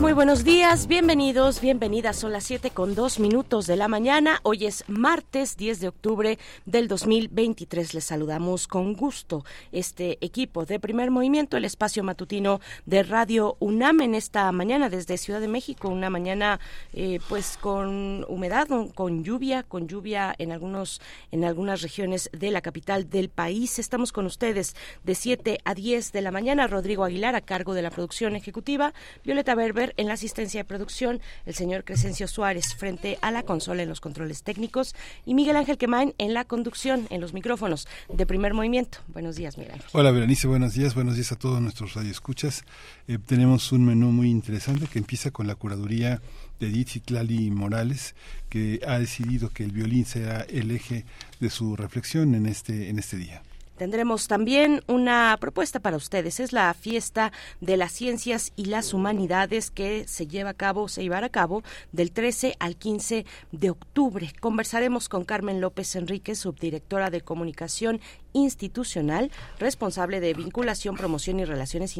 [0.00, 2.16] Muy buenos días, bienvenidos, bienvenidas.
[2.16, 4.38] Son las 7 con 2 minutos de la mañana.
[4.44, 7.94] Hoy es martes 10 de octubre del 2023.
[7.94, 14.02] Les saludamos con gusto este equipo de primer movimiento, el espacio matutino de Radio UNAM
[14.02, 15.88] en esta mañana desde Ciudad de México.
[15.88, 16.60] Una mañana
[16.92, 21.00] eh, pues con humedad, con lluvia, con lluvia en, algunos,
[21.32, 23.80] en algunas regiones de la capital del país.
[23.80, 26.68] Estamos con ustedes de 7 a 10 de la mañana.
[26.68, 31.20] Rodrigo Aguilar a cargo de la producción ejecutiva, Violeta Berber en la asistencia de producción,
[31.46, 35.78] el señor Crescencio Suárez frente a la consola en los controles técnicos y Miguel Ángel
[35.78, 38.98] Quemain en la conducción, en los micrófonos de primer movimiento.
[39.08, 39.88] Buenos días, Miguel Ángel.
[39.92, 40.94] Hola, Berenice, buenos días.
[40.94, 42.64] Buenos días a todos nuestros radioescuchas.
[43.06, 46.20] Eh, tenemos un menú muy interesante que empieza con la curaduría
[46.60, 48.14] de Edith Citlali Morales,
[48.48, 51.04] que ha decidido que el violín sea el eje
[51.40, 53.42] de su reflexión en este, en este día.
[53.78, 56.40] Tendremos también una propuesta para ustedes.
[56.40, 61.02] Es la fiesta de las ciencias y las humanidades que se lleva a cabo, se
[61.02, 61.62] llevará a cabo
[61.92, 64.32] del 13 al 15 de octubre.
[64.40, 68.00] Conversaremos con Carmen López Enrique, subdirectora de comunicación
[68.32, 71.96] institucional, responsable de vinculación, promoción y relaciones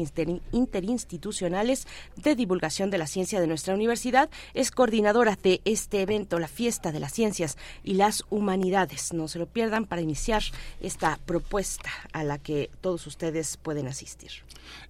[0.51, 4.29] interinstitucionales de divulgación de la ciencia de nuestra universidad.
[4.53, 9.13] Es coordinadora de este evento, la Fiesta de las Ciencias y las Humanidades.
[9.13, 10.43] No se lo pierdan para iniciar
[10.81, 14.31] esta propuesta a la que todos ustedes pueden asistir.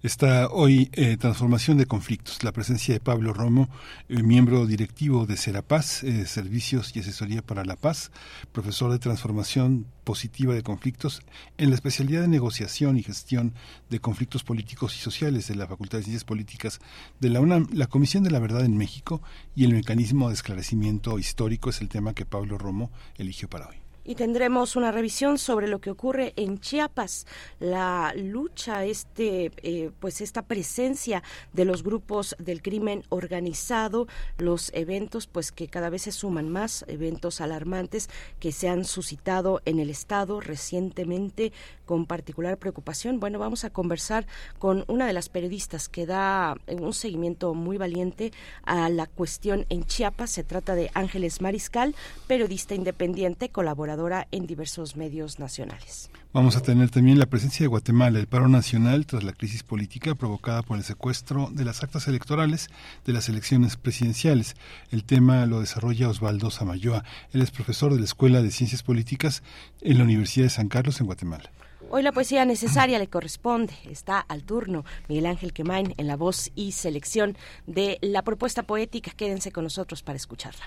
[0.02, 3.68] Está hoy eh, Transformación de Conflictos, la presencia de Pablo Romo,
[4.08, 8.10] eh, miembro directivo de Serapaz, eh, Servicios y Asesoría para la Paz,
[8.52, 11.22] profesor de Transformación Positiva de Conflictos
[11.58, 13.54] en la especialidad de negociación y gestión
[13.88, 16.80] de conflictos políticos y sociales de la Facultad de Ciencias Políticas
[17.20, 17.68] de la UNAM.
[17.72, 19.22] La Comisión de la Verdad en México
[19.54, 23.79] y el mecanismo de esclarecimiento histórico es el tema que Pablo Romo eligió para hoy
[24.10, 27.28] y tendremos una revisión sobre lo que ocurre en Chiapas,
[27.60, 31.22] la lucha, este, eh, pues esta presencia
[31.52, 36.84] de los grupos del crimen organizado, los eventos, pues que cada vez se suman más,
[36.88, 38.10] eventos alarmantes
[38.40, 41.52] que se han suscitado en el estado recientemente
[41.90, 43.18] con particular preocupación.
[43.18, 44.24] Bueno, vamos a conversar
[44.60, 48.30] con una de las periodistas que da un seguimiento muy valiente
[48.62, 50.30] a la cuestión en Chiapas.
[50.30, 51.96] Se trata de Ángeles Mariscal,
[52.28, 56.10] periodista independiente, colaborador en diversos medios nacionales.
[56.32, 60.14] Vamos a tener también la presencia de Guatemala, el paro nacional tras la crisis política
[60.14, 62.68] provocada por el secuestro de las actas electorales
[63.04, 64.54] de las elecciones presidenciales.
[64.92, 67.02] El tema lo desarrolla Osvaldo Samayoa.
[67.32, 69.42] Él es profesor de la Escuela de Ciencias Políticas
[69.80, 71.50] en la Universidad de San Carlos en Guatemala.
[71.92, 73.72] Hoy la poesía necesaria le corresponde.
[73.90, 77.36] Está al turno Miguel Ángel Quemain en la voz y selección
[77.66, 79.10] de la propuesta poética.
[79.10, 80.64] Quédense con nosotros para escucharla.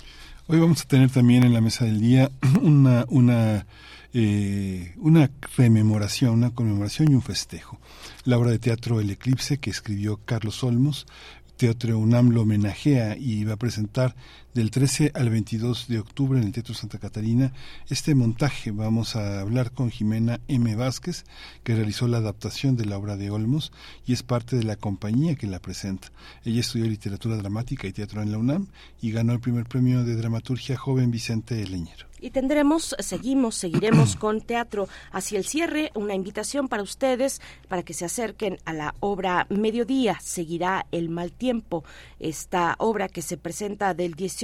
[0.48, 2.30] Hoy vamos a tener también en la mesa del día
[2.62, 3.66] una,
[4.14, 7.80] eh, una rememoración, una conmemoración y un festejo.
[8.26, 11.06] La obra de teatro El Eclipse que escribió Carlos Olmos,
[11.56, 14.16] Teatro UNAM lo homenajea y va a presentar
[14.54, 17.54] del 13 al 22 de octubre en el Teatro Santa Catarina
[17.90, 18.72] este montaje.
[18.72, 20.76] Vamos a hablar con Jimena M.
[20.76, 21.26] Vázquez,
[21.64, 23.72] que realizó la adaptación de la obra de Olmos
[24.06, 26.12] y es parte de la compañía que la presenta.
[26.46, 28.68] Ella estudió literatura dramática y teatro en la UNAM
[29.02, 32.08] y ganó el primer premio de dramaturgia joven Vicente Leñero.
[32.24, 37.94] Y tendremos, seguimos, seguiremos con teatro hacia el cierre, una invitación para ustedes para que
[37.94, 41.84] se acerquen a la obra Mediodía, seguirá el mal tiempo,
[42.20, 44.43] esta obra que se presenta del 18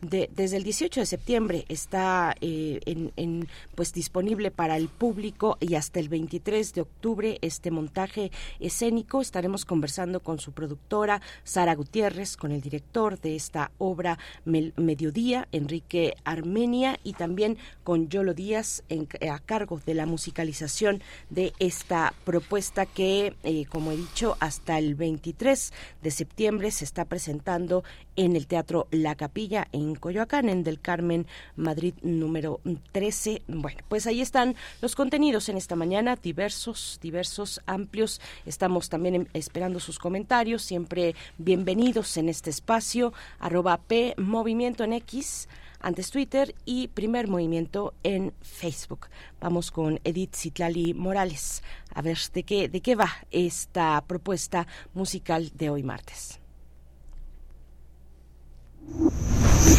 [0.00, 2.80] de, desde el 18 de septiembre está eh,
[3.16, 9.20] en, pues disponible para el público y hasta el 23 de octubre este montaje escénico.
[9.20, 16.14] Estaremos conversando con su productora Sara Gutiérrez, con el director de esta obra Mediodía, Enrique
[16.24, 18.84] Armenia y también con Yolo Díaz
[19.28, 24.94] a cargo de la musicalización de esta propuesta que, eh, como he dicho, hasta el
[24.94, 25.72] 23
[26.02, 27.82] de septiembre se está presentando
[28.14, 31.26] en el Teatro La Capilla en Coyoacán, en Del Carmen,
[31.56, 32.60] Madrid número
[32.92, 33.42] 13.
[33.48, 38.20] Bueno, pues ahí están los contenidos en esta mañana, diversos, diversos, amplios.
[38.44, 45.48] Estamos también esperando sus comentarios, siempre bienvenidos en este espacio, arroba P Movimiento en X
[45.80, 49.08] antes Twitter y Primer Movimiento en Facebook.
[49.40, 51.62] Vamos con Edith Citlali Morales
[51.94, 56.40] a ver de qué, de qué va esta propuesta musical de hoy martes.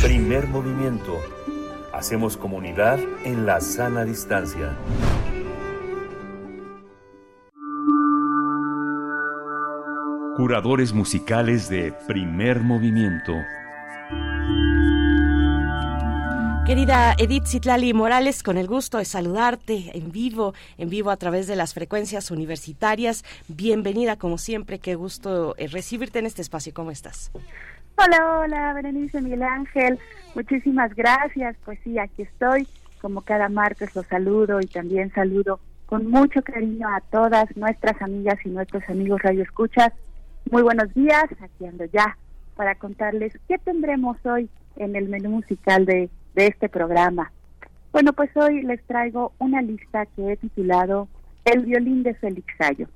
[0.01, 1.17] Primer movimiento.
[1.93, 4.77] Hacemos comunidad en la sana distancia.
[10.35, 13.33] Curadores musicales de primer movimiento.
[16.67, 21.47] Querida Edith Citlali Morales, con el gusto de saludarte en vivo, en vivo a través
[21.47, 23.23] de las frecuencias universitarias.
[23.47, 26.73] Bienvenida como siempre, qué gusto eh, recibirte en este espacio.
[26.73, 27.31] ¿Cómo estás?
[27.97, 29.99] Hola, hola, Berenice Miguel Ángel.
[30.35, 31.55] Muchísimas gracias.
[31.65, 32.67] Pues sí, aquí estoy.
[33.01, 38.37] Como cada martes los saludo y también saludo con mucho cariño a todas nuestras amigas
[38.43, 39.93] y nuestros amigos Radio Escuchas.
[40.51, 42.17] Muy buenos días, aquí ando ya
[42.55, 47.31] para contarles qué tendremos hoy en el menú musical de de este programa.
[47.91, 51.07] Bueno, pues hoy les traigo una lista que he titulado
[51.43, 52.87] El violín de Félix Sayo.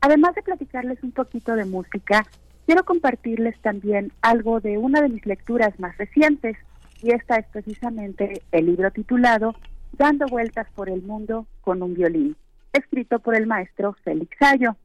[0.00, 2.26] Además de platicarles un poquito de música,
[2.66, 6.56] quiero compartirles también algo de una de mis lecturas más recientes,
[7.02, 9.54] y esta es precisamente el libro titulado
[9.92, 12.36] Dando vueltas por el mundo con un violín,
[12.72, 14.76] escrito por el maestro Félix Sayo.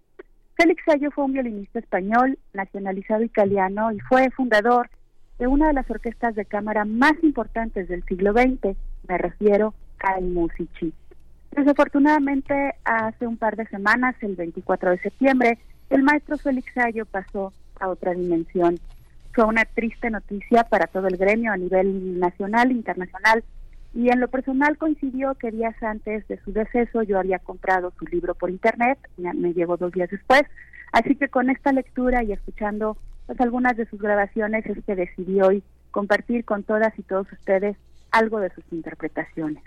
[0.55, 4.89] Félix Sayo fue un violinista español, nacionalizado italiano y fue fundador
[5.39, 8.75] de una de las orquestas de cámara más importantes del siglo XX,
[9.07, 10.93] me refiero al Musici.
[11.51, 15.57] Desafortunadamente, hace un par de semanas, el 24 de septiembre,
[15.89, 18.79] el maestro Félix Sayo pasó a otra dimensión.
[19.33, 23.43] Fue una triste noticia para todo el gremio a nivel nacional internacional,
[23.93, 28.05] y en lo personal coincidió que días antes de su deceso yo había comprado su
[28.05, 30.43] libro por internet, me llevo dos días después,
[30.91, 35.41] así que con esta lectura y escuchando pues algunas de sus grabaciones es que decidí
[35.41, 37.77] hoy compartir con todas y todos ustedes
[38.11, 39.63] algo de sus interpretaciones.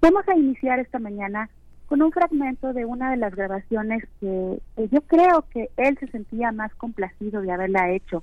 [0.00, 1.50] Vamos a iniciar esta mañana
[1.90, 6.52] con un fragmento de una de las grabaciones que, yo creo que él se sentía
[6.52, 8.22] más complacido de haberla hecho.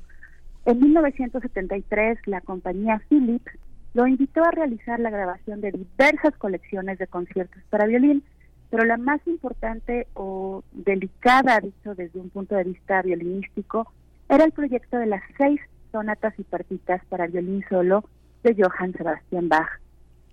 [0.63, 3.51] En 1973 la compañía Philips
[3.93, 8.23] lo invitó a realizar la grabación de diversas colecciones de conciertos para violín,
[8.69, 13.91] pero la más importante o delicada, dicho desde un punto de vista violinístico,
[14.29, 15.59] era el proyecto de las seis
[15.91, 18.05] sonatas y partitas para violín solo
[18.43, 19.67] de Johann Sebastian Bach.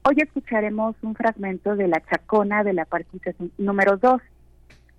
[0.06, 4.20] Hoy escucharemos un fragmento de la chacona de la partita número 2.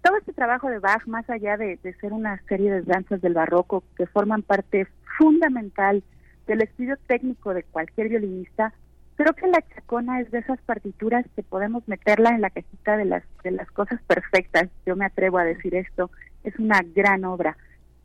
[0.02, 3.84] Todo este trabajo de Bach, más allá de, ser una serie de danzas del barroco
[3.98, 4.88] que forman parte
[5.20, 6.02] fundamental
[6.48, 8.74] del estudio técnico de cualquier violinista,
[9.16, 13.06] creo que la chacona es de esas partituras que podemos meterla en la cajita de
[13.06, 14.70] las, de las cosas perfectas.
[14.88, 16.10] Yo me atrevo a decir esto.
[16.44, 17.58] Es una gran obra.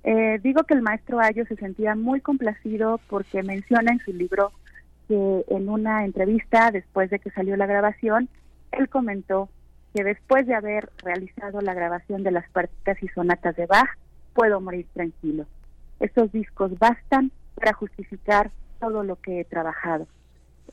[0.05, 4.53] Eh, digo que el maestro Ayo se sentía muy complacido porque menciona en su libro
[5.11, 8.29] que en una entrevista después de que salió la grabación,
[8.71, 9.49] él comentó
[9.93, 13.91] que después de haber realizado la grabación de las partitas y sonatas de Bach,
[14.35, 15.47] puedo morir tranquilo.
[15.99, 20.07] Estos discos bastan para justificar todo lo que he trabajado.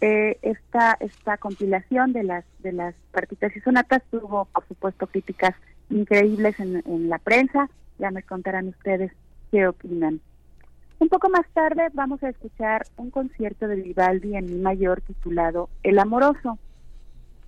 [0.02, 5.56] Eh, esta, esta compilación de las, de las partitas y sonatas tuvo, por supuesto, críticas
[5.90, 9.12] increíbles en, en la prensa, ya me contarán ustedes
[9.50, 10.22] qué opinan.
[11.00, 15.70] Un poco más tarde vamos a escuchar un concierto de Vivaldi en Mi mayor titulado
[15.84, 16.58] El Amoroso.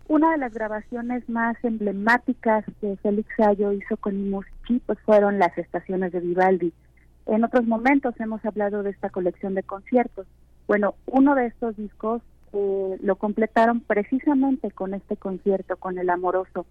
[0.08, 5.58] Una de las grabaciones más emblemáticas que Félix Sayo hizo con Muschi pues fueron las
[5.58, 6.74] estaciones de Vivaldi.
[7.26, 10.28] En otros momentos hemos hablado de esta colección de conciertos.
[10.68, 12.22] Bueno, uno de estos discos
[12.54, 16.68] eh, lo completaron precisamente con este concierto, con El Amoroso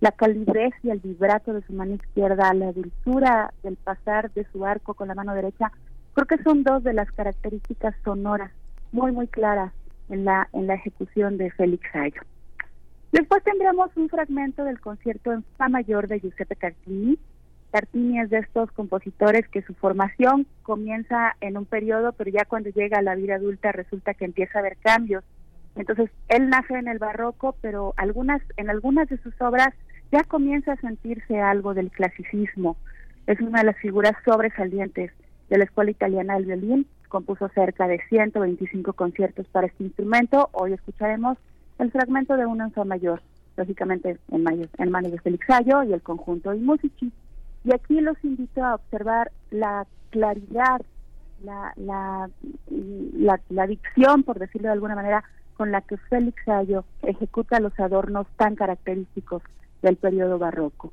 [0.00, 4.64] la calidez y el vibrato de su mano izquierda, la dulzura del pasar de su
[4.64, 5.72] arco con la mano derecha,
[6.18, 8.50] creo que son dos de las características sonoras
[8.90, 9.72] muy muy claras
[10.08, 12.22] en la en la ejecución de Félix Sayo.
[13.12, 17.18] Después tendremos un fragmento del concierto en Fa mayor de Giuseppe Cartini.
[17.70, 22.70] Cartini es de estos compositores que su formación comienza en un periodo, pero ya cuando
[22.70, 25.22] llega a la vida adulta resulta que empieza a haber cambios.
[25.76, 29.72] Entonces, él nace en el barroco, pero algunas en algunas de sus obras
[30.10, 32.76] ya comienza a sentirse algo del clasicismo.
[33.28, 35.12] Es una de las figuras sobresalientes
[35.48, 36.86] de la Escuela Italiana del Violín.
[37.08, 40.50] Compuso cerca de 125 conciertos para este instrumento.
[40.52, 41.38] Hoy escucharemos
[41.78, 43.22] el fragmento de una en mayor,
[43.56, 47.12] lógicamente en, en manos de Félix Sayo y el conjunto y Musici.
[47.64, 50.80] Y aquí los invito a observar la claridad,
[51.42, 52.30] la, la,
[52.70, 55.24] la, la dicción, por decirlo de alguna manera,
[55.56, 59.42] con la que Félix Sayo ejecuta los adornos tan característicos
[59.82, 60.92] del periodo barroco.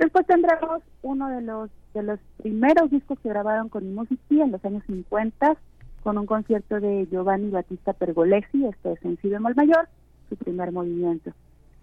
[0.00, 4.64] Después tendremos uno de los de los primeros discos que grabaron con Musici en los
[4.64, 5.56] años 50
[6.02, 9.88] con un concierto de Giovanni Battista Pergolesi, este es en si bemol mayor,
[10.30, 11.32] su primer movimiento.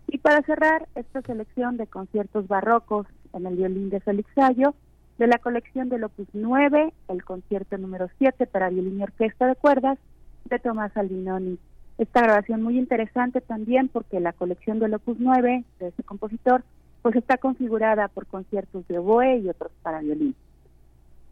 [0.08, 4.74] Y para cerrar esta selección de conciertos barrocos en el violín de Félix Sayo,
[5.20, 9.56] de la colección del Opus 9, el concierto número 7 para violín y orquesta de
[9.56, 10.00] cuerdas
[10.46, 11.60] de Tomás Albinoni.
[12.00, 16.64] Esta grabación muy interesante también porque la colección del Opus 9 de ese compositor
[17.08, 20.36] pues está configurada por conciertos de oboe y otros para violín.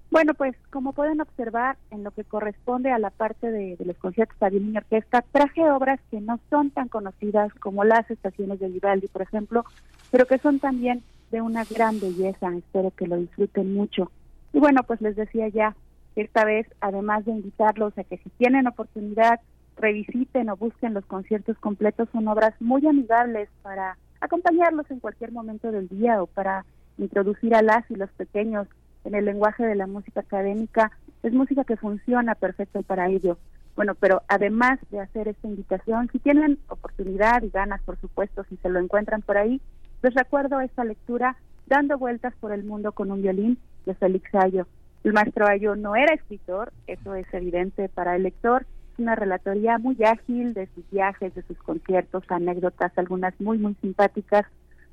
[0.10, 4.38] Bueno, pues como pueden observar, en lo que corresponde a la parte de, los conciertos
[4.38, 8.70] para violín y orquesta, traje obras que no son tan conocidas como las estaciones de
[8.70, 9.66] Vivaldi, por ejemplo,
[10.12, 12.56] pero que son también de una gran belleza.
[12.56, 14.10] Espero que lo disfruten mucho.
[14.54, 15.76] Y bueno, pues les decía ya
[16.16, 19.42] esta vez, además de invitarlos a que si tienen oportunidad,
[19.76, 25.72] revisiten o busquen los conciertos completos, son obras muy amigables para acompañarlos en cualquier momento
[25.72, 26.66] del día o para
[26.98, 28.68] introducir a las y los pequeños
[29.04, 30.92] en el lenguaje de la música académica.
[31.24, 33.38] Es música que funciona perfecto para ello.
[33.76, 38.56] Bueno, pero además de hacer esta invitación, si tienen oportunidad y ganas, por supuesto, si
[38.58, 39.62] se lo encuentran por ahí,
[40.02, 41.36] les recuerdo esta lectura
[41.68, 43.58] Dando vueltas por el mundo con un violín
[43.88, 44.68] de Félix Ayo.
[45.04, 48.68] El maestro Ayo no era escritor, eso es evidente para el lector,
[48.98, 54.46] una relatoría muy ágil de sus viajes, de sus conciertos, anécdotas, algunas muy, muy simpáticas.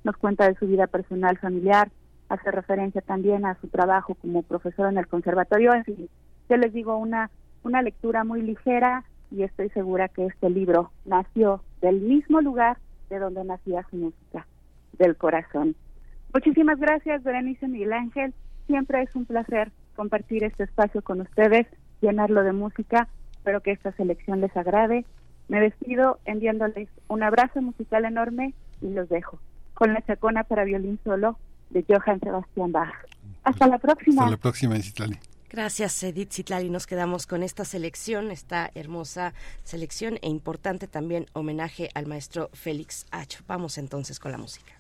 [0.05, 1.91] Nos cuenta de su vida personal, familiar,
[2.29, 5.75] hace referencia también a su trabajo como profesor en el conservatorio.
[5.75, 6.09] En fin,
[6.49, 7.31] yo les digo una,
[7.63, 12.79] una lectura muy ligera y estoy segura que este libro nació del mismo lugar
[13.11, 14.47] de donde nacía su música,
[14.99, 15.75] del corazón.
[16.33, 18.35] Muchísimas gracias, Berenice Miguel Ángel.
[18.67, 21.67] Siempre es un placer compartir este espacio con ustedes,
[22.01, 23.09] llenarlo de música
[23.43, 25.05] Espero que esta selección les agrade.
[25.49, 29.41] Me despido enviándoles un abrazo musical enorme y los dejo
[29.75, 31.37] con la chacona para violín solo
[31.71, 32.95] de Johann Sebastian Bach.
[33.43, 34.23] Hasta la próxima.
[34.23, 35.19] Hasta la próxima, Citlali.
[35.51, 36.71] Gracias, Edith Citlali.
[36.71, 39.35] Nos quedamos con esta selección, esta hermosa
[39.65, 43.41] selección e importante también homenaje al maestro Félix H.
[43.49, 44.73] Vamos entonces con la música.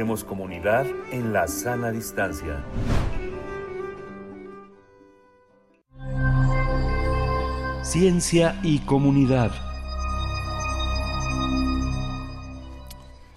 [0.00, 2.64] Hacemos comunidad en la sana distancia.
[7.82, 9.50] Ciencia y comunidad.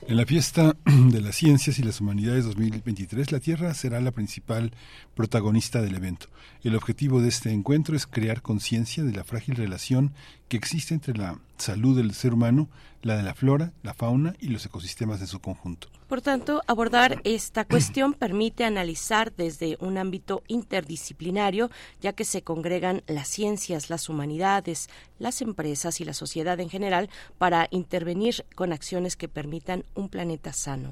[0.07, 0.77] En la fiesta
[1.11, 4.71] de las ciencias y las humanidades 2023, la Tierra será la principal
[5.15, 6.27] protagonista del evento.
[6.63, 10.13] El objetivo de este encuentro es crear conciencia de la frágil relación
[10.49, 12.69] que existe entre la salud del ser humano,
[13.01, 15.89] la de la flora, la fauna y los ecosistemas en su conjunto.
[16.07, 21.71] Por tanto, abordar esta cuestión permite analizar desde un ámbito interdisciplinario,
[22.01, 27.09] ya que se congregan las ciencias, las humanidades, las empresas y la sociedad en general
[27.37, 30.82] para intervenir con acciones que permitan un planeta sano.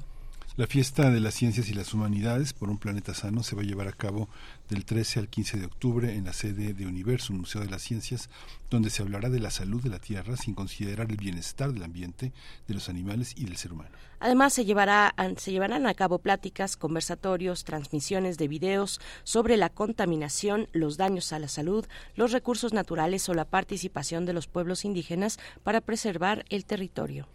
[0.54, 3.64] La fiesta de las ciencias y las humanidades por un planeta sano se va a
[3.64, 4.28] llevar a cabo
[4.68, 8.28] del 13 al 15 de octubre en la sede de Universo, Museo de las Ciencias,
[8.68, 12.34] donde se hablará de la salud de la Tierra sin considerar el bienestar del ambiente,
[12.68, 13.96] de los animales y del ser humano.
[14.20, 20.68] Además, se, llevará, se llevarán a cabo pláticas, conversatorios, transmisiones de videos sobre la contaminación,
[20.72, 25.38] los daños a la salud, los recursos naturales o la participación de los pueblos indígenas
[25.62, 27.26] para preservar el territorio.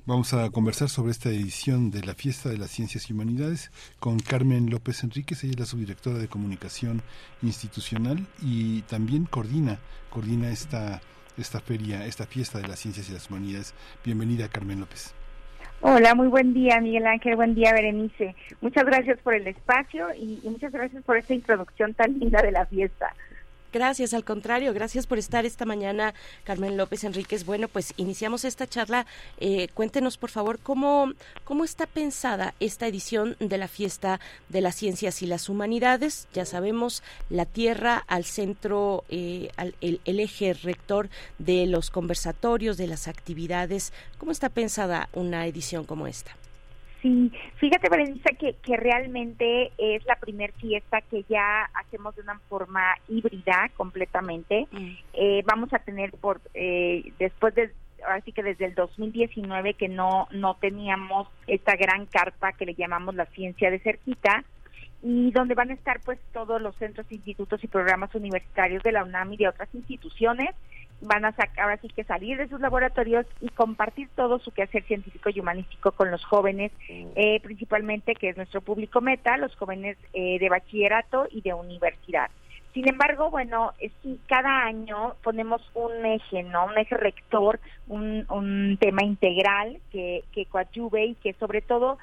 [0.07, 4.19] Vamos a conversar sobre esta edición de la Fiesta de las Ciencias y Humanidades con
[4.19, 7.01] Carmen López Enríquez, ella es la subdirectora de comunicación
[7.41, 9.79] institucional y también coordina,
[10.11, 11.01] coordina esta,
[11.39, 13.73] esta feria, esta fiesta de las ciencias y las humanidades.
[14.03, 15.15] Bienvenida Carmen López.
[15.81, 18.35] Hola, muy buen día Miguel Ángel, buen día Berenice.
[18.61, 22.67] Muchas gracias por el espacio y muchas gracias por esta introducción tan linda de la
[22.67, 23.15] fiesta.
[23.75, 26.13] Gracias, al contrario, gracias por estar esta mañana,
[26.45, 27.45] Carmen López Enríquez.
[27.45, 29.05] Bueno, pues iniciamos esta charla.
[29.37, 31.11] Eh, cuéntenos, por favor, cómo,
[31.43, 36.29] cómo está pensada esta edición de la Fiesta de las Ciencias y las Humanidades.
[36.33, 42.87] Ya sabemos, la Tierra al centro, eh, el, el eje rector de los conversatorios, de
[42.87, 43.91] las actividades.
[44.19, 46.31] ¿Cómo está pensada una edición como esta?
[47.05, 52.39] Sí, fíjate, Berenice, que, que realmente es la primer fiesta que ya hacemos de una
[52.49, 54.65] forma híbrida completamente.
[54.71, 54.91] Mm.
[55.13, 57.71] Eh, vamos a tener por eh, después de
[58.07, 63.13] así que desde el 2019 que no no teníamos esta gran carpa que le llamamos
[63.13, 64.43] la ciencia de cerquita
[65.03, 69.03] y donde van a estar pues todos los centros, institutos y programas universitarios de la
[69.03, 70.55] UNAM y de otras instituciones
[71.01, 75.29] van a sacar así que salir de sus laboratorios y compartir todo su quehacer científico
[75.29, 80.39] y humanístico con los jóvenes, eh, principalmente que es nuestro público meta, los jóvenes eh,
[80.39, 82.29] de bachillerato y de universidad.
[82.73, 86.65] Sin embargo, bueno, eh, sí, cada año ponemos un eje, ¿no?
[86.65, 91.97] Un eje rector, un, un tema integral que, que coadyuve y que sobre todo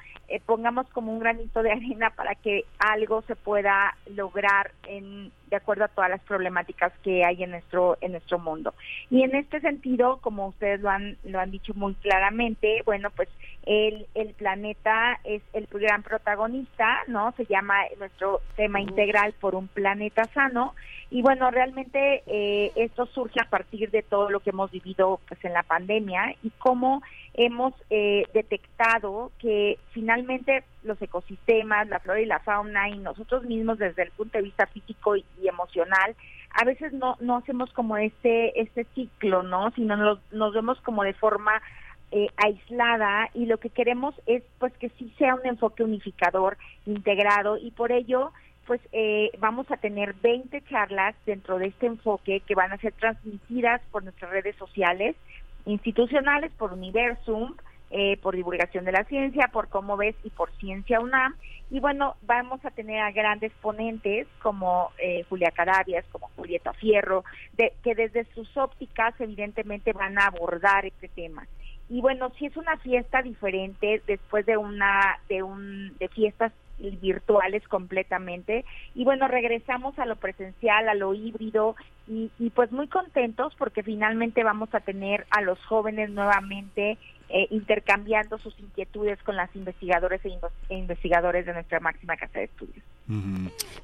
[0.47, 5.85] pongamos como un granito de arena para que algo se pueda lograr en de acuerdo
[5.85, 8.73] a todas las problemáticas que hay en nuestro en nuestro mundo.
[9.11, 13.29] Y en este sentido, como ustedes lo han lo han dicho muy claramente, bueno, pues
[13.67, 17.33] el, el planeta es el gran protagonista, ¿no?
[17.37, 20.75] Se llama nuestro tema integral por un planeta sano
[21.11, 25.45] y bueno, realmente eh, esto surge a partir de todo lo que hemos vivido pues
[25.45, 27.03] en la pandemia y cómo
[27.35, 33.79] hemos eh, detectado que finalmente los ecosistemas, la flora y la fauna y nosotros mismos
[33.79, 36.15] desde el punto de vista físico y, emocional,
[36.51, 39.71] a veces no, no hacemos como este, este ciclo, ¿no?
[39.73, 41.63] Sino nos, nos vemos como de forma
[42.11, 47.57] eh, aislada y lo que queremos es pues que sí sea un enfoque unificador, integrado
[47.57, 48.33] y por ello
[48.67, 52.93] pues eh, vamos a tener 20 charlas dentro de este enfoque que van a ser
[52.93, 55.17] transmitidas por nuestras redes sociales
[55.65, 57.55] institucionales, por Universum,
[57.95, 61.37] eh, por divulgación de la ciencia, por cómo ves y por Ciencia UNAM.
[61.71, 67.23] Y bueno, vamos a tener a grandes ponentes como eh, Julia Carabias, como Julieta Fierro,
[67.53, 71.47] de, que desde sus ópticas evidentemente van a abordar este tema.
[71.91, 77.67] Y bueno, si es una fiesta diferente después de una de un de fiestas virtuales
[77.69, 78.65] completamente.
[78.95, 81.77] Y bueno, regresamos a lo presencial, a lo híbrido
[82.09, 86.99] y, pues muy contentos porque finalmente vamos a tener a los jóvenes nuevamente
[87.35, 92.45] eh, intercambiando sus inquietudes con las investigadores e, e, investigadores de nuestra máxima casa de
[92.45, 92.85] estudios.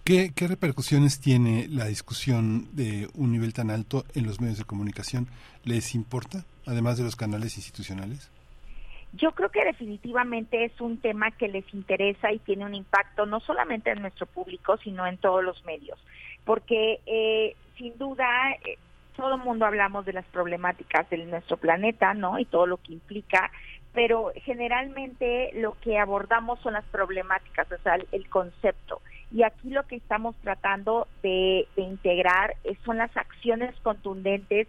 [0.05, 4.65] ¿Qué, ¿Qué repercusiones tiene la discusión de un nivel tan alto en los medios de
[4.65, 5.29] comunicación?
[5.65, 8.31] ¿Les importa además de los canales institucionales?
[9.15, 13.41] Yo creo que definitivamente es un tema que les interesa y tiene un impacto no
[13.41, 15.99] solamente en nuestro público, sino en todos los medios,
[16.45, 18.29] porque eh, sin duda
[18.67, 18.77] eh,
[19.19, 22.39] todo el mundo hablamos de las problemáticas de nuestro planeta, ¿no?
[22.39, 23.51] Y todo lo que implica,
[23.93, 29.03] pero generalmente lo que abordamos son las problemáticas, o sea, el, concepto.
[29.33, 32.55] Y aquí lo que estamos tratando de, integrar
[32.85, 34.69] son las acciones contundentes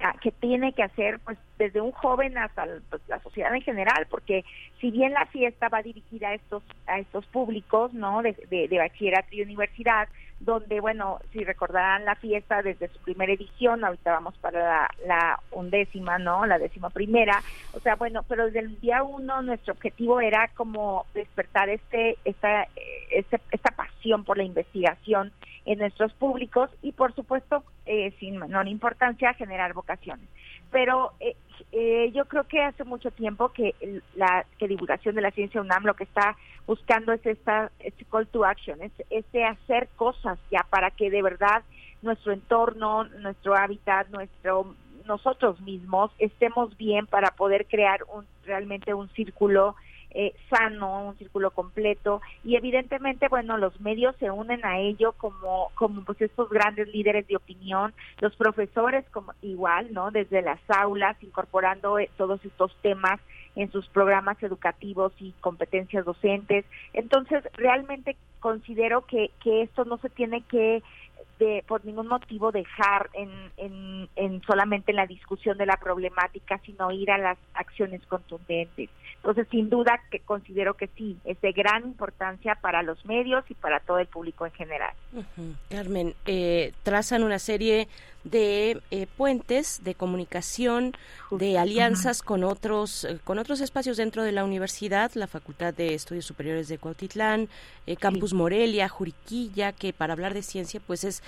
[0.00, 4.06] ah, que tiene que hacer pues desde un joven hasta pues, la sociedad en general
[4.08, 4.44] porque
[4.80, 9.28] si bien la fiesta va dirigida a estos a estos públicos no de, de bachillerato
[9.32, 10.08] y universidad
[10.40, 16.18] donde, bueno, si recordarán la fiesta desde su primera edición, ahorita vamos para la, undécima,
[16.18, 16.44] ¿no?
[16.46, 17.42] La décima primera.
[17.72, 22.66] O sea, bueno, pero desde el día uno nuestro objetivo era como despertar este, esta,
[23.10, 25.32] este, esta pasión por la investigación
[25.64, 30.28] en nuestros públicos y, por supuesto, eh, sin menor importancia, generar vocaciones.
[30.70, 31.36] Pero eh,
[31.72, 33.74] eh, yo creo que hace mucho tiempo que
[34.14, 38.26] la que divulgación de la ciencia UNAM lo que está buscando es esta este call
[38.26, 41.62] to action, es este hacer cosas ya para que de verdad
[42.02, 49.08] nuestro entorno, nuestro hábitat, nuestro nosotros mismos estemos bien para poder crear un realmente un
[49.10, 49.76] círculo
[50.14, 55.70] eh, sano, un círculo completo y evidentemente, bueno, los medios se unen a ello como,
[55.74, 60.10] como pues estos grandes líderes de opinión, los profesores como igual, ¿no?
[60.12, 63.20] Desde las aulas, incorporando eh, todos estos temas
[63.56, 66.64] en sus programas educativos y competencias docentes.
[66.92, 70.82] Entonces, realmente considero que, que esto no se tiene que
[71.38, 76.58] de, por ningún motivo dejar en, en, en solamente en la discusión de la problemática,
[76.64, 78.90] sino ir a las acciones contundentes.
[79.24, 83.54] Entonces, sin duda que considero que sí, es de gran importancia para los medios y
[83.54, 84.92] para todo el público en general.
[85.70, 87.88] Carmen, eh, trazan una serie
[88.24, 90.92] de eh, puentes de comunicación,
[91.30, 95.94] de alianzas con otros eh, con otros espacios dentro de la universidad, la Facultad de
[95.94, 97.48] Estudios Superiores de Cuautitlán,
[97.98, 101.22] Campus Morelia, Juriquilla, que para hablar de ciencia pues es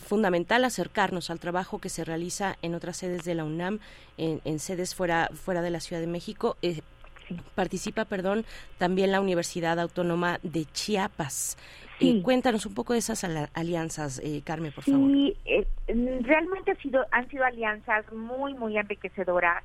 [0.00, 3.78] fundamental acercarnos al trabajo que se realiza en otras sedes de la UNAM,
[4.16, 6.56] en, en sedes fuera fuera de la Ciudad de México
[7.54, 8.44] participa, perdón,
[8.78, 11.56] también la Universidad Autónoma de Chiapas.
[11.98, 15.10] Eh, cuéntanos un poco de esas alianzas, eh, Carmen, por favor.
[15.10, 15.66] Sí, eh,
[16.20, 19.64] realmente ha sido, han sido alianzas muy, muy enriquecedoras.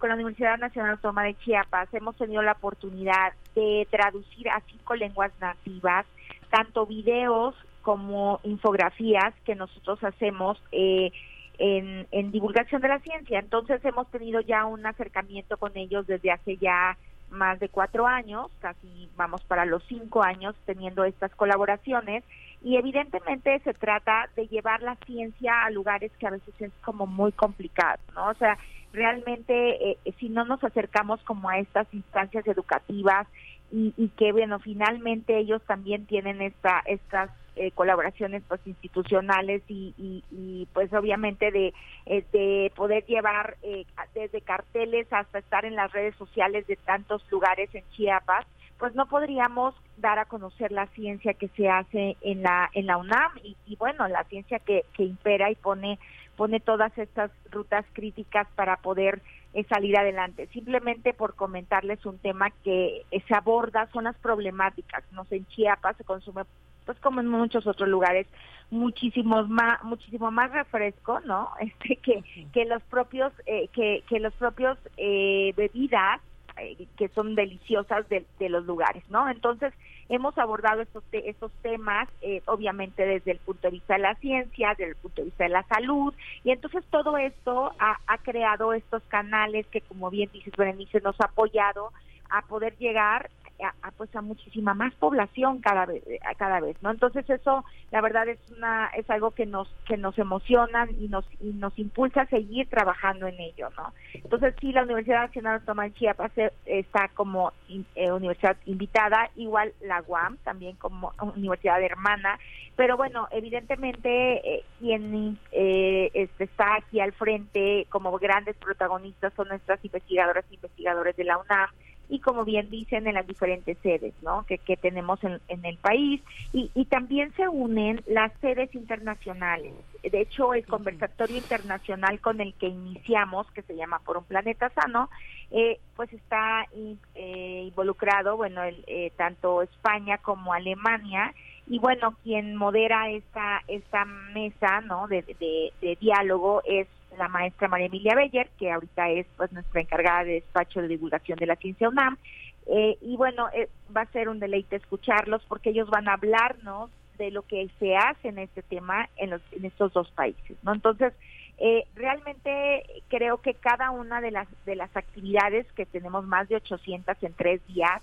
[0.00, 4.96] con la Universidad Nacional Autónoma de Chiapas hemos tenido la oportunidad de traducir a cinco
[4.96, 6.04] lenguas nativas,
[6.50, 7.54] tanto videos
[7.88, 11.10] como infografías que nosotros hacemos eh,
[11.56, 13.38] en, divulgación de la ciencia.
[13.38, 16.98] Entonces hemos tenido ya un acercamiento con ellos desde hace ya
[17.30, 22.24] más de cuatro años, casi vamos para los cinco años teniendo estas colaboraciones
[22.62, 27.06] y evidentemente se trata de llevar la ciencia a lugares que a veces es como
[27.06, 28.28] muy complicado, ¿no?
[28.28, 28.58] O sea,
[28.92, 33.26] realmente eh, si no nos acercamos como a estas instancias educativas
[33.72, 39.92] y, y que bueno, finalmente ellos también tienen esta, estas eh, colaboraciones pues institucionales y,
[39.98, 41.74] y, pues obviamente de,
[42.06, 47.22] eh, de poder llevar eh, desde carteles hasta estar en las redes sociales de tantos
[47.30, 48.46] lugares en Chiapas
[48.78, 52.96] pues no podríamos dar a conocer la ciencia que se hace en la en la
[52.96, 55.98] UNAM y, y bueno la ciencia que, que impera y pone
[56.36, 59.20] pone todas estas rutas críticas para poder
[59.68, 60.46] salir adelante.
[60.52, 65.02] Simplemente por comentarles un tema que se aborda son las problemáticas.
[65.10, 66.44] No sé, en Chiapas se consume
[66.88, 68.26] pues como en muchos otros lugares,
[68.70, 71.50] muchísimos más, muchísimo más refresco, ¿no?
[71.60, 76.22] Este que, que los propios, eh, que, que los propios eh, bebidas
[76.56, 79.28] eh, que son deliciosas de, de, los lugares, ¿no?
[79.28, 79.74] Entonces
[80.08, 84.70] hemos abordado estos estos temas, eh, obviamente desde el punto de vista de la ciencia,
[84.70, 88.72] desde el punto de vista de la salud, y entonces todo esto ha, ha creado
[88.72, 91.92] estos canales que, como bien dices, Berenice, nos ha apoyado
[92.30, 93.28] a poder llegar
[93.62, 96.02] a, pues a muchísima más población cada vez
[96.36, 100.18] cada vez no entonces eso la verdad es una es algo que nos que nos
[100.18, 104.84] emociona y nos y nos impulsa a seguir trabajando en ello no entonces sí la
[104.84, 107.52] Universidad Nacional Autónoma de Chiapas e, está como
[107.94, 112.38] eh, universidad invitada igual la UAM también como universidad hermana
[112.76, 119.48] pero bueno evidentemente eh, quien eh, este, está aquí al frente como grandes protagonistas son
[119.48, 121.68] nuestras investigadoras e investigadores de la UNAM
[122.08, 124.44] y como bien dicen en las diferentes sedes ¿no?
[124.46, 129.74] que, que tenemos en, en el país y, y, también se unen las sedes internacionales.
[130.02, 134.70] De hecho, el conversatorio internacional con el que iniciamos, que se llama Por un Planeta
[134.70, 135.10] Sano,
[135.50, 136.66] eh, pues está
[137.14, 141.34] eh, involucrado, bueno, el, eh, tanto España como Alemania
[141.66, 145.06] y bueno, quien modera esta esta mesa, ¿no?
[145.08, 149.80] De, de, de diálogo es la maestra María Emilia Beller, que ahorita es pues nuestra
[149.80, 152.18] encargada de despacho de divulgación de la ciencia UNAM.
[152.66, 156.90] Eh, y bueno, eh, va a ser un deleite escucharlos porque ellos van a hablarnos
[157.16, 160.72] de lo que se hace en este tema en, los, en estos dos países, ¿no?
[160.72, 161.14] Entonces,
[161.58, 166.56] eh, realmente creo que cada una de las de las actividades que tenemos más de
[166.56, 168.00] 800 en tres días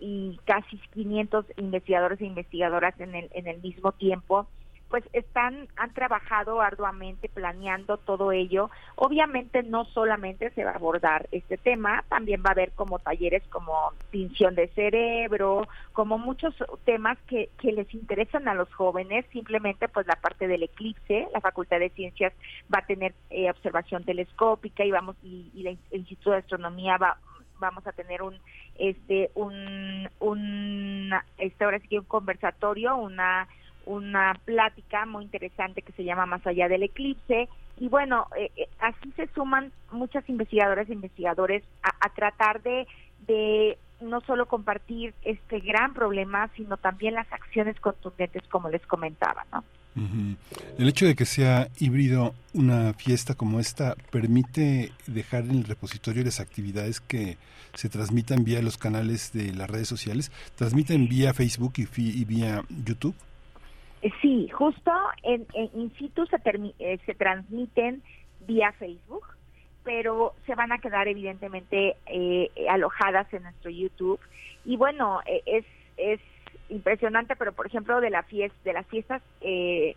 [0.00, 4.48] y casi 500 investigadores e investigadoras en el en el mismo tiempo
[4.88, 8.70] pues están han trabajado arduamente planeando todo ello.
[8.94, 13.42] Obviamente no solamente se va a abordar este tema, también va a haber como talleres
[13.48, 19.88] como tinción de cerebro, como muchos temas que, que les interesan a los jóvenes, simplemente
[19.88, 22.32] pues la parte del eclipse, la Facultad de Ciencias
[22.72, 27.18] va a tener eh, observación telescópica y vamos y, el Instituto de Astronomía va
[27.58, 28.38] vamos a tener un
[28.78, 33.48] este un un este ahora sí que un conversatorio, una
[33.86, 37.48] una plática muy interesante que se llama Más allá del eclipse.
[37.78, 42.86] Y bueno, eh, eh, así se suman muchas investigadoras e investigadores a, tratar de,
[43.26, 49.46] de no solo compartir este gran problema, sino también las acciones contundentes, como les comentaba,
[49.52, 49.64] ¿no?
[50.78, 56.22] El hecho de que sea híbrido una fiesta como esta permite dejar en el repositorio
[56.22, 57.38] las actividades que
[57.72, 63.14] se transmitan vía los canales de las redes sociales, transmiten vía Facebook y vía YouTube.
[64.06, 64.92] Eh, sí, justo
[65.24, 66.36] en, in situ se,
[66.78, 68.02] eh, se transmiten
[68.46, 69.24] vía Facebook,
[69.82, 74.20] pero se van a quedar evidentemente eh, alojadas en nuestro YouTube.
[74.64, 75.64] Y bueno, es,
[75.96, 76.20] es
[76.68, 79.22] impresionante, pero por ejemplo de la fiesta, de las fiestas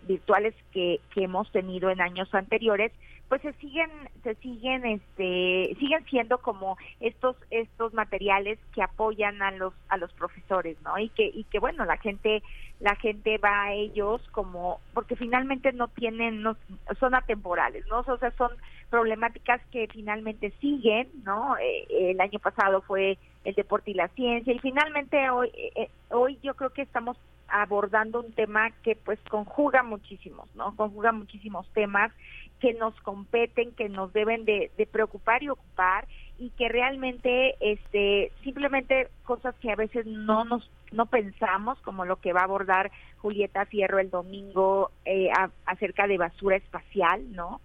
[0.07, 2.91] virtuales que, que hemos tenido en años anteriores,
[3.29, 3.89] pues se siguen
[4.23, 10.11] se siguen este siguen siendo como estos estos materiales que apoyan a los a los
[10.13, 12.41] profesores no y que y que bueno la gente
[12.79, 16.57] la gente va a ellos como porque finalmente no tienen no
[16.99, 18.51] son atemporales no o sea son
[18.89, 24.51] problemáticas que finalmente siguen no eh, el año pasado fue el deporte y la ciencia
[24.51, 27.15] y finalmente hoy eh, eh, hoy yo creo que estamos
[27.47, 32.11] abordando un tema que pues conjuga muchísimos no conjuga muchísimos temas
[32.59, 39.09] que nos competen, que nos deben de, preocupar y ocupar y que realmente este simplemente
[39.23, 43.65] cosas que a veces no nos no pensamos como lo que va a abordar Julieta
[43.65, 45.29] Fierro el domingo eh,
[45.65, 47.59] acerca de basura espacial no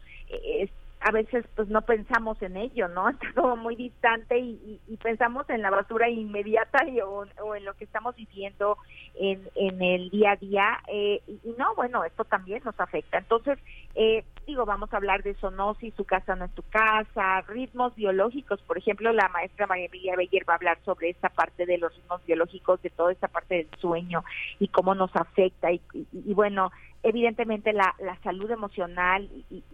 [1.04, 3.08] a veces pues no pensamos en ello, ¿no?
[3.10, 7.84] Está como muy distante y, pensamos en la basura inmediata y, o, en lo que
[7.84, 8.78] estamos viviendo
[9.14, 13.18] en, en el día a día eh, y, no, bueno, esto también nos afecta.
[13.18, 13.58] Entonces,
[13.94, 18.60] eh, digo, vamos a hablar de sonosis, su casa no es tu casa, ritmos biológicos,
[18.62, 21.94] por ejemplo, la maestra María Emilia Beller va a hablar sobre esta parte de los
[21.94, 24.24] ritmos biológicos, de toda esta parte del sueño
[24.58, 26.70] y cómo nos afecta y, y bueno,
[27.02, 29.28] evidentemente la, la salud emocional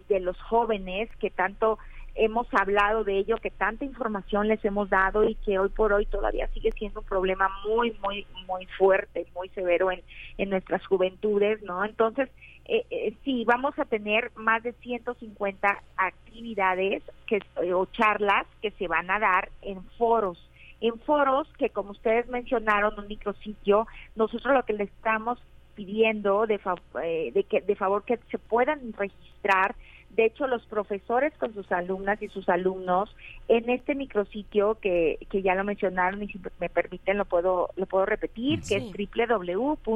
[0.09, 1.79] de los jóvenes que tanto
[2.15, 6.05] hemos hablado de ello, que tanta información les hemos dado y que hoy por hoy
[6.05, 10.01] todavía sigue siendo un problema muy, muy, muy fuerte, muy severo en,
[10.37, 11.85] en nuestras juventudes, ¿no?
[11.85, 12.29] Entonces,
[12.65, 17.39] eh, eh, sí, vamos a tener más de 150 actividades que,
[17.73, 20.37] o charlas que se van a dar en foros
[20.79, 25.37] en foros que como ustedes mencionaron un micrositio nosotros lo que le estamos
[25.75, 26.59] pidiendo de,
[27.03, 29.75] eh, de, que, de favor que se puedan registrar.
[30.09, 33.15] De hecho, los profesores con sus alumnas y sus alumnos
[33.47, 37.85] en este micrositio que, que ya lo mencionaron y si me permiten lo puedo lo
[37.85, 39.87] puedo repetir, que es www.dgdc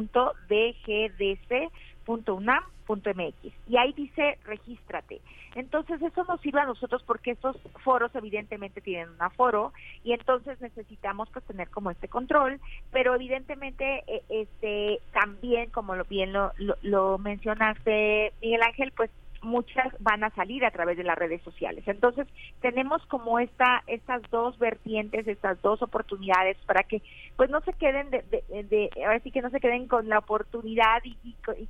[2.06, 5.22] .unam.mx y ahí dice regístrate.
[5.56, 10.60] Entonces eso nos sirve a nosotros porque estos foros evidentemente tienen un aforo y entonces
[10.62, 12.60] necesitamos pues tener como este control,
[12.92, 19.10] pero evidentemente eh, este también como lo bien lo, lo mencionaste Miguel Ángel, pues
[19.46, 21.88] muchas van a salir a través de las redes sociales.
[21.88, 22.28] Entonces,
[22.62, 27.02] tenemos como esta estas dos vertientes, estas dos oportunidades para que
[27.36, 31.02] pues no se queden de, de, ahora sí que no se queden con la oportunidad
[31.04, 31.16] y,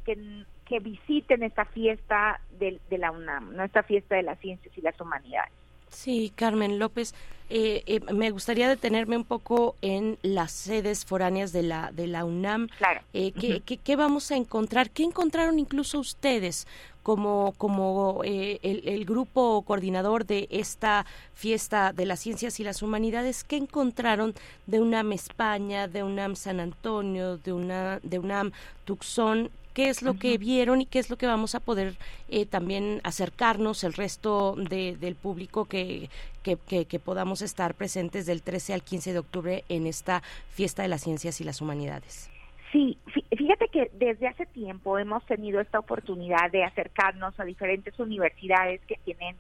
[0.06, 3.64] que, que visiten esta fiesta de, de la UNAM, ¿no?
[3.64, 5.52] esta fiesta de las ciencias y las humanidades.
[5.90, 7.14] Sí, Carmen López,
[7.50, 12.26] eh, eh, me gustaría detenerme un poco en las sedes foráneas de la de la
[12.26, 12.68] UNAM.
[12.78, 13.02] Claro.
[13.14, 14.90] Eh, ¿qué, qué, vamos a encontrar?
[14.90, 16.68] ¿Qué encontraron incluso ustedes
[17.06, 23.44] como como el, el, grupo coordinador de esta fiesta de las ciencias y las humanidades?
[23.44, 24.34] ¿Qué encontraron
[24.66, 28.54] de UNAM España, de UNAM San Antonio, de una de UNAM
[28.86, 29.52] Tucson?
[29.76, 31.96] qué es lo que vieron y qué es lo que vamos a poder
[32.30, 36.10] eh, también acercarnos el resto de, del público que,
[36.42, 40.88] que, que, podamos estar presentes del 13 al 15 de octubre en esta fiesta de
[40.88, 42.30] las ciencias y las humanidades.
[42.72, 42.98] Sí,
[43.38, 48.96] fíjate que desde hace tiempo hemos tenido esta oportunidad de acercarnos a diferentes universidades que
[49.04, 49.38] tienen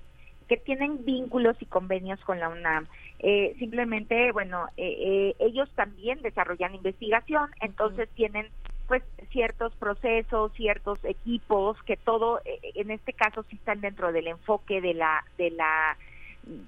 [0.47, 2.87] que tienen vínculos y convenios con la UNAM.
[3.19, 8.49] Eh, simplemente, bueno, eh, eh, ellos también desarrollan investigación, entonces tienen
[8.87, 14.79] pues ciertos procesos, ciertos equipos que todo, en este caso sí están dentro del enfoque
[14.79, 15.97] de la de la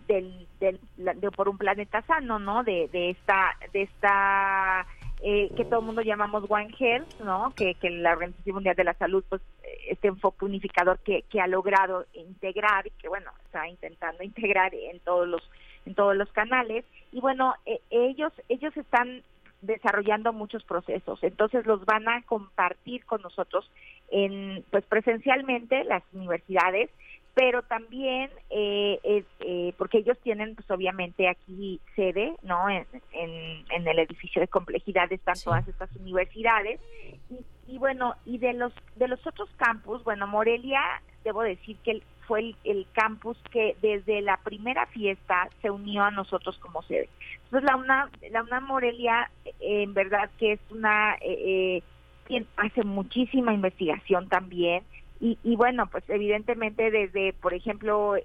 [0.07, 2.63] del, del de por un planeta sano, ¿no?
[2.63, 4.87] De, de esta de esta
[5.21, 7.51] eh, que todo el mundo llamamos One Health, ¿no?
[7.55, 9.41] Que, que la Organización Mundial de la Salud, pues,
[9.87, 14.99] este enfoque unificador que, que ha logrado integrar y que, bueno, está intentando integrar en
[14.99, 15.41] todos los
[15.85, 16.85] en todos los canales.
[17.11, 19.23] Y bueno eh, ellos ellos están
[19.61, 21.23] desarrollando muchos procesos.
[21.23, 23.69] Entonces los van a compartir con nosotros
[24.11, 26.89] en pues presencialmente las universidades
[27.37, 33.99] pero también eh, eh, porque ellos tienen pues obviamente aquí sede no en, en, el
[33.99, 36.79] edificio de complejidad están todas estas universidades.
[37.29, 40.81] Y, y, bueno y de los de los otros campus bueno Morelia
[41.23, 46.57] debo decir que fue el, campus que desde la primera fiesta se unió a nosotros
[46.57, 47.07] como sede.
[47.43, 51.83] Entonces la una la una Morelia en verdad que es una eh,
[52.29, 54.83] eh hace muchísima investigación también
[55.19, 58.15] y, y bueno, pues evidentemente desde, por ejemplo,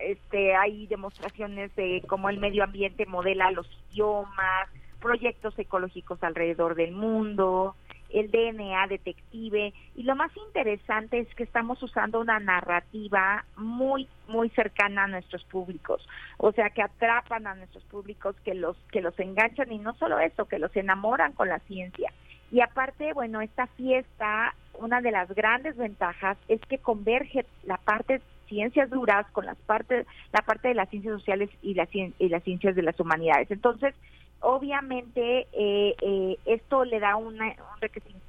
[0.00, 4.68] este hay demostraciones de cómo el medio ambiente modela los idiomas,
[5.00, 7.74] proyectos ecológicos alrededor del mundo,
[8.10, 14.50] el DNA detective y lo más interesante es que estamos usando una narrativa muy muy
[14.50, 16.06] cercana a nuestros públicos,
[16.36, 20.18] o sea que atrapan a nuestros públicos que los que los enganchan y no solo
[20.18, 22.12] eso, que los enamoran con la ciencia.
[22.52, 28.20] Y aparte, bueno, esta fiesta, una de las grandes ventajas es que converge la parte
[28.46, 32.42] ciencias duras con las partes, la parte de las ciencias sociales y, las y las
[32.42, 33.50] ciencias de las humanidades.
[33.50, 33.94] Entonces,
[34.40, 37.38] obviamente, eh, eh, esto le da un,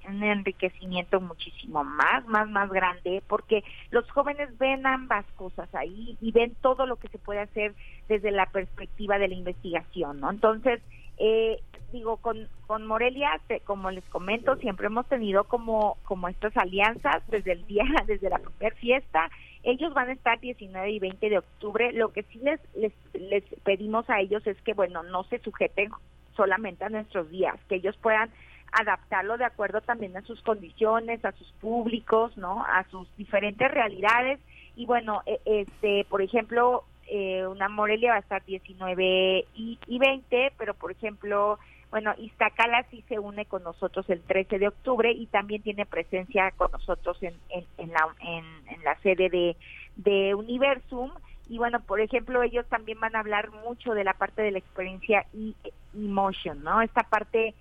[0.06, 6.56] enriquecimiento muchísimo más, más, más grande, porque los jóvenes ven ambas cosas ahí y ven
[6.62, 7.74] todo lo que se puede hacer
[8.08, 10.30] desde la perspectiva de la investigación, ¿no?
[10.30, 10.82] Entonces,
[11.18, 11.62] eh,
[11.94, 17.54] digo, con, con Morelia, como les comento, siempre hemos tenido como, como estas alianzas desde
[17.54, 19.30] el día, desde la primera fiesta.
[19.64, 21.94] Ellos van a estar 19 y 20 de octubre.
[21.94, 25.92] Lo que sí les, les, les pedimos a ellos es que, bueno, no se sujeten
[26.36, 28.30] solamente a nuestros días, que ellos puedan
[28.74, 32.66] adaptarlo de acuerdo también a sus condiciones, a sus públicos, ¿no?
[32.66, 34.40] A sus diferentes realidades.
[34.76, 40.00] Y bueno, e, este, por ejemplo, eh, una Morelia va a estar 19 y, y
[40.00, 41.60] 20, pero por ejemplo,
[41.94, 46.50] bueno, Iztacala sí se une con nosotros el 13 de octubre y también tiene presencia
[46.58, 49.56] con nosotros en, en, la, en, la sede de,
[49.98, 51.12] de Universum.
[51.48, 54.58] Y bueno, por ejemplo, ellos también van a hablar mucho de la parte de la
[54.58, 55.56] experiencia y
[55.94, 56.82] emotion, ¿no?
[56.82, 57.54] Esta parte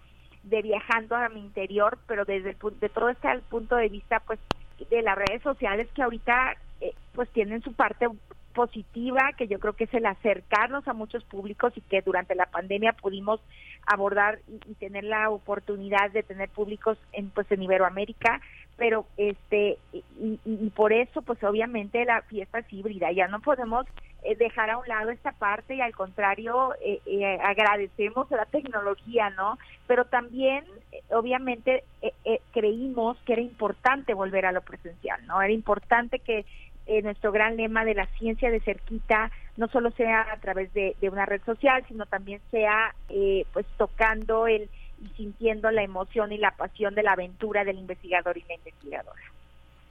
[0.44, 4.40] de viajando a mi interior, pero desde el, de todo este punto de vista, pues,
[4.88, 8.08] de las redes sociales que ahorita, eh, pues, tienen su parte
[8.52, 12.46] positiva, que yo creo que es el acercarnos a muchos públicos y que durante la
[12.46, 13.40] pandemia pudimos
[13.86, 18.40] abordar y, tener la oportunidad de tener públicos en pues en Iberoamérica,
[18.76, 23.86] pero este y, y, por eso pues obviamente la fiesta es híbrida, ya no podemos
[24.24, 29.30] eh, dejar a un lado esta parte y al contrario eh, eh, agradecemos la tecnología,
[29.30, 29.58] ¿no?
[29.88, 30.64] Pero también
[31.10, 31.82] obviamente
[32.52, 35.42] creímos que era importante volver a lo presencial, ¿no?
[35.42, 36.44] Era importante que
[36.92, 40.94] eh, nuestro gran lema de la ciencia de cerquita no solo sea a través de,
[41.10, 44.68] una red social, sino también sea eh, pues tocando el
[45.02, 49.22] y sintiendo la emoción y la pasión de la aventura del investigador y la investigadora.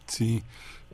[0.06, 0.44] Sí,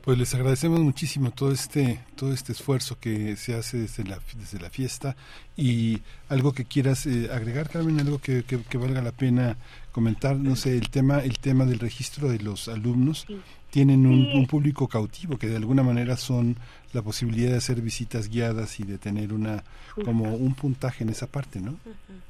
[0.02, 4.60] pues les agradecemos muchísimo todo este todo este esfuerzo que se hace desde la desde
[4.60, 5.14] la fiesta.
[5.56, 6.00] Y
[6.30, 9.58] algo que quieras eh, agregar Carmen algo que, que, valga la pena
[9.92, 13.26] comentar no sé el tema el tema del registro de los alumnos
[13.70, 16.56] tienen un, público cautivo que de alguna manera son
[16.92, 19.62] la posibilidad de hacer visitas guiadas y de tener una
[20.04, 21.76] como un puntaje en esa parte, ¿no?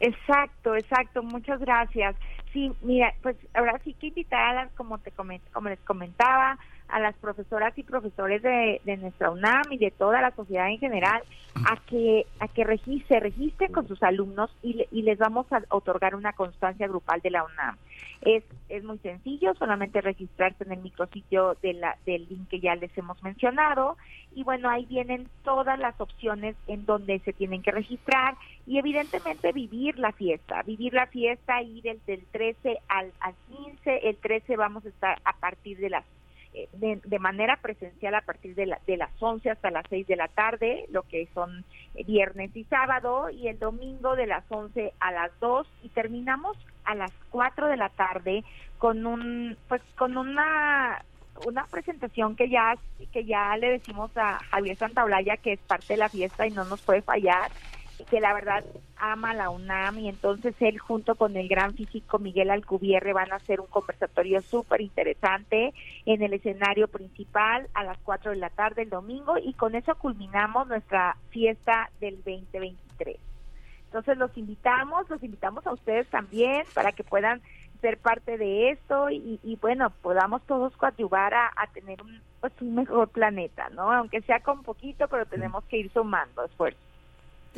[0.01, 1.22] Exacto, exacto.
[1.22, 2.16] Muchas gracias.
[2.53, 6.59] Sí, mira, pues ahora sí que invitar como te como les comentaba
[6.89, 10.78] a las profesoras y profesores de, de, nuestra UNAM y de toda la sociedad en
[10.78, 11.22] general
[11.55, 12.64] a que a que
[13.09, 17.30] se registren con sus alumnos y, y les vamos a otorgar una constancia grupal de
[17.30, 17.76] la UNAM.
[18.22, 22.74] Es, es muy sencillo, solamente registrarse en el micrositio de la, del link que ya
[22.74, 23.97] les hemos mencionado
[24.34, 28.34] y bueno, ahí vienen todas las opciones en donde se tienen que registrar
[28.66, 33.34] y evidentemente vivir la fiesta, vivir la fiesta, ir del, del 13 al, al
[33.64, 36.05] 15, el 13 vamos a estar a partir de las
[36.55, 40.29] eh, de, manera presencial a partir de, de las 11 hasta las 6 de la
[40.29, 41.65] tarde, lo que son
[42.07, 46.95] viernes y sábado, y el domingo de las 11 a las 2 y terminamos a
[46.95, 48.45] las 4 de la tarde
[48.79, 51.05] con un pues con una
[51.47, 52.77] una presentación que ya
[53.13, 56.65] que ya le decimos a Javier Santaolalla que es parte de la fiesta y no
[56.65, 57.51] nos puede fallar
[58.05, 58.65] que la verdad
[58.97, 63.37] ama la UNAM y entonces él junto con el gran físico Miguel Alcubierre van a
[63.37, 65.75] hacer un conversatorio súper interesante
[66.07, 69.95] en el escenario principal a las 4 de la tarde el domingo y con eso
[69.97, 73.17] culminamos nuestra fiesta del 2023.
[73.87, 77.41] Entonces los invitamos, los invitamos a ustedes también para que puedan
[77.81, 82.75] ser parte de esto y, bueno, podamos todos coadyuvar a, a tener un, pues, un
[82.75, 83.93] mejor planeta, ¿no?
[83.93, 86.88] Aunque sea con poquito, pero tenemos que ir sumando esfuerzos.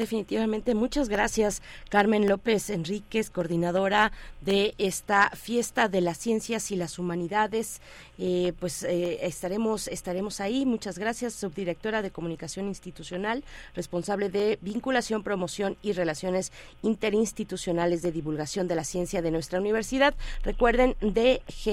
[0.00, 6.98] Definitivamente, muchas gracias Carmen López Enríquez, coordinadora de esta fiesta de las ciencias y las
[6.98, 7.82] humanidades.
[8.16, 10.64] Eh, pues eh, estaremos estaremos ahí.
[10.64, 13.44] Muchas gracias, subdirectora de comunicación institucional,
[13.74, 20.14] responsable de vinculación, promoción y relaciones interinstitucionales de divulgación de la ciencia de nuestra universidad.
[20.44, 21.64] Recuerden dgdc.unam.mx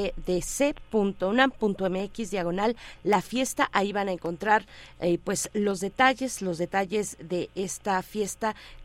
[2.31, 2.75] diagonal
[3.05, 3.69] la fiesta.
[3.71, 4.65] Ahí van a encontrar
[4.99, 8.16] eh, pues los detalles, los detalles de esta fiesta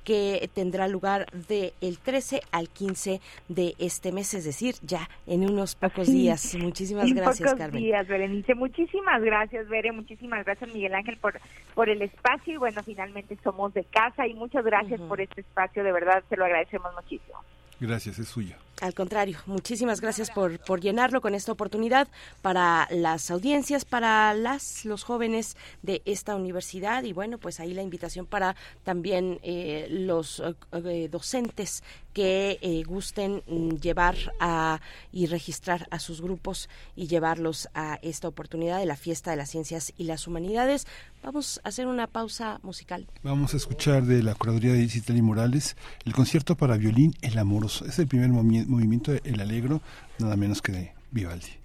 [0.05, 5.49] que tendrá lugar del el 13 al 15 de este mes, es decir, ya en
[5.49, 6.55] unos pocos días.
[6.57, 7.83] Muchísimas en gracias, pocos Carmen.
[7.83, 8.55] días, Berenice.
[8.55, 9.93] Muchísimas gracias, Bere.
[9.93, 11.41] Muchísimas gracias, Miguel Ángel, por,
[11.75, 12.55] por el espacio.
[12.55, 15.85] Y bueno, finalmente somos de casa y muchas gracias por este espacio.
[15.85, 17.39] De verdad, se lo agradecemos muchísimo.
[17.81, 18.57] Gracias, es suyo.
[18.81, 22.09] Al contrario, muchísimas gracias por, por llenarlo con esta oportunidad
[22.41, 27.83] para las audiencias, para las los jóvenes de esta universidad y bueno, pues ahí la
[27.83, 30.43] invitación para también eh, los
[30.73, 34.81] eh, docentes que eh, gusten mm, llevar a
[35.13, 39.51] y registrar a sus grupos y llevarlos a esta oportunidad de la fiesta de las
[39.51, 40.87] ciencias y las humanidades.
[41.23, 43.07] Vamos a hacer una pausa musical.
[43.23, 47.87] Vamos a escuchar de la curaduría de Isitali Morales el concierto para violín El Amoroso.
[47.87, 49.81] Es el primer momi- movimiento El Alegro,
[50.19, 51.63] nada menos que de Vivaldi.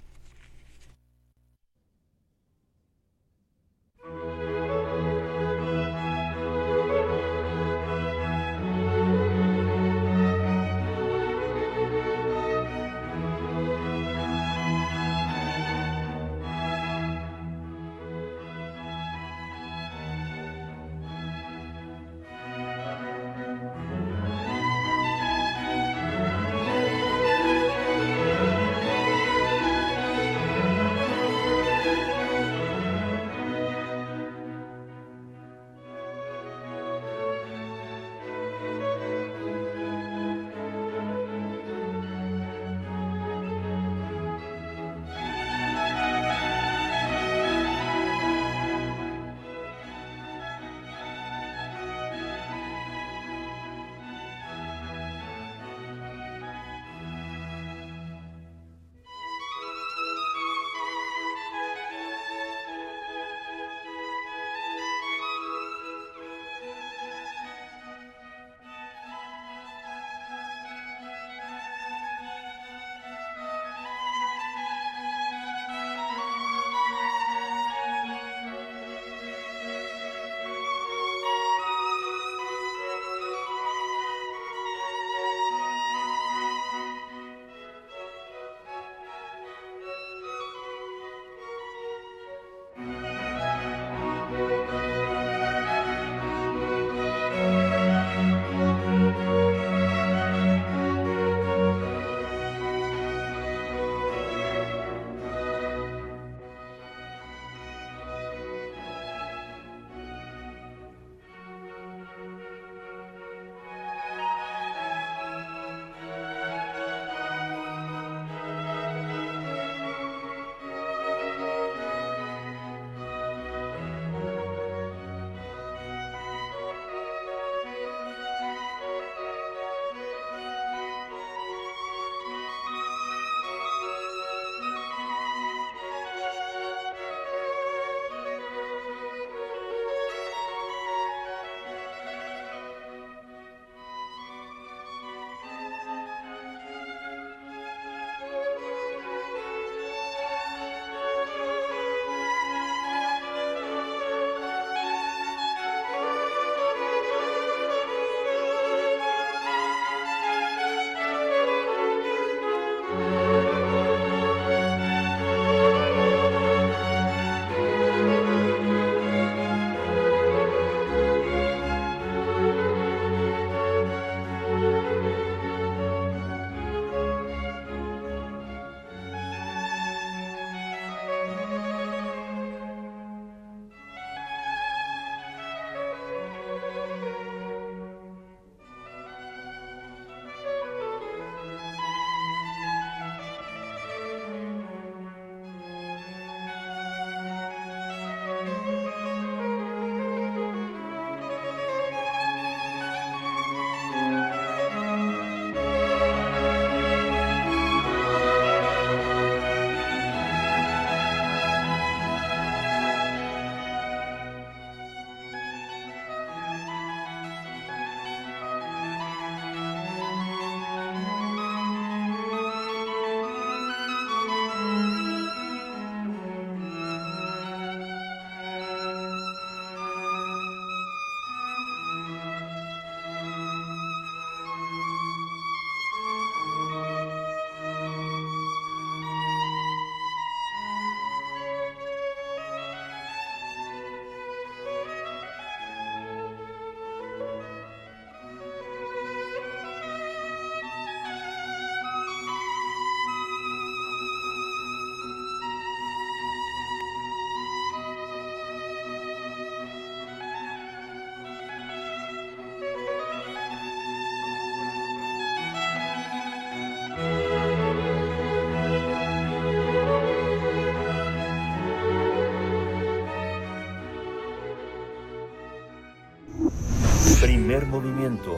[277.48, 278.38] Primer movimiento.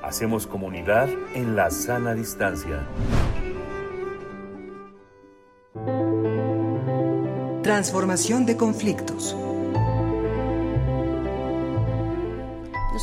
[0.00, 2.86] Hacemos comunidad en la sana distancia.
[7.64, 9.34] Transformación de conflictos.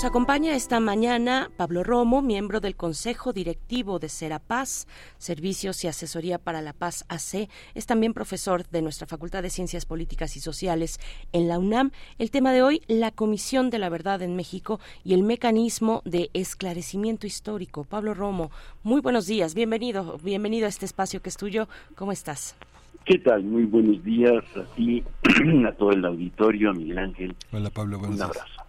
[0.06, 4.86] Nos acompaña esta mañana Pablo Romo, miembro del Consejo Directivo de Serapaz,
[5.18, 7.50] Servicios y Asesoría para la Paz AC.
[7.74, 11.00] Es también profesor de nuestra Facultad de Ciencias Políticas y Sociales
[11.34, 11.90] en la UNAM.
[12.20, 16.30] El tema de hoy, la Comisión de la Verdad en México y el mecanismo de
[16.36, 17.84] esclarecimiento histórico.
[17.84, 18.52] Pablo Romo,
[18.84, 19.56] muy buenos días.
[19.56, 21.68] Bienvenido, bienvenido a este espacio que es tuyo.
[21.96, 22.56] ¿Cómo estás?
[23.06, 23.44] ¿Qué tal?
[23.44, 25.04] Muy buenos días a ti,
[25.68, 27.36] a todo el auditorio, a Miguel Ángel.
[27.52, 28.65] Hola Pablo, buenos Un abrazo.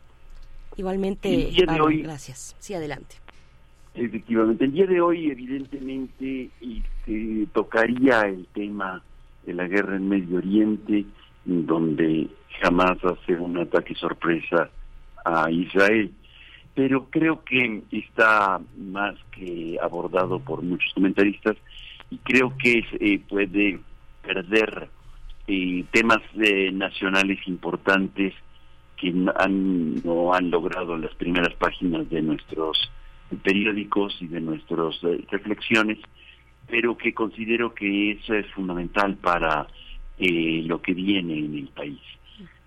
[0.76, 2.54] Igualmente, El día de Pablo, hoy- gracias.
[2.58, 3.16] Sí, adelante.
[3.94, 6.50] Efectivamente, el día de hoy evidentemente
[7.06, 9.02] se tocaría el tema
[9.46, 11.06] de la guerra en Medio Oriente,
[11.46, 12.28] en donde
[12.60, 14.68] jamás hace un ataque sorpresa
[15.24, 16.12] a Israel.
[16.74, 21.56] Pero creo que está más que abordado por muchos comentaristas
[22.10, 23.80] y creo que eh, puede
[24.22, 24.88] perder
[25.46, 28.34] eh, temas eh, nacionales importantes
[28.96, 32.90] que han, no han logrado las primeras páginas de nuestros
[33.42, 35.98] periódicos y de nuestras eh, reflexiones,
[36.68, 39.66] pero que considero que eso es fundamental para
[40.18, 42.00] eh, lo que viene en el país.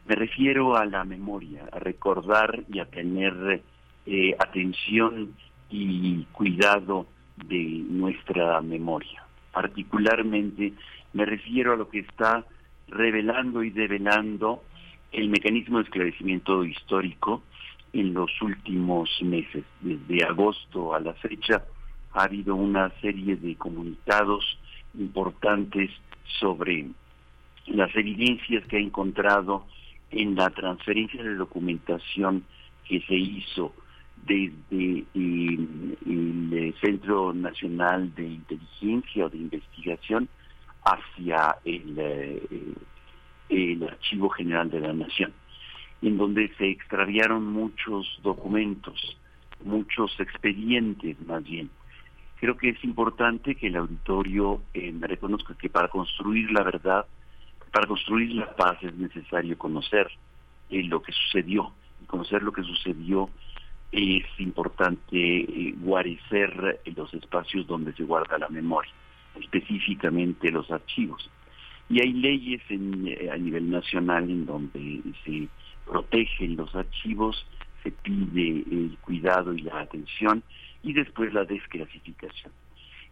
[0.07, 3.61] Me refiero a la memoria, a recordar y a tener
[4.05, 5.33] eh, atención
[5.69, 7.07] y cuidado
[7.47, 9.23] de nuestra memoria.
[9.51, 10.73] Particularmente
[11.13, 12.45] me refiero a lo que está
[12.87, 14.63] revelando y develando
[15.11, 17.43] el mecanismo de esclarecimiento histórico
[17.93, 19.63] en los últimos meses.
[19.81, 21.63] Desde agosto a la fecha
[22.13, 24.57] ha habido una serie de comunicados
[24.97, 25.91] importantes
[26.39, 26.87] sobre
[27.67, 29.65] las evidencias que ha encontrado
[30.11, 32.43] en la transferencia de documentación
[32.87, 33.73] que se hizo
[34.25, 35.67] desde eh,
[36.05, 40.27] el Centro Nacional de Inteligencia o de Investigación
[40.83, 42.41] hacia el, eh,
[43.49, 45.33] el Archivo General de la Nación,
[46.01, 49.17] en donde se extraviaron muchos documentos,
[49.63, 51.69] muchos expedientes más bien.
[52.39, 57.05] Creo que es importante que el auditorio eh, reconozca que para construir la verdad,
[57.71, 60.09] para construir la paz es necesario conocer
[60.69, 61.73] eh, lo que sucedió.
[62.07, 63.29] Conocer lo que sucedió
[63.91, 68.91] es importante eh, guarecer los espacios donde se guarda la memoria,
[69.35, 71.29] específicamente los archivos.
[71.89, 75.47] Y hay leyes en, eh, a nivel nacional en donde se
[75.85, 77.45] protegen los archivos,
[77.83, 80.43] se pide el cuidado y la atención
[80.83, 82.51] y después la desclasificación.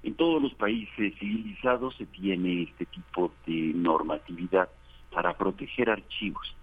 [0.03, 4.69] En todos los países civilizados se tiene este tipo de normatividad
[5.11, 6.55] para proteger archivos.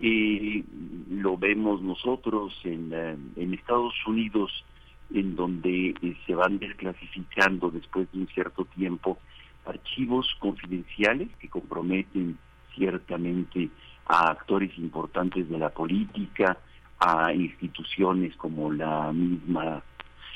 [0.00, 0.64] Eh,
[1.10, 4.64] lo vemos nosotros en, eh, Estados Unidos,
[5.14, 9.18] en donde eh, se van desclasificando después de un cierto tiempo
[9.64, 12.38] archivos confidenciales que comprometen
[12.74, 13.68] ciertamente
[14.06, 16.58] a actores importantes de la política,
[16.98, 19.82] a instituciones como la misma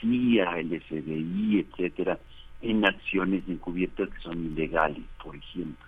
[0.01, 2.18] CIA, el FBI, etcétera,
[2.62, 5.87] en acciones encubiertas que son ilegales, por ejemplo.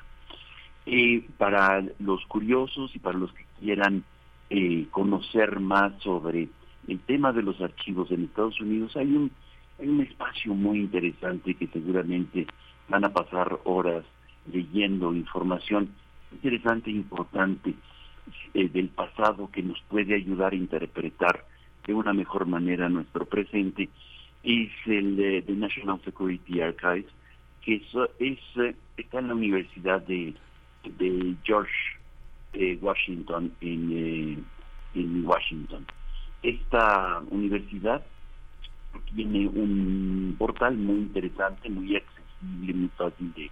[0.87, 4.05] Eh, para los curiosos y para los que quieran
[4.51, 6.49] eh, conocer más sobre
[6.87, 9.31] el tema de los archivos en Estados Unidos, hay un,
[9.79, 12.47] hay un espacio muy interesante que seguramente
[12.89, 14.05] van a pasar horas
[14.51, 15.91] leyendo información
[16.33, 17.75] interesante e importante
[18.55, 21.45] eh, del pasado que nos puede ayudar a interpretar
[21.87, 23.89] de una mejor manera nuestro presente
[24.43, 27.11] es el eh, de National Security Archives
[27.63, 27.83] que es,
[28.19, 30.35] es, eh, está en la Universidad de,
[30.99, 31.73] de George
[32.55, 34.39] eh, Washington en, eh,
[34.95, 35.87] en Washington.
[36.43, 38.05] Esta universidad
[39.15, 43.51] tiene un portal muy interesante, muy accesible, muy fácil de,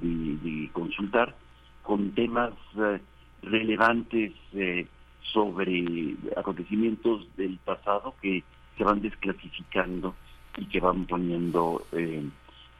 [0.00, 1.34] de, consultar,
[1.82, 3.00] con temas eh,
[3.42, 4.86] relevantes eh,
[5.32, 8.42] sobre acontecimientos del pasado que
[8.76, 10.14] se van desclasificando
[10.56, 12.24] y que van poniendo eh,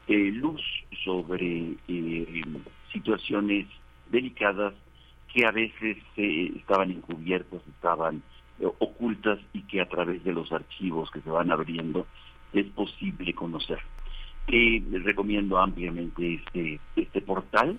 [0.09, 0.61] eh, luz
[1.05, 1.77] sobre
[2.93, 3.67] situaciones
[4.11, 4.75] delicadas
[5.33, 8.23] que a veces estaban encubiertas, estaban
[8.79, 12.07] ocultas y que a través de los archivos que se van abriendo
[12.53, 13.79] es posible conocer.
[14.49, 17.79] Les recomiendo ampliamente este, este portal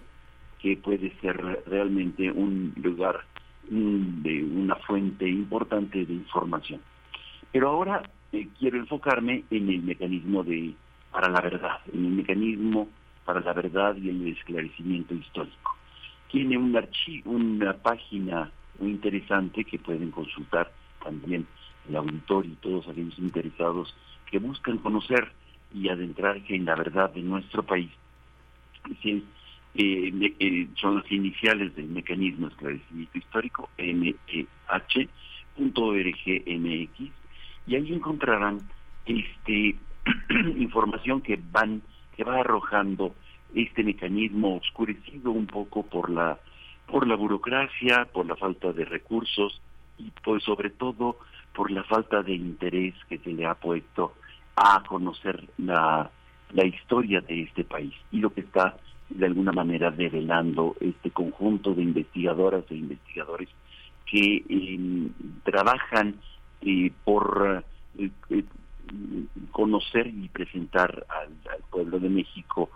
[0.60, 1.38] que puede ser
[1.68, 3.26] realmente un lugar
[3.70, 6.82] de una fuente importante de información.
[7.52, 8.02] Pero ahora
[8.32, 10.74] eh, quiero enfocarme en el mecanismo de
[11.12, 12.90] para la verdad, en el mecanismo
[13.26, 15.76] para la verdad y el esclarecimiento histórico.
[16.32, 16.76] Tiene un
[17.26, 20.72] una página muy interesante que pueden consultar
[21.04, 21.46] también
[21.88, 23.96] el auditorio y todos aquellos interesados
[24.32, 25.32] que buscan conocer
[25.74, 27.90] y adentrarse en la verdad de nuestro país.
[29.76, 34.44] Eh, eh, son las iniciales del mecanismo de esclarecimiento histórico, meh.org.mx,
[37.66, 38.60] y ahí encontrarán
[39.06, 39.76] este
[40.58, 41.82] información que van
[42.16, 43.16] que va arrojando
[43.56, 46.40] este mecanismo oscurecido un poco por la
[46.86, 49.62] por la burocracia, por la falta de recursos
[49.98, 51.18] y pues sobre todo
[51.56, 54.14] por la falta de interés que se le ha puesto
[54.56, 56.10] a conocer la,
[56.54, 58.78] la historia de este país y lo que está
[59.10, 63.50] de alguna manera develando este conjunto de investigadoras e investigadores
[64.06, 65.10] que em,
[65.44, 66.16] trabajan
[66.62, 67.64] eh, por
[67.98, 68.44] eh, eh,
[69.52, 71.30] conocer y presentar al,
[71.70, 72.70] pueblo de México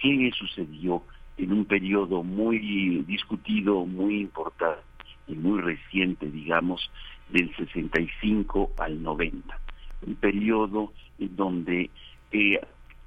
[0.00, 1.02] qué sucedió
[1.36, 4.82] en un periodo muy discutido, muy importante
[5.26, 6.90] y muy reciente, digamos,
[7.28, 9.67] del 65 al 90.
[10.06, 11.90] Un periodo en donde
[12.32, 12.60] eh,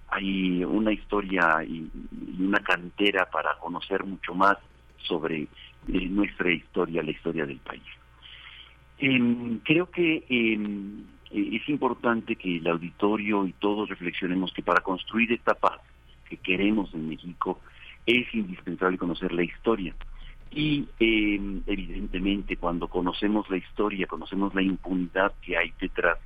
[0.09, 1.89] hay una historia y,
[2.39, 4.57] una cantera para conocer mucho más
[4.97, 5.47] sobre eh,
[5.87, 7.83] nuestra historia, la historia del país.
[8.99, 15.31] Em, creo que em, es importante que el auditorio y todos reflexionemos que para construir
[15.31, 15.79] esta paz
[16.29, 17.59] que queremos en México
[18.05, 19.95] es indispensable conocer la historia.
[20.51, 26.17] Y em, evidentemente cuando conocemos la historia, conocemos la impunidad que hay detrás,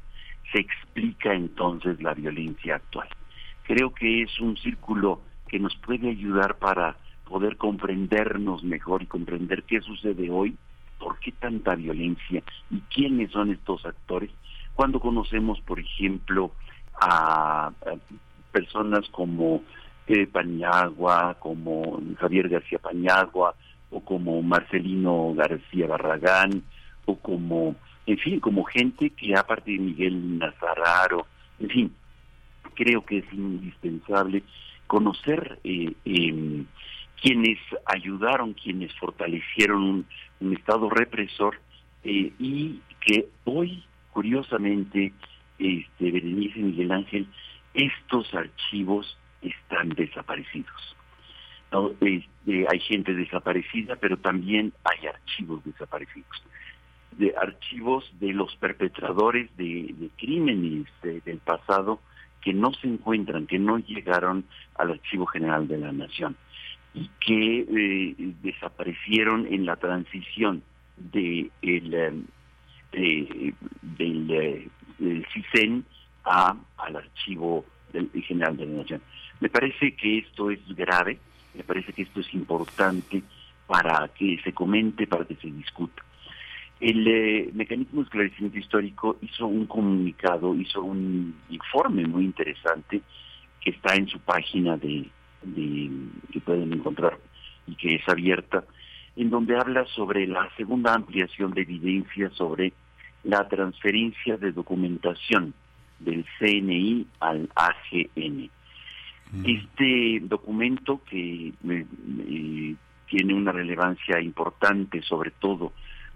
[0.52, 3.08] se explica entonces la violencia actual.
[3.64, 9.64] Creo que es un círculo que nos puede ayudar para poder comprendernos mejor y comprender
[9.64, 10.56] qué sucede hoy,
[11.00, 14.32] por qué tanta violencia y quiénes son estos actores
[14.76, 16.52] cuando conocemos, por ejemplo,
[17.00, 17.72] a,
[18.52, 19.64] personas como
[20.08, 20.30] eh,
[21.40, 23.56] como Javier García Paniagua,
[23.90, 26.64] o como Marcelino García Barragán,
[27.06, 27.76] o como,
[28.06, 31.26] en fin, como gente que aparte de Miguel Nazararo,
[31.60, 31.96] en fin,
[32.74, 34.44] creo que es indispensable
[34.88, 36.66] conocer eh, em,
[37.22, 40.06] quienes ayudaron, quienes fortalecieron
[40.40, 41.60] un, Estado represor
[42.04, 43.84] eh, y que hoy
[44.16, 45.12] curiosamente,
[45.60, 47.28] este, Berenice Miguel Ángel,
[47.74, 50.96] estos archivos están desaparecidos.
[52.00, 56.44] Este, hay gente desaparecida, pero también hay archivos desaparecidos.
[57.18, 62.00] De archivos de los perpetradores de, crímenes del pasado
[62.42, 64.46] que no se encuentran, que no llegaron
[64.76, 66.36] al Archivo General de la Nación
[66.94, 70.62] y que eh, desaparecieron en la transición
[70.98, 72.26] de el,
[72.94, 74.72] eh, del,
[75.34, 75.84] CISEN
[76.24, 77.66] a, al archivo
[78.28, 79.02] general de la Nación.
[79.40, 81.20] Me parece que esto es grave,
[81.54, 83.22] me parece que esto es importante
[83.68, 86.05] para que se comente, para que se discuta.
[86.80, 93.02] El eh, mecanismo de esclarecimiento histórico hizo un comunicado, hizo un informe muy interesante
[93.62, 95.06] que está en su página de,
[95.44, 95.90] de
[96.32, 97.18] que pueden encontrar
[97.68, 98.64] y que es abierta,
[99.16, 102.74] en donde habla sobre la segunda ampliación de evidencia sobre
[103.24, 105.54] la transferencia de documentación
[106.00, 108.50] del CNI al AGN.
[109.32, 109.46] Mm.
[109.46, 111.54] Este documento que
[113.08, 115.74] tiene una relevancia importante sobre todo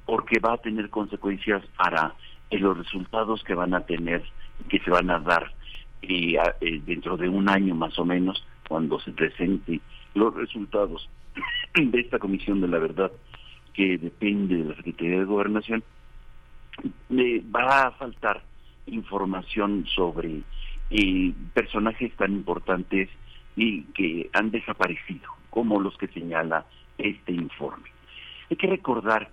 [0.09, 2.15] porque va a tener consecuencias para
[2.49, 4.23] los resultados que van a tener,
[4.67, 5.53] que se van a dar
[6.01, 6.35] eh,
[6.83, 9.79] dentro de un año más o menos, cuando se presenten
[10.15, 11.07] los resultados
[11.75, 13.11] de esta Comisión de la Verdad,
[13.75, 15.83] que depende de la Secretaría de Gobernación,
[17.11, 18.41] va a faltar
[18.87, 20.41] información sobre
[20.89, 23.09] eh, personajes tan importantes
[23.55, 26.65] y que han desaparecido, como los que señala
[26.97, 27.91] este informe.
[28.49, 29.29] Hay que recordar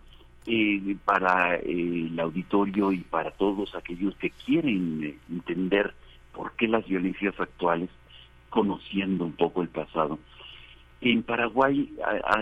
[0.47, 5.95] eh, para eh, el auditorio y para todos aquellos que quieren entender
[6.33, 7.91] por qué las violencias actuales,
[8.51, 10.19] conociendo un poco el pasado,
[11.01, 11.93] en Paraguay,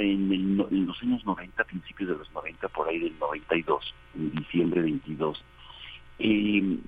[0.01, 5.43] en, los años 90, principios de los 90, por ahí del 92, en diciembre 22,
[6.19, 6.79] eh,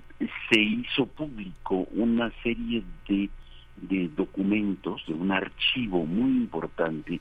[0.51, 3.29] se hizo público una serie de,
[3.77, 7.21] de documentos, de un archivo muy importante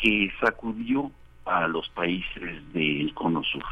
[0.00, 1.10] que sacudió
[1.44, 3.64] a los países del Cono Sur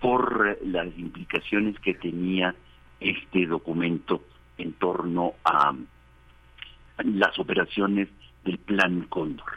[0.00, 2.54] por las implicaciones que tenía
[3.00, 4.22] este documento
[4.56, 5.74] en torno a
[7.04, 8.08] las operaciones
[8.44, 9.52] el Plan Cóndor.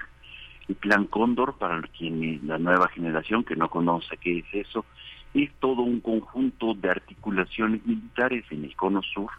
[0.68, 4.86] El Plan Cóndor, para quien la nueva generación que no conoce qué es eso,
[5.34, 9.32] es todo un conjunto de articulaciones militares en el cono sur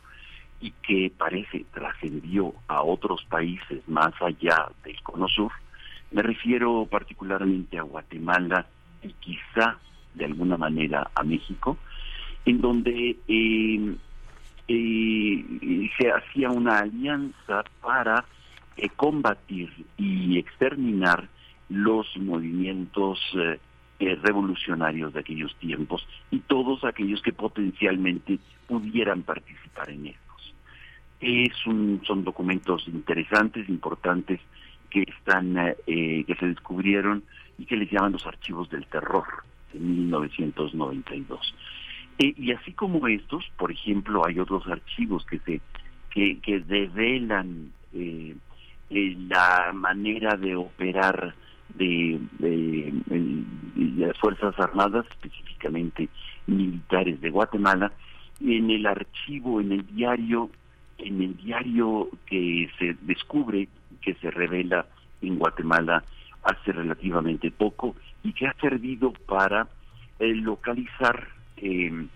[0.61, 5.53] y que parece trascendió a otros países más allá del cono sur.
[6.13, 8.67] Me refiero particularmente a Guatemala
[9.03, 9.79] y quizá
[10.15, 11.79] de alguna manera a México,
[12.45, 13.97] en donde eh,
[14.69, 18.25] eh, se hacía una alianza para
[18.77, 21.29] eh, combatir y exterminar
[21.69, 23.19] los movimientos
[23.99, 30.55] revolucionarios de aquellos tiempos y todos aquellos que potencialmente pudieran participar en estos.
[31.21, 31.53] Es
[32.05, 34.41] son documentos interesantes, importantes,
[34.93, 37.23] que están que se descubrieron
[37.59, 39.25] y que les llaman los archivos del terror
[39.75, 41.55] en 1992.
[42.19, 45.61] Eh, y así como estos, por ejemplo, hay otros archivos que se
[46.11, 48.37] que, que develan eh,
[48.91, 51.35] eh, la manera de operar
[51.75, 52.21] de,
[53.97, 56.11] las Fuerzas Armadas, específicamente
[56.47, 57.93] militares de Guatemala,
[58.41, 60.51] en el archivo, en el diario,
[60.99, 63.69] en el diario que se descubre,
[64.03, 64.87] que se revela
[65.23, 66.05] en Guatemala
[66.43, 69.69] hace relativamente poco y que ha servido para
[70.19, 72.07] localizar eh,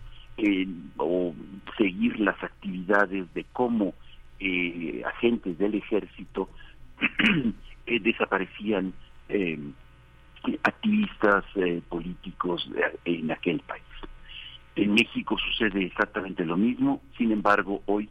[0.99, 1.35] o
[1.79, 3.95] seguir las actividades de cómo
[4.39, 6.51] eh, agentes del ejército
[7.87, 8.93] eh, desaparecían
[9.31, 9.59] eh,
[10.63, 11.45] activistas
[11.89, 12.71] políticos
[13.05, 13.83] en aquel país.
[14.77, 18.09] En México sucede exactamente lo mismo, sin embargo, hoy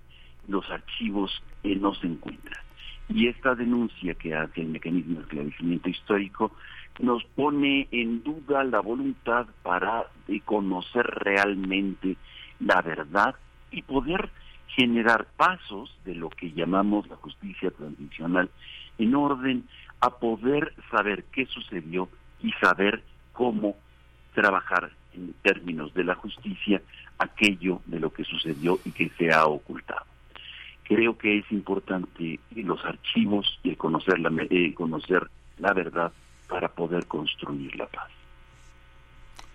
[0.48, 1.32] los archivos
[1.64, 2.65] no se encuentran.
[3.10, 6.52] Y esta denuncia que hace el mecanismo de esclarecimiento histórico
[7.00, 10.06] nos pone en duda la voluntad para
[10.46, 12.16] conocer realmente
[12.60, 13.36] la verdad
[13.72, 14.30] y poder
[14.68, 18.50] generar pasos de lo que llamamos la justicia transicional
[18.98, 19.66] en orden
[20.00, 22.10] a poder saber qué sucedió
[22.42, 23.04] y saber
[23.34, 23.76] cómo
[24.34, 26.82] trabajar en términos de la justicia
[27.18, 30.06] aquello de lo que sucedió y que se ha ocultado.
[30.88, 36.12] Creo que es importante los archivos y conocer la, eh, conocer la verdad
[36.48, 38.10] para poder construir la paz.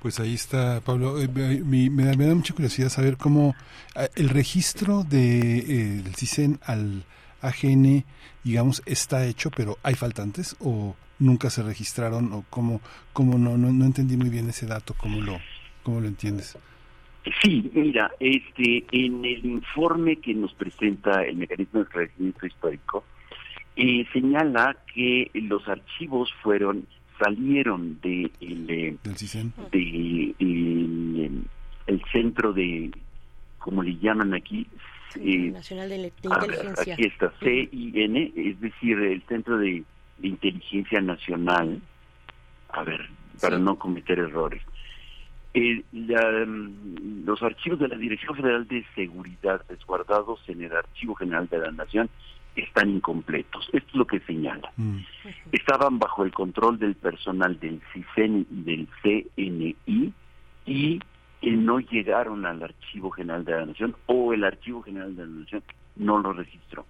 [0.00, 1.20] Pues ahí está, Pablo.
[1.20, 3.54] Eh, me, da, mucha curiosidad saber cómo
[3.94, 7.04] eh, el registro del de, CISEN al
[7.42, 8.04] AGN,
[8.42, 12.80] digamos, está hecho, pero ¿hay faltantes o nunca se registraron o cómo,
[13.12, 15.38] cómo no, no, no entendí muy bien ese dato, cómo lo,
[15.82, 16.56] cómo lo entiendes?
[17.42, 23.04] Sí, mira, este, en el informe que nos presenta el mecanismo de esclarecimiento histórico,
[23.76, 26.86] eh, señala que los archivos fueron
[27.22, 28.96] salieron de el, de,
[31.86, 32.90] el, centro de
[33.58, 34.66] como le llaman aquí
[35.16, 36.94] eh, Nacional de, Inteligencia.
[36.94, 39.84] aquí está CIN es decir el centro de,
[40.22, 41.80] inteligencia nacional.
[42.70, 43.08] A ver
[43.40, 44.62] para no cometer errores
[45.54, 51.48] eh, mm, los archivos de la Dirección Federal de Seguridad resguardados en el Archivo General
[51.48, 52.08] de la Nación
[52.56, 53.68] están incompletos.
[53.72, 54.70] Esto es lo que señala.
[54.76, 54.98] Mm.
[55.52, 60.12] Estaban bajo el control del personal del CISEN y del CNI
[60.66, 61.00] y
[61.42, 65.62] no llegaron al Archivo General de la Nación o el Archivo General de la Nación
[65.96, 66.86] no lo registró.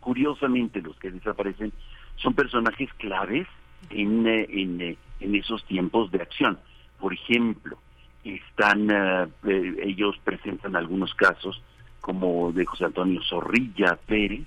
[0.00, 1.72] Curiosamente, los que desaparecen
[2.16, 3.46] son personajes claves
[3.90, 6.58] en, eh, en, eh, en esos tiempos de acción.
[6.98, 7.78] Por ejemplo,
[8.24, 11.62] están eh, ellos presentan algunos casos
[12.00, 14.46] como de José Antonio Zorrilla Pérez,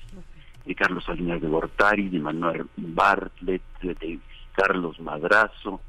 [0.66, 4.20] de Carlos Salinas de Gortari, de Manuel Bartlett, de
[4.54, 5.82] Carlos Madrazo,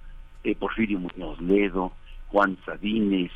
[0.42, 1.92] de Porfirio Muñoz Ledo,
[2.28, 3.32] Juan Sabines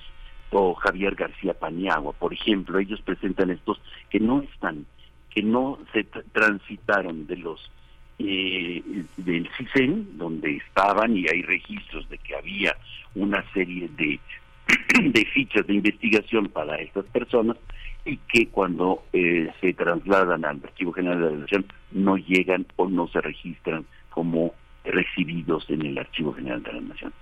[0.51, 4.87] o Javier García Paniagua, por ejemplo, ellos presentan estos que no están,
[5.31, 7.71] que no se transitaron de los
[8.19, 8.83] eh,
[9.17, 12.77] del CISEN, donde estaban y hay registros de que había
[13.15, 14.21] una serie de,
[15.11, 17.57] de fichas de investigación para estas personas,
[18.05, 22.89] y que cuando eh, se trasladan al Archivo General de la Nación no llegan o
[22.89, 24.55] no se registran como
[24.85, 27.13] recibidos en el Archivo General de la Nación.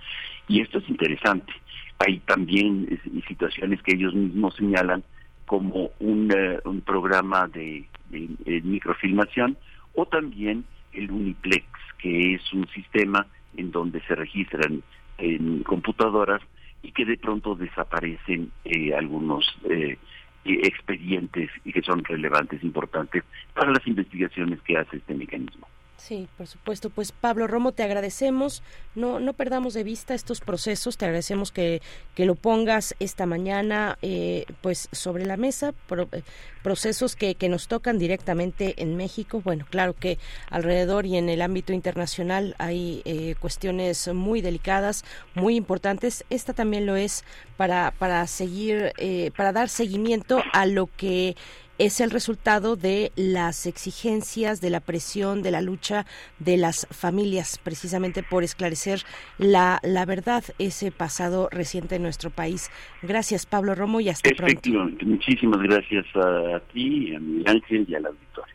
[0.49, 1.53] Y esto es interesante.
[1.99, 5.05] Hay también situaciones que ellos mismos señalan
[5.47, 9.57] como un, eh, un programa de, microfilmación
[9.95, 11.67] o también el Uniplex,
[11.99, 13.27] que es un sistema
[13.57, 14.83] en donde se registran
[15.19, 16.43] en computadoras
[16.83, 19.99] y que de pronto desaparecen eh, algunos eh,
[20.45, 23.23] expedientes y que son relevantes, importantes
[23.55, 25.69] para las investigaciones que hace este mecanismo.
[26.05, 26.91] Sí, por supuesto.
[26.91, 28.65] Pues Pablo Romo, te agradecemos.
[28.97, 30.97] No, no perdamos de vista estos procesos.
[30.97, 31.81] Te agradecemos que,
[32.17, 35.75] que lo pongas esta mañana eh, pues sobre la mesa.
[36.13, 36.23] Eh,
[36.65, 39.43] procesos que, que nos tocan directamente en México.
[39.45, 40.19] Bueno, claro que
[40.51, 45.05] alrededor y en el ámbito internacional hay eh, cuestiones muy delicadas,
[45.37, 46.25] muy importantes.
[46.31, 47.25] Esta también lo es
[47.57, 48.93] para, para seguir,
[49.37, 51.37] para dar seguimiento a lo que
[51.79, 56.07] es el resultado de las exigencias, de la presión, de la lucha
[56.39, 59.03] de las familias, precisamente por esclarecer
[59.39, 62.71] la, la verdad, ese pasado reciente en nuestro país.
[63.03, 64.71] Gracias, Pablo Romo, y hasta pronto.
[65.05, 68.55] Muchísimas gracias a, ti, a Miguel Ángel y a la auditorio.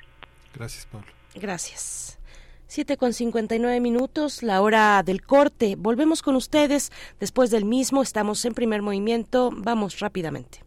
[0.53, 1.07] Gracias, Pablo.
[1.35, 2.19] Gracias.
[2.67, 5.75] 7 con 59 minutos, la hora del corte.
[5.77, 8.01] Volvemos con ustedes después del mismo.
[8.01, 9.51] Estamos en primer movimiento.
[9.53, 10.66] Vamos rápidamente.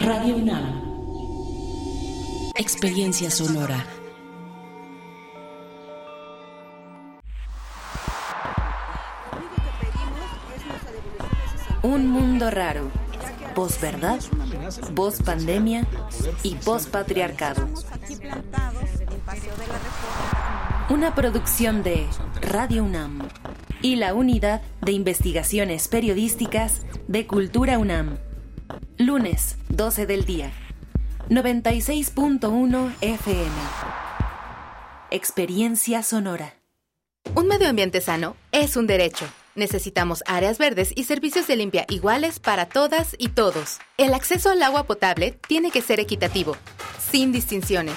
[0.00, 0.82] Radio UNAM.
[2.54, 3.84] Experiencia sonora.
[11.82, 12.90] Un mundo raro.
[13.54, 14.20] Posverdad,
[14.94, 15.86] post pandemia
[16.42, 17.68] y post patriarcado.
[20.90, 22.06] Una producción de
[22.42, 23.28] Radio UNAM
[23.82, 28.18] y la Unidad de Investigaciones Periodísticas de Cultura UNAM.
[28.98, 30.52] Lunes, 12 del día.
[31.28, 33.50] 96.1 FM.
[35.10, 36.54] Experiencia sonora.
[37.34, 39.26] Un medio ambiente sano es un derecho.
[39.54, 43.78] Necesitamos áreas verdes y servicios de limpia iguales para todas y todos.
[43.96, 46.56] El acceso al agua potable tiene que ser equitativo,
[46.98, 47.96] sin distinciones.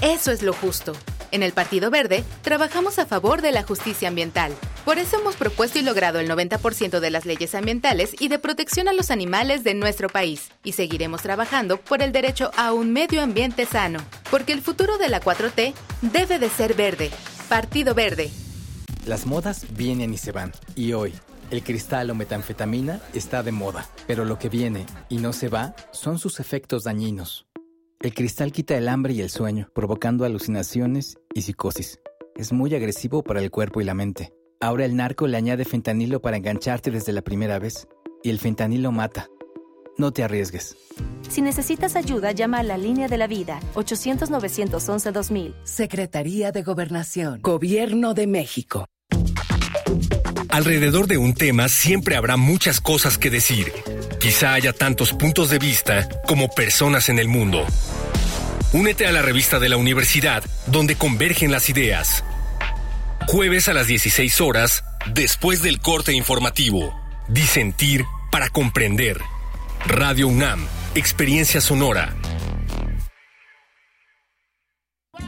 [0.00, 0.92] Eso es lo justo.
[1.32, 4.52] En el Partido Verde trabajamos a favor de la justicia ambiental.
[4.84, 8.88] Por eso hemos propuesto y logrado el 90% de las leyes ambientales y de protección
[8.88, 10.50] a los animales de nuestro país.
[10.64, 14.00] Y seguiremos trabajando por el derecho a un medio ambiente sano.
[14.30, 17.10] Porque el futuro de la 4T debe de ser verde.
[17.48, 18.30] Partido Verde.
[19.06, 20.52] Las modas vienen y se van.
[20.74, 21.14] Y hoy,
[21.50, 23.88] el cristal o metanfetamina está de moda.
[24.06, 27.49] Pero lo que viene y no se va son sus efectos dañinos.
[28.02, 32.00] El cristal quita el hambre y el sueño, provocando alucinaciones y psicosis.
[32.34, 34.32] Es muy agresivo para el cuerpo y la mente.
[34.58, 37.88] Ahora el narco le añade fentanilo para engancharte desde la primera vez.
[38.22, 39.28] Y el fentanilo mata.
[39.98, 40.78] No te arriesgues.
[41.28, 45.54] Si necesitas ayuda, llama a la línea de la vida, 800-911-2000.
[45.64, 47.42] Secretaría de Gobernación.
[47.42, 48.86] Gobierno de México.
[50.48, 53.72] Alrededor de un tema siempre habrá muchas cosas que decir.
[54.20, 57.66] Quizá haya tantos puntos de vista como personas en el mundo.
[58.74, 62.22] Únete a la revista de la universidad donde convergen las ideas.
[63.28, 66.94] Jueves a las 16 horas, después del corte informativo.
[67.28, 69.18] Disentir para comprender.
[69.86, 72.14] Radio UNAM, Experiencia Sonora.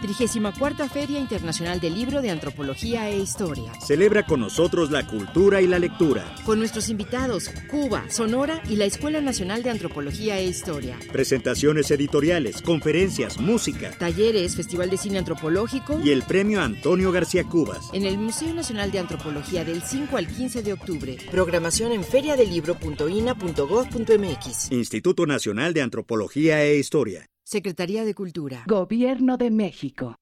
[0.03, 3.73] 34 Feria Internacional del Libro de Antropología e Historia.
[3.81, 6.35] Celebra con nosotros la cultura y la lectura.
[6.45, 10.99] Con nuestros invitados, Cuba, Sonora y la Escuela Nacional de Antropología e Historia.
[11.13, 13.93] Presentaciones editoriales, conferencias, música.
[13.99, 16.01] Talleres, Festival de Cine Antropológico.
[16.05, 17.91] Y el Premio Antonio García Cubas.
[17.93, 21.17] En el Museo Nacional de Antropología del 5 al 15 de octubre.
[21.31, 24.73] Programación en feriadelibro.ina.gov.mx.
[24.73, 27.29] Instituto Nacional de Antropología e Historia.
[27.53, 28.65] Secretaría de Cultura.
[28.67, 30.17] Gobierno de México.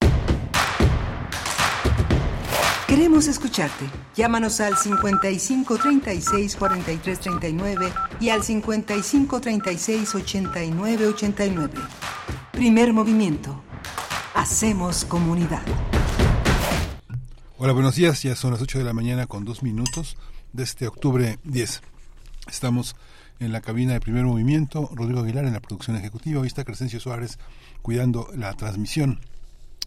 [2.89, 3.85] Queremos escucharte.
[4.17, 11.75] Llámanos al 55 36 43 39 y al 55 36 89 89.
[12.51, 13.63] Primer movimiento.
[14.35, 15.63] Hacemos comunidad.
[17.59, 18.25] Hola, buenos días.
[18.25, 20.17] Ya son las 8 de la mañana con dos minutos
[20.53, 21.81] de este octubre 10.
[22.49, 22.97] Estamos
[23.41, 27.01] en la cabina de primer movimiento, Rodrigo Aguilar en la producción ejecutiva, hoy está Crescencio
[27.01, 27.39] Suárez
[27.83, 29.19] cuidando la transmisión,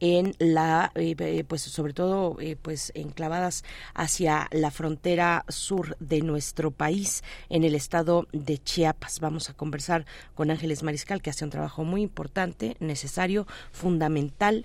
[0.00, 6.22] en la eh, eh, pues sobre todo eh, pues enclavadas hacia la frontera sur de
[6.22, 9.20] nuestro país en el estado de Chiapas.
[9.20, 14.64] Vamos a conversar con Ángeles Mariscal que hace un trabajo muy importante necesario fundamental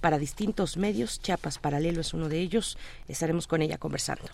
[0.00, 1.20] para distintos medios.
[1.20, 2.78] Chiapas paralelo es uno de ellos.
[3.08, 4.24] Estaremos con ella conversando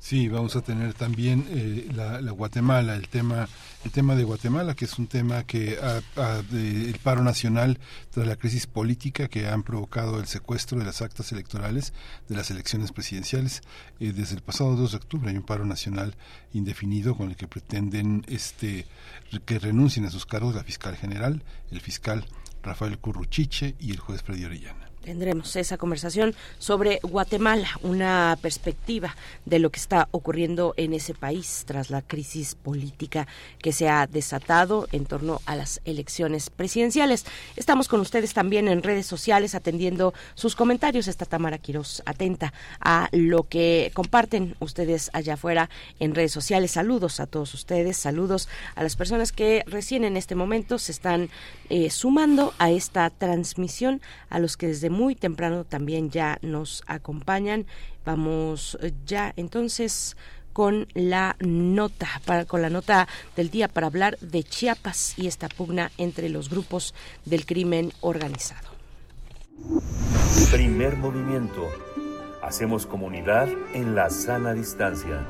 [0.00, 3.48] Sí, vamos a tener también eh, la, Guatemala, el tema,
[3.84, 5.76] el tema de Guatemala, que es un tema que
[6.52, 7.80] el paro nacional
[8.10, 11.92] tras la crisis política que han provocado el secuestro de las actas electorales
[12.28, 13.60] de las elecciones presidenciales.
[13.98, 16.14] Eh, desde el pasado 2 de octubre hay un paro nacional
[16.52, 18.86] indefinido con el que pretenden este
[19.44, 21.42] que renuncien a sus cargos la fiscal general,
[21.72, 22.24] el fiscal
[22.62, 29.58] Rafael Curruchiche y el juez Freddy Orellana tendremos esa conversación sobre Guatemala, una perspectiva de
[29.58, 33.26] lo que está ocurriendo en ese país tras la crisis política
[33.62, 37.24] que se ha desatado en torno a las elecciones presidenciales.
[37.56, 41.08] Estamos con ustedes también en redes sociales atendiendo sus comentarios.
[41.08, 46.72] Está Tamara Quiroz atenta a lo que comparten ustedes allá afuera en redes sociales.
[46.72, 51.30] Saludos a todos ustedes, saludos a las personas que recién en este momento se están
[51.68, 54.00] eh, sumando a esta transmisión,
[54.30, 57.66] a los que desde muy temprano también ya nos acompañan.
[58.04, 60.16] Vamos eh, ya entonces
[60.52, 63.06] con la nota para, con la nota
[63.36, 66.94] del día para hablar de Chiapas y esta pugna entre los grupos
[67.24, 68.68] del crimen organizado.
[70.50, 71.68] Primer movimiento.
[72.42, 75.26] Hacemos comunidad en la sana distancia.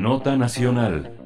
[0.00, 1.19] Nota nacional.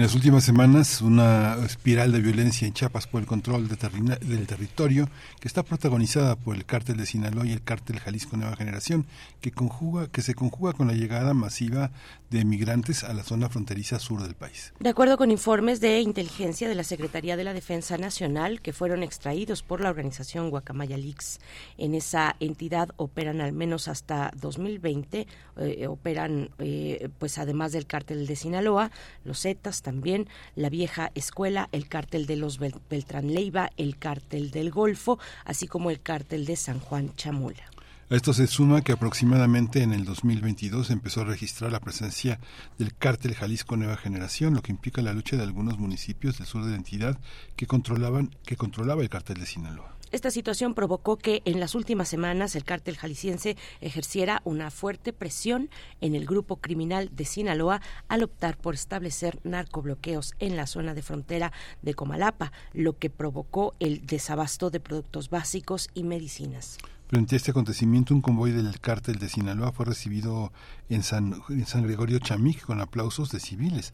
[0.00, 5.10] En las últimas semanas, una espiral de violencia en Chiapas por el control del territorio
[5.38, 9.04] que está protagonizada por el cártel de Sinaloa y el cártel Jalisco Nueva Generación,
[9.42, 11.90] que, conjuga, que se conjuga con la llegada masiva
[12.30, 14.72] de migrantes a la zona fronteriza sur del país.
[14.78, 19.02] De acuerdo con informes de inteligencia de la Secretaría de la Defensa Nacional, que fueron
[19.02, 21.40] extraídos por la organización Guacamaya Leaks,
[21.76, 25.26] en esa entidad operan al menos hasta 2020,
[25.58, 28.92] eh, operan eh, pues además del cártel de Sinaloa,
[29.24, 34.70] los Zetas, también, la vieja escuela, el cártel de los Beltrán Leiva, el cártel del
[34.70, 37.64] Golfo, así como el cártel de San Juan Chamula.
[38.08, 42.38] A esto se suma que aproximadamente en el 2022 empezó a registrar la presencia
[42.78, 46.64] del cártel Jalisco Nueva Generación, lo que implica la lucha de algunos municipios del sur
[46.64, 47.18] de la entidad
[47.56, 49.96] que controlaban que controlaba el cártel de Sinaloa.
[50.12, 55.70] Esta situación provocó que en las últimas semanas el cártel jalisciense ejerciera una fuerte presión
[56.00, 61.02] en el grupo criminal de Sinaloa al optar por establecer narcobloqueos en la zona de
[61.02, 61.52] frontera
[61.82, 66.78] de Comalapa, lo que provocó el desabasto de productos básicos y medicinas.
[67.06, 70.52] Frente a este acontecimiento, un convoy del cártel de Sinaloa fue recibido
[70.88, 71.42] en San,
[71.82, 73.92] Gregorio Chamic con aplausos de civiles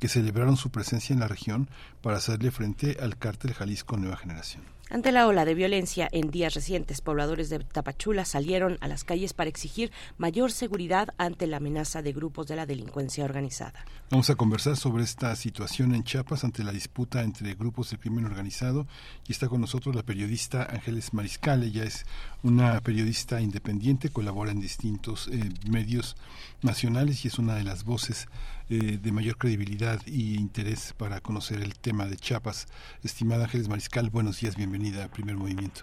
[0.00, 1.68] que celebraron su presencia en la región
[2.02, 4.73] para hacerle frente al cártel Jalisco Nueva Generación.
[4.90, 9.32] Ante la ola de violencia en días recientes, pobladores de Tapachula salieron a las calles
[9.32, 13.84] para exigir mayor seguridad ante la amenaza de grupos de la delincuencia organizada.
[14.10, 18.26] Vamos a conversar sobre esta situación en Chiapas ante la disputa entre grupos de crimen
[18.26, 18.86] organizado
[19.26, 21.62] y está con nosotros la periodista Ángeles Mariscal.
[21.62, 22.04] Ella es
[22.44, 26.14] una periodista independiente, colabora en distintos eh, medios
[26.62, 28.28] nacionales y es una de las voces
[28.68, 32.68] eh, de mayor credibilidad y interés para conocer el tema de Chiapas.
[33.02, 35.82] Estimada Ángeles Mariscal, buenos días, bienvenida a Primer Movimiento.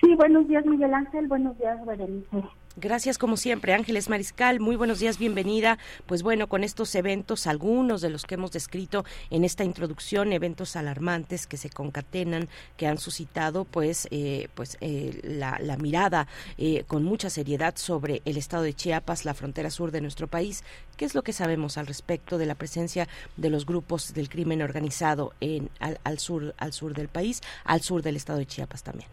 [0.00, 2.44] Sí, buenos días Miguel Ángel, buenos días Berenice.
[2.76, 4.58] Gracias como siempre, Ángeles Mariscal.
[4.58, 5.78] Muy buenos días, bienvenida.
[6.06, 10.74] Pues bueno, con estos eventos, algunos de los que hemos descrito en esta introducción, eventos
[10.74, 16.26] alarmantes que se concatenan, que han suscitado pues, eh, pues eh, la, mirada
[16.58, 20.64] eh, con mucha seriedad sobre el estado de Chiapas, la frontera sur de nuestro país.
[20.96, 23.06] ¿Qué es lo que sabemos al respecto de la presencia
[23.36, 28.02] de los grupos del crimen organizado en, al, sur, al sur del país, al sur
[28.02, 29.08] del estado de Chiapas también?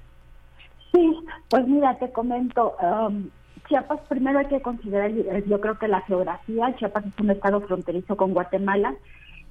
[0.94, 1.14] Sí,
[1.48, 2.76] pues mira, te comento.
[2.82, 3.30] Um,
[3.72, 5.12] Chiapas, primero hay que considerar,
[5.48, 8.96] yo creo que la geografía, Chiapas es un estado fronterizo con Guatemala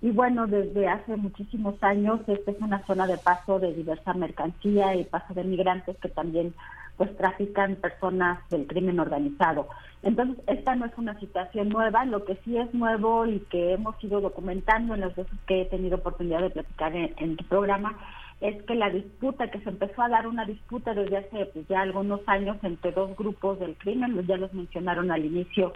[0.03, 4.95] Y bueno, desde hace muchísimos años esta es una zona de paso de diversa mercancía
[4.95, 6.53] y paso de migrantes que también
[6.99, 9.69] pues trafican personas del crimen organizado.
[10.03, 13.95] Entonces, esta no es una situación nueva, lo que sí es nuevo y que hemos
[14.05, 17.97] ido documentando en los veces que he tenido oportunidad de platicar en, tu programa,
[18.41, 21.83] es que la disputa, que se empezó a dar una disputa desde hace pues, ya
[21.83, 25.73] algunos años entre dos grupos del crimen, ya los mencionaron al inicio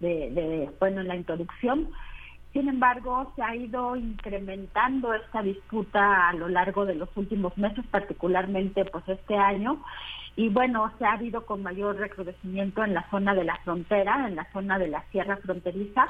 [0.00, 1.88] de, de bueno, en la introducción,
[2.56, 7.84] sin embargo, se ha ido incrementando esta disputa a lo largo de los últimos meses,
[7.90, 9.82] particularmente pues este año,
[10.36, 14.36] y bueno, se ha habido con mayor recrudecimiento en la zona de la frontera, en
[14.36, 16.06] la zona de la sierra fronteriza.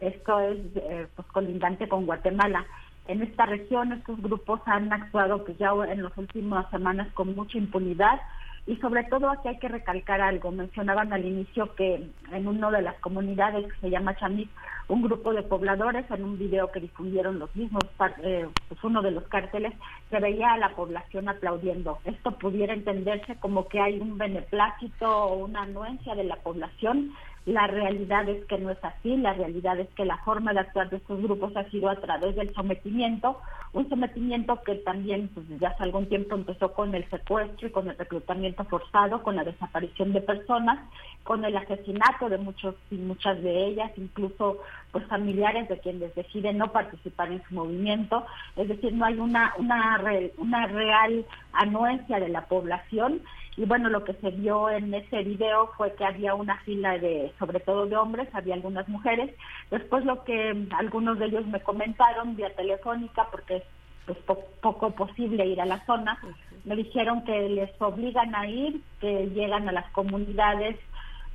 [0.00, 2.66] Esto es eh, pues colindante con Guatemala.
[3.06, 7.58] En esta región estos grupos han actuado pues ya en las últimas semanas con mucha
[7.58, 8.20] impunidad
[8.66, 10.50] y sobre todo aquí hay que recalcar algo.
[10.50, 14.50] Mencionaban al inicio que en una de las comunidades que se llama Chamit,
[14.88, 17.84] un grupo de pobladores en un video que difundieron los mismos,
[18.22, 19.74] eh, pues uno de los cárteles,
[20.08, 21.98] se veía a la población aplaudiendo.
[22.04, 27.12] Esto pudiera entenderse como que hay un beneplácito o una anuencia de la población
[27.46, 30.88] la realidad es que no es así, la realidad es que la forma de actuar
[30.88, 33.38] de estos grupos ha sido a través del sometimiento,
[33.74, 37.88] un sometimiento que también pues, ya hace algún tiempo empezó con el secuestro y con
[37.88, 40.78] el reclutamiento forzado, con la desaparición de personas,
[41.22, 44.58] con el asesinato de muchos y muchas de ellas, incluso
[44.94, 48.24] pues familiares de quienes deciden no participar en su movimiento,
[48.54, 50.00] es decir, no hay una una,
[50.38, 53.20] una real anuencia de la población.
[53.56, 57.32] Y bueno, lo que se vio en ese video fue que había una fila de,
[57.40, 59.34] sobre todo de hombres, había algunas mujeres.
[59.72, 63.64] Después lo que algunos de ellos me comentaron vía telefónica, porque es
[64.06, 66.20] pues, poco posible ir a la zona,
[66.64, 70.76] me dijeron que les obligan a ir, que llegan a las comunidades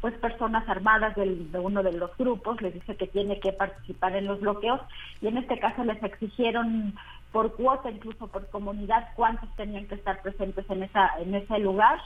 [0.02, 4.16] pues personas armadas del, de uno de los grupos, les dice que tiene que participar
[4.16, 4.80] en los bloqueos
[5.22, 6.96] y en este caso les exigieron
[7.32, 12.00] por cuota, incluso por comunidad, cuántos tenían que estar presentes en esa en ese lugar.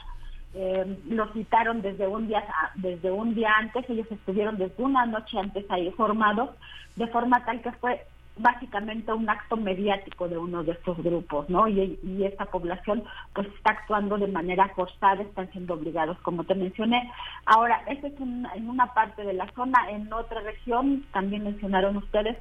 [0.56, 2.44] Eh, los citaron desde un día
[2.76, 6.50] desde un día antes, ellos estuvieron desde una noche antes ahí formados,
[6.96, 8.06] de forma tal que fue
[8.36, 11.68] básicamente un acto mediático de uno de estos grupos, ¿no?
[11.68, 13.04] Y, esta población
[13.34, 17.10] pues está actuando de manera forzada, están siendo obligados, como te mencioné.
[17.44, 22.36] Ahora, eso es en una parte de la zona, en otra región, también mencionaron ustedes,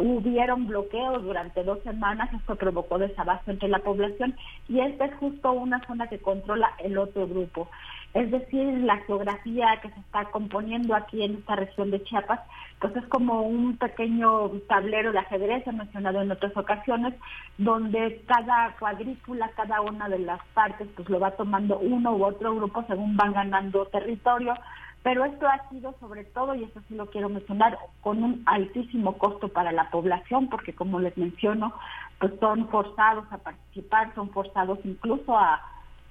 [0.00, 4.36] hubieron bloqueos durante dos semanas, esto provocó desabasto entre la población
[4.68, 7.68] y esta es justo una zona que controla el otro grupo.
[8.14, 12.40] Es decir, la geografía que se está componiendo aquí en esta región de Chiapas,
[12.78, 17.14] pues es como un pequeño tablero de ajedrez, he mencionado en otras ocasiones,
[17.56, 22.54] donde cada cuadrícula, cada una de las partes, pues lo va tomando uno u otro
[22.54, 24.54] grupo según van ganando territorio,
[25.02, 29.18] pero esto ha sido sobre todo, y eso sí lo quiero mencionar, con un altísimo
[29.18, 31.72] costo para la población, porque como les menciono,
[32.18, 35.60] pues son forzados a participar, son forzados incluso a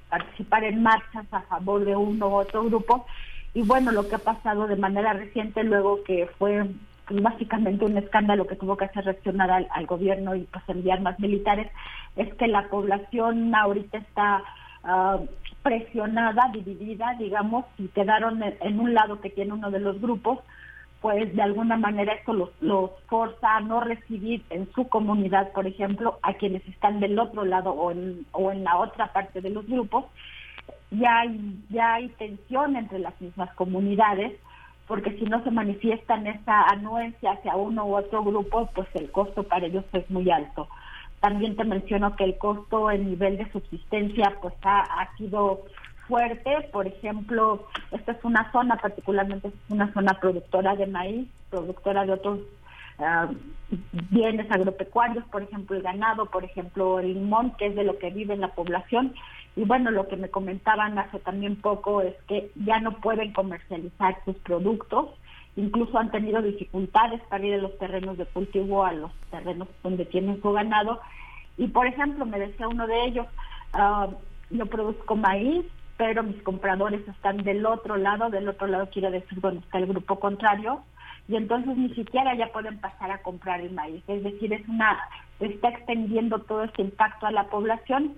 [0.09, 3.05] participar en marchas a favor de uno u otro grupo.
[3.53, 6.65] Y bueno, lo que ha pasado de manera reciente, luego que fue
[7.07, 11.17] pues, básicamente un escándalo que tuvo que hacer reaccionar al, gobierno y pues enviar más
[11.19, 11.71] militares,
[12.17, 14.43] es que la población ahorita está
[14.83, 15.25] uh,
[15.63, 20.39] presionada, dividida, digamos, y quedaron en, un lado que tiene uno de los grupos,
[21.01, 25.67] pues de alguna manera esto los, los forza a no recibir en su comunidad, por
[25.67, 29.49] ejemplo, a quienes están del otro lado o en, o en la otra parte de
[29.49, 30.05] los grupos.
[30.91, 34.39] Ya hay, ya hay tensión entre las mismas comunidades,
[34.87, 39.43] porque si no se manifiestan esa anuencia hacia uno u otro grupo, pues el costo
[39.43, 40.67] para ellos es muy alto.
[41.21, 45.61] También te menciono que el costo en nivel de subsistencia pues ha, sido
[46.07, 46.69] fuerte.
[46.71, 52.39] Por ejemplo, esta es una zona, particularmente una zona productora de maíz, productora de otros
[52.97, 53.29] ah,
[54.09, 58.09] bienes agropecuarios, por ejemplo el ganado, por ejemplo el limón, que es de lo que
[58.09, 59.13] vive la población.
[59.55, 64.17] Y bueno, lo que me comentaban hace también poco es que ya no pueden comercializar
[64.25, 65.09] sus productos
[65.55, 70.05] incluso han tenido dificultades para ir de los terrenos de cultivo a los terrenos donde
[70.05, 70.99] tienen su ganado.
[71.57, 73.27] Y por ejemplo, me decía uno de ellos,
[73.73, 74.13] uh,
[74.49, 75.65] yo produzco maíz,
[75.97, 79.87] pero mis compradores están del otro lado, del otro lado quiere decir donde está el
[79.87, 80.81] grupo contrario,
[81.27, 84.03] y entonces ni siquiera ya pueden pasar a comprar el maíz.
[84.07, 84.97] Es decir, es una
[85.39, 88.17] está extendiendo todo este impacto a la población.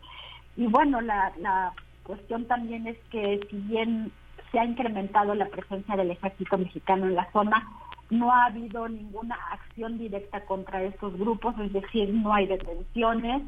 [0.57, 1.73] Y bueno, la, la
[2.03, 4.11] cuestión también es que si bien
[4.53, 7.67] se ha incrementado la presencia del ejército mexicano en la zona.
[8.11, 13.41] No ha habido ninguna acción directa contra estos grupos, es decir, no hay detenciones.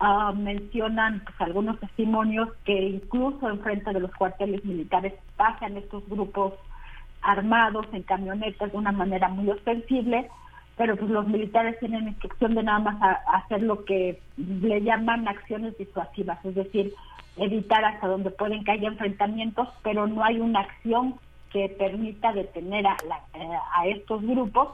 [0.00, 6.08] Ah, mencionan pues, algunos testimonios que incluso en frente de los cuarteles militares pasan estos
[6.08, 6.54] grupos
[7.20, 10.30] armados en camionetas de una manera muy ostensible,
[10.78, 15.28] pero pues los militares tienen instrucción de nada más a, hacer lo que le llaman
[15.28, 16.94] acciones disuasivas, es decir,
[17.40, 21.16] evitar hasta donde pueden que haya enfrentamientos, pero no hay una acción
[21.50, 22.96] que permita detener a,
[23.34, 24.68] eh, a estos grupos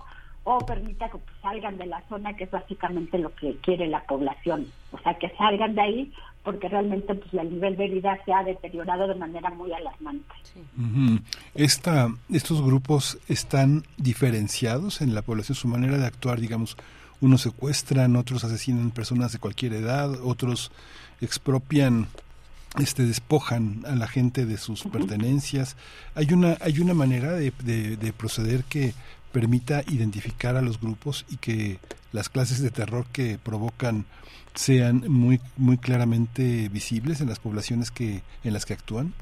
[0.45, 4.67] o permita que salgan de la zona, que es básicamente lo que quiere la población.
[4.93, 6.13] O sea, que salgan de ahí
[6.45, 10.33] porque realmente pues el nivel de vida se ha deteriorado de manera muy alarmante.
[11.55, 16.77] Esta, estos grupos están diferenciados en la población, su manera de actuar, digamos,
[17.21, 20.71] unos secuestran, otros asesinan personas de cualquier edad, otros
[21.21, 22.07] expropian
[22.79, 25.77] este despojan a la gente de sus pertenencias.
[26.15, 28.93] Hay una hay una manera de, de, proceder que
[29.33, 31.79] permita identificar a los grupos y que
[32.13, 34.05] las clases de terror que provocan
[34.55, 39.15] sean muy muy claramente visibles en las poblaciones que en las que actúan.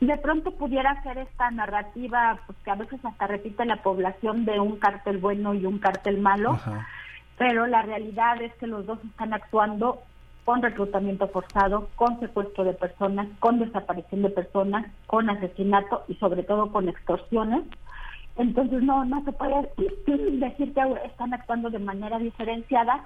[0.00, 4.60] De pronto pudiera ser esta narrativa pues que a veces hasta repite la población de
[4.60, 6.58] un cártel bueno y un cártel malo
[7.38, 10.02] pero la realidad es que los dos están actuando
[10.44, 16.42] con reclutamiento forzado, con secuestro de personas, con desaparición de personas, con asesinato y sobre
[16.42, 17.62] todo con extorsiones.
[18.36, 19.70] Entonces no, no se puede
[20.06, 23.04] decir que están actuando de manera diferenciada,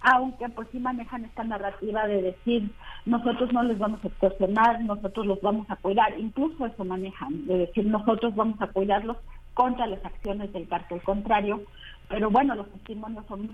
[0.00, 2.70] aunque pues sí manejan esta narrativa de decir
[3.06, 7.58] nosotros no les vamos a extorsionar, nosotros los vamos a cuidar, incluso eso manejan, de
[7.58, 9.16] decir nosotros vamos a cuidarlos
[9.54, 11.62] contra las acciones del cartel contrario,
[12.08, 13.50] pero bueno, los testimonios son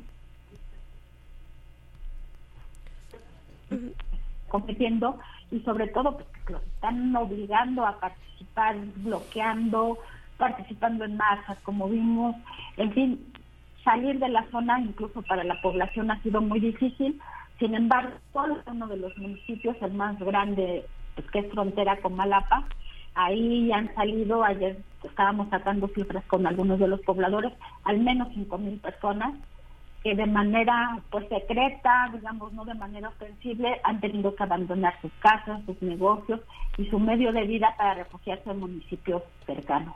[4.49, 5.19] compitiendo
[5.51, 9.99] y sobre todo pues, los están obligando a participar, bloqueando,
[10.36, 12.36] participando en masas, como vimos,
[12.77, 13.32] en fin,
[13.85, 17.20] salir de la zona incluso para la población ha sido muy difícil.
[17.59, 20.85] Sin embargo, solo uno de los municipios, el más grande,
[21.15, 22.65] pues, que es frontera con Malapa,
[23.15, 27.53] ahí han salido, ayer estábamos sacando cifras con algunos de los pobladores,
[27.85, 29.35] al menos cinco mil personas
[30.03, 35.12] que de manera pues secreta, digamos, no de manera ostensible, han tenido que abandonar sus
[35.20, 36.41] casas, sus negocios
[36.77, 39.95] y su medio de vida para refugiarse en municipios cercanos.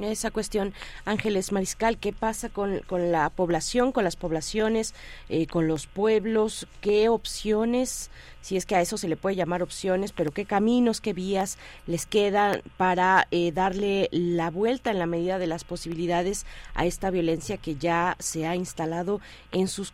[0.00, 0.74] Esa cuestión,
[1.04, 4.94] Ángeles Mariscal, ¿qué pasa con, con la población, con las poblaciones,
[5.28, 6.66] eh, con los pueblos?
[6.80, 8.10] ¿Qué opciones
[8.42, 11.56] si es que a eso se le puede llamar opciones, pero qué caminos, qué vías
[11.86, 16.44] les quedan para eh, darle la vuelta en la medida de las posibilidades
[16.74, 19.20] a esta violencia que ya se ha instalado
[19.52, 19.92] en sus,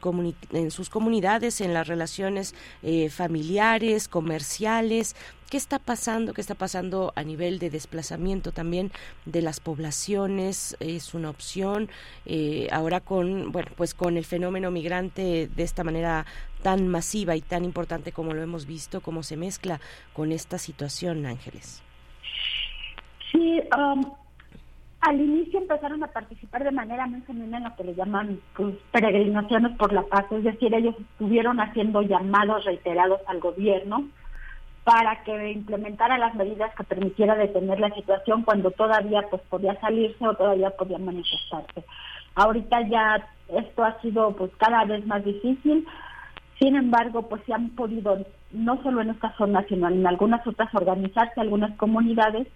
[0.52, 5.14] en sus comunidades, en las relaciones eh, familiares, comerciales,
[5.50, 6.34] ¿Qué está pasando?
[6.34, 8.90] ¿Qué está pasando a nivel de desplazamiento también
[9.24, 10.76] de las poblaciones?
[10.78, 11.88] ¿Es una opción?
[12.26, 16.26] Eh, ahora con, bueno, pues con el fenómeno migrante de esta manera
[16.62, 19.80] tan masiva y tan importante como lo hemos visto, cómo se mezcla
[20.12, 21.82] con esta situación, Ángeles.
[23.32, 24.04] Sí, um,
[25.00, 28.74] al inicio empezaron a participar de manera muy genuina en lo que le llaman pues,
[28.92, 34.08] peregrinaciones por la paz, es decir, ellos estuvieron haciendo llamados reiterados al gobierno
[34.88, 40.26] para que implementara las medidas que permitiera detener la situación cuando todavía pues podía salirse
[40.26, 41.84] o todavía podía manifestarse.
[42.34, 45.86] Ahorita ya esto ha sido pues cada vez más difícil.
[46.58, 50.74] Sin embargo, pues se han podido, no solo en esta zona, sino en algunas otras,
[50.74, 52.48] organizarse algunas comunidades.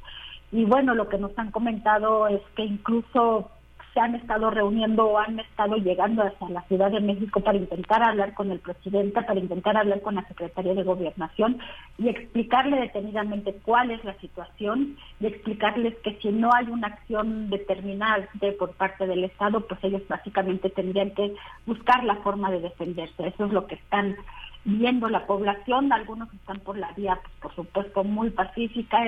[0.52, 3.50] Y bueno, lo que nos han comentado es que incluso
[3.92, 8.02] se han estado reuniendo o han estado llegando hasta la Ciudad de México para intentar
[8.02, 11.58] hablar con el presidente, para intentar hablar con la Secretaría de Gobernación
[11.98, 17.50] y explicarle detenidamente cuál es la situación y explicarles que si no hay una acción
[17.50, 18.28] determinada
[18.58, 21.34] por parte del Estado, pues ellos básicamente tendrían que
[21.66, 23.26] buscar la forma de defenderse.
[23.26, 24.16] Eso es lo que están
[24.64, 25.92] viendo la población.
[25.92, 29.04] Algunos están por la vía, pues, por supuesto, muy pacífica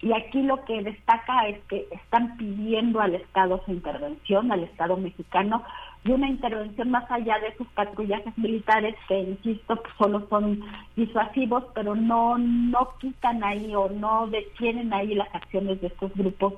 [0.00, 4.96] y aquí lo que destaca es que están pidiendo al Estado su intervención, al Estado
[4.96, 5.64] mexicano,
[6.04, 10.62] y una intervención más allá de sus patrullajes militares que, insisto, pues, solo son
[10.94, 16.54] disuasivos, pero no, no quitan ahí o no detienen ahí las acciones de estos grupos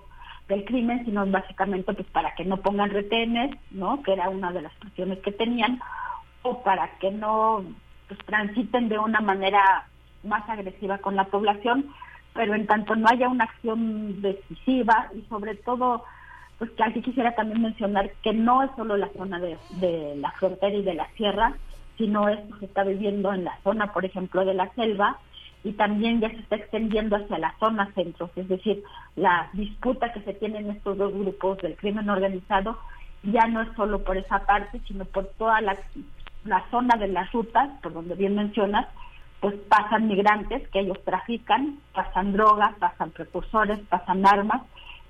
[0.49, 4.03] del crimen, sino básicamente pues para que no pongan retenes, ¿no?
[4.03, 5.81] que era una de las presiones que tenían,
[6.43, 7.65] o para que no
[8.09, 9.87] pues, transiten de una manera
[10.25, 11.87] más agresiva con la población,
[12.35, 16.05] pero en tanto no haya una acción decisiva y sobre todo,
[16.59, 20.31] pues que aquí quisiera también mencionar que no es solo la zona de, de la
[20.33, 21.55] frontera y de la sierra,
[21.99, 25.19] sino esto se está viviendo en la zona, por ejemplo, de la selva
[25.63, 28.83] y también ya se está extendiendo hacia la zona centro, es decir,
[29.17, 32.79] la disputa que se tiene en estos dos grupos del crimen organizado
[33.23, 35.77] ya no es solo por esa parte, sino por toda la,
[36.45, 38.87] la zona de las rutas, por donde bien mencionas,
[39.41, 44.63] pues pasan migrantes que ellos trafican, pasan drogas, pasan precursores, pasan armas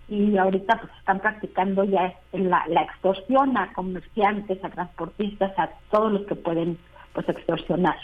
[0.09, 6.13] y ahorita pues están practicando ya la, la extorsión a comerciantes, a transportistas, a todos
[6.13, 6.79] los que pueden
[7.13, 7.97] pues extorsionar.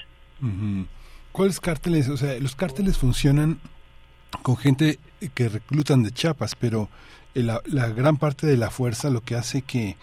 [1.32, 2.08] ¿Cuáles cárteles?
[2.08, 3.58] O sea, los cárteles funcionan
[4.42, 4.98] con gente
[5.34, 6.88] que reclutan de chapas, pero
[7.34, 9.96] la, la gran parte de la fuerza lo que hace que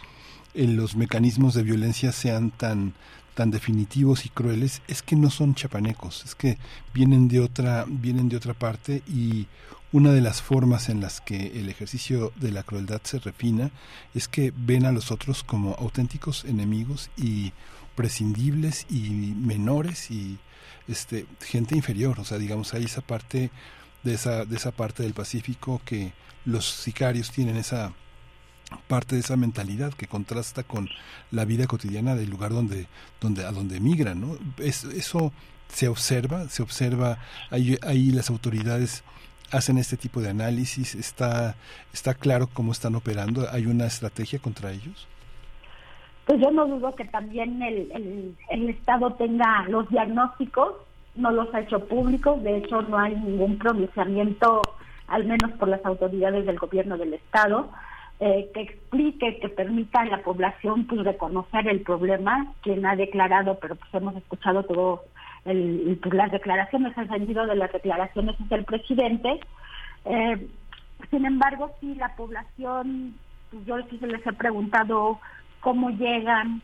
[0.54, 2.94] eh, los mecanismos de violencia sean tan
[3.34, 6.58] tan definitivos y crueles es que no son chapanecos, es que
[6.94, 9.48] vienen de otra vienen de otra parte y
[9.92, 13.72] una de las formas en las que el ejercicio de la crueldad se refina
[14.16, 17.54] es que ven a los otros como auténticos enemigos y
[17.96, 20.40] prescindibles y menores y
[20.88, 23.52] este gente inferior, o sea, digamos hay esa parte
[24.04, 26.14] de esa de esa parte del Pacífico que
[26.46, 27.94] los sicarios tienen esa
[28.88, 30.90] parte de esa mentalidad que contrasta con
[31.32, 32.88] la vida cotidiana del lugar donde,
[33.22, 34.38] donde a donde emigran, ¿no?
[34.58, 35.32] Es, eso
[35.68, 37.18] se observa, se observa,
[37.50, 39.04] ahí, ahí las autoridades
[39.52, 41.56] hacen este tipo de análisis, está,
[41.94, 45.08] está claro cómo están operando, hay una estrategia contra ellos.
[46.26, 50.76] Pues yo no dudo que también el, el, el Estado tenga los diagnósticos,
[51.16, 54.62] no los ha hecho públicos, de hecho no hay ningún pronunciamiento,
[55.08, 57.70] al menos por las autoridades del gobierno del Estado,
[58.26, 63.60] eh, que explique, que permita a la población pues reconocer el problema, quien ha declarado,
[63.60, 65.04] pero pues hemos escuchado todo
[65.44, 69.42] el, pues, las declaraciones, el sentido de las declaraciones es el presidente.
[70.06, 70.48] Eh,
[71.12, 73.14] sin embargo, sí, la población,
[73.52, 75.20] pues, yo sí les he preguntado
[75.60, 76.62] cómo llegan,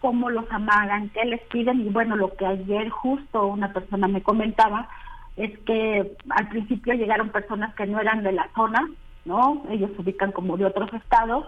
[0.00, 4.22] cómo los amagan, qué les piden, y bueno, lo que ayer justo una persona me
[4.22, 4.88] comentaba
[5.36, 8.88] es que al principio llegaron personas que no eran de la zona,
[9.26, 9.62] ¿no?
[9.70, 11.46] Ellos se ubican como de otros estados.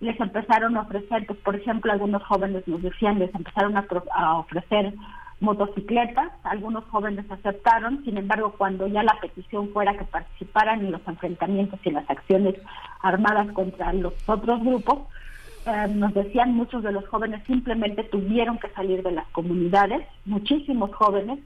[0.00, 4.94] Les empezaron a ofrecer, pues por ejemplo, algunos jóvenes nos decían, les empezaron a, ofrecer
[5.40, 11.06] motocicletas, algunos jóvenes aceptaron, sin embargo, cuando ya la petición fuera que participaran en los
[11.06, 12.54] enfrentamientos y las acciones
[13.02, 15.00] armadas contra los otros grupos,
[15.66, 20.94] eh, nos decían muchos de los jóvenes simplemente tuvieron que salir de las comunidades, muchísimos
[20.94, 21.38] jóvenes,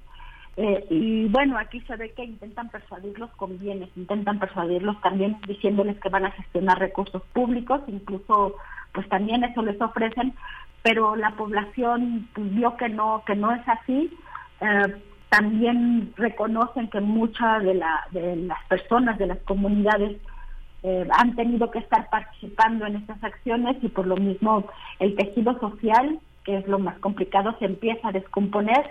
[0.57, 5.99] eh, y bueno, aquí se ve que intentan persuadirlos con bienes, intentan persuadirlos también diciéndoles
[6.01, 8.57] que van a gestionar recursos públicos, incluso
[8.93, 10.35] pues también eso les ofrecen,
[10.83, 14.15] pero la población pues, vio que no que no es así.
[14.61, 20.19] Eh, también reconocen que muchas de, la, de las personas de las comunidades
[20.83, 24.66] eh, han tenido que estar participando en estas acciones y por lo mismo
[24.99, 28.91] el tejido social, que es lo más complicado, se empieza a descomponer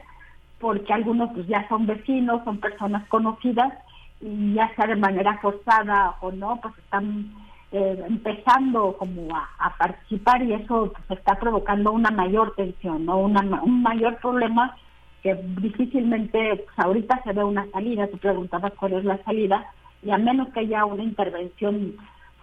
[0.61, 3.73] porque algunos pues ya son vecinos, son personas conocidas
[4.21, 7.33] y ya sea de manera forzada o no, pues están
[7.71, 13.17] eh, empezando como a, participar y eso pues, está provocando una mayor tensión, ¿no?
[13.17, 14.75] Una, un mayor problema
[15.23, 19.65] que difícilmente pues, ahorita se ve una salida, tú preguntabas cuál es la salida,
[20.03, 21.95] y a menos que haya una intervención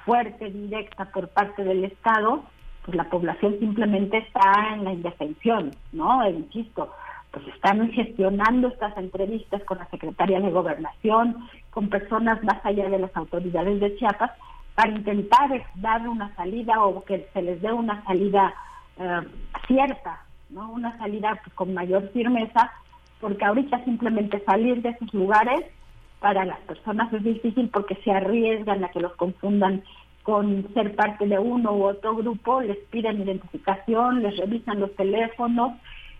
[0.05, 2.43] fuerte, directa por parte del Estado,
[2.85, 6.27] pues la población simplemente está en la indefensión, ¿no?
[6.28, 6.90] Insisto,
[7.31, 12.99] pues están gestionando estas entrevistas con la Secretaría de Gobernación, con personas más allá de
[12.99, 14.31] las autoridades de Chiapas,
[14.75, 18.55] para intentar dar una salida o que se les dé una salida
[18.99, 19.21] eh,
[19.67, 20.71] cierta, ¿no?
[20.71, 22.73] Una salida pues, con mayor firmeza,
[23.21, 25.67] porque ahorita simplemente salir de esos lugares
[26.21, 29.83] para las personas es difícil porque se arriesgan a que los confundan
[30.23, 35.73] con ser parte de uno u otro grupo, les piden identificación, les revisan los teléfonos,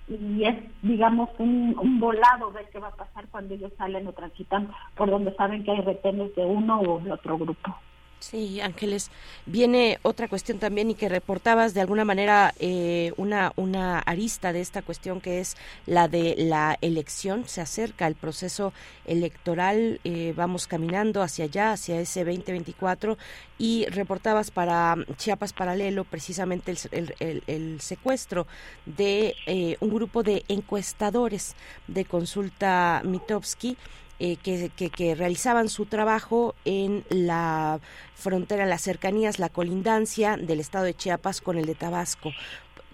[0.09, 4.13] y es, digamos, un, un volado ver qué va a pasar cuando ellos salen o
[4.13, 7.77] transitan por donde saben que hay retenes de uno u de otro grupo.
[8.21, 9.11] Sí, Ángeles,
[9.47, 14.61] viene otra cuestión también y que reportabas de alguna manera eh, una, una arista de
[14.61, 17.47] esta cuestión que es la de la elección.
[17.47, 18.73] Se acerca el proceso
[19.07, 23.17] electoral, eh, vamos caminando hacia allá, hacia ese 2024
[23.57, 27.15] y reportabas para Chiapas Paralelo precisamente el,
[27.47, 28.49] el, secuestro
[28.85, 31.55] de eh, un grupo de encuestadores
[31.87, 33.77] de consulta Mitowski
[34.21, 37.79] eh, que, que, realizaban su trabajo en la
[38.15, 42.33] frontera, las cercanías, la colindancia del estado de Chiapas con el de Tabasco.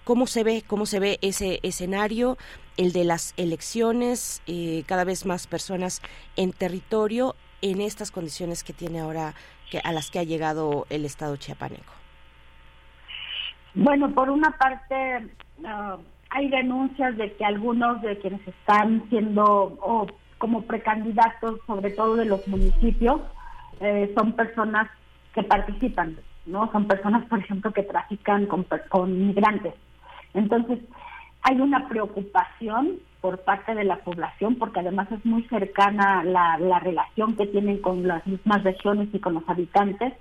[0.03, 2.37] ¿Cómo se ve, cómo se ve ese escenario,
[2.77, 6.01] el de las elecciones, eh, cada vez más personas
[6.35, 9.33] en territorio en estas condiciones que tiene ahora,
[9.71, 11.91] que, a las que ha llegado el estado chiapaneco?
[13.73, 15.27] Bueno, por una parte,
[15.65, 15.97] ah,
[16.29, 19.77] hay denuncias de que algunos de quienes están siendo
[20.45, 23.19] como precandidatos, sobre todo de los municipios,
[23.79, 24.87] eh, son personas
[25.33, 26.71] que participan, ¿no?
[26.71, 29.73] Son personas, por ejemplo, que trafican con, migrantes.
[30.35, 30.77] Entonces,
[31.41, 36.77] hay una preocupación por parte de la población, porque además es muy cercana la, la
[36.77, 40.13] relación que tienen con las mismas regiones y con los habitantes,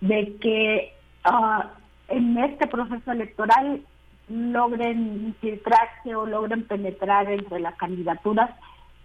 [0.00, 1.72] de que ah,
[2.08, 3.82] en este proceso electoral
[4.30, 8.48] logren infiltrarse o logren penetrar entre las candidaturas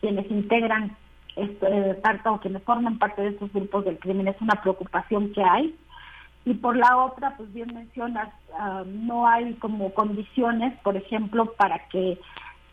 [0.04, 0.98] quienes integran
[1.38, 4.28] este, parte o quienes forman parte de estos grupos del crimen.
[4.28, 5.74] Es una preocupación que hay.
[6.44, 8.28] Y por la otra, pues bien mencionas,
[8.60, 12.20] ah, no hay como condiciones, por ejemplo, para que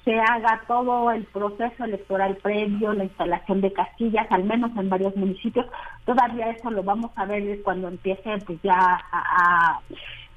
[0.05, 5.15] se haga todo el proceso electoral previo, la instalación de castillas, al menos en varios
[5.15, 5.67] municipios.
[6.05, 8.75] Todavía eso lo vamos a ver cuando empiece pues ya
[9.13, 9.81] a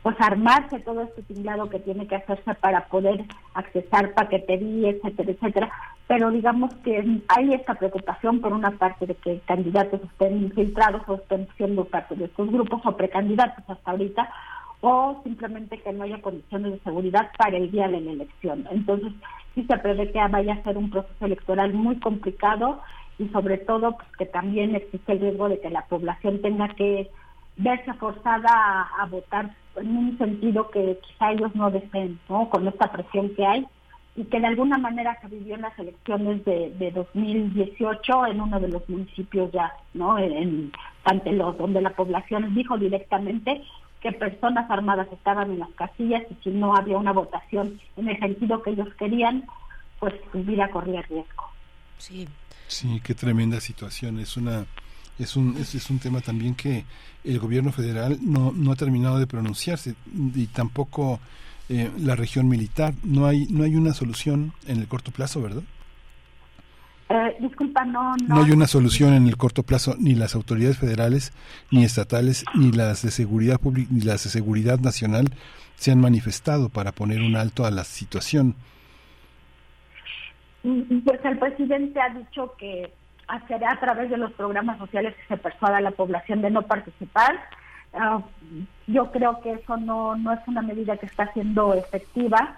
[0.03, 3.23] pues armarse todo este tinglado que tiene que hacerse para poder
[3.53, 5.71] accesar paquetería, etcétera, etcétera.
[6.07, 11.15] Pero digamos que hay esta preocupación por una parte de que candidatos estén infiltrados o
[11.15, 14.29] estén siendo parte de estos grupos o precandidatos hasta ahorita,
[14.81, 18.67] o simplemente que no haya condiciones de seguridad para el día de la elección.
[18.69, 19.13] Entonces,
[19.55, 22.81] sí se prevé que vaya a ser un proceso electoral muy complicado
[23.17, 27.09] y sobre todo pues, que también existe el riesgo de que la población tenga que
[27.57, 32.49] verse forzada a votar en un sentido que quizá ellos no deseen, ¿no?
[32.49, 33.65] Con esta presión que hay
[34.15, 38.59] y que de alguna manera se vivió en las elecciones de, de 2018 en uno
[38.59, 40.17] de los municipios ya, ¿no?
[40.17, 40.71] En,
[41.03, 43.61] Panteló, donde la población dijo directamente
[43.99, 48.19] que personas armadas estaban en las casillas y si no había una votación en el
[48.19, 49.43] sentido que ellos querían,
[49.99, 51.43] pues su vida corría riesgo.
[51.97, 52.27] Sí.
[52.67, 54.19] Sí, qué tremenda situación.
[54.19, 54.65] Es una
[55.19, 56.85] es un, es, es, un tema también que
[57.23, 59.95] el gobierno federal no, no ha terminado de pronunciarse
[60.35, 61.19] y tampoco
[61.69, 62.93] eh, la región militar.
[63.03, 65.63] No hay, no hay una solución en el corto plazo, ¿verdad?
[67.09, 68.43] Eh, disculpa, no, no, no.
[68.43, 71.31] hay una solución en el corto plazo, ni las autoridades federales,
[71.69, 75.27] ni estatales, ni las de seguridad pública, ni las de seguridad nacional
[75.75, 78.55] se han manifestado para poner un alto a la situación.
[80.63, 82.91] Pues el presidente ha dicho que
[83.47, 86.63] será a través de los programas sociales que se persuada a la población de no
[86.63, 87.39] participar.
[87.93, 88.21] Ah,
[88.87, 92.57] yo creo que eso no, no es una medida que está siendo efectiva,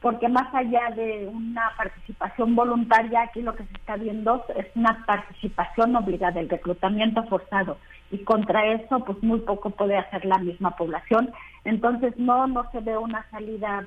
[0.00, 5.04] porque más allá de una participación voluntaria, aquí lo que se está viendo es una
[5.06, 7.76] participación obligada, el reclutamiento forzado,
[8.10, 11.30] y contra eso pues muy poco puede hacer la misma población.
[11.64, 13.86] Entonces no, no se ve una salida,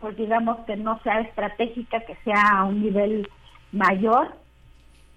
[0.00, 3.28] pues digamos que no sea estratégica, que sea a un nivel
[3.70, 4.34] mayor,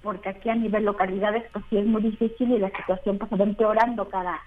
[0.02, 3.36] porque aquí a nivel localidades pues sí es muy difícil y la situación pues se
[3.36, 4.40] va empeorando cada,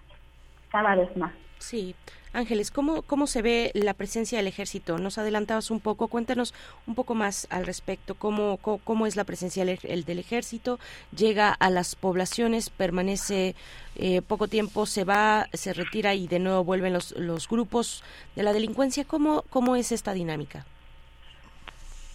[0.71, 1.33] cada vez más.
[1.59, 1.95] Sí.
[2.35, 4.97] Ángeles, ¿cómo, ¿cómo se ve la presencia del ejército?
[4.97, 6.55] Nos adelantabas un poco, cuéntanos
[6.87, 10.79] un poco más al respecto, cómo, cómo, es la presencia del, del, ejército,
[11.15, 13.55] llega a las poblaciones, permanece
[13.97, 18.03] eh, poco tiempo, se va, se retira y de nuevo vuelven los, los grupos
[18.35, 19.05] de la delincuencia.
[19.05, 20.65] ¿Cómo, ¿Cómo es esta dinámica?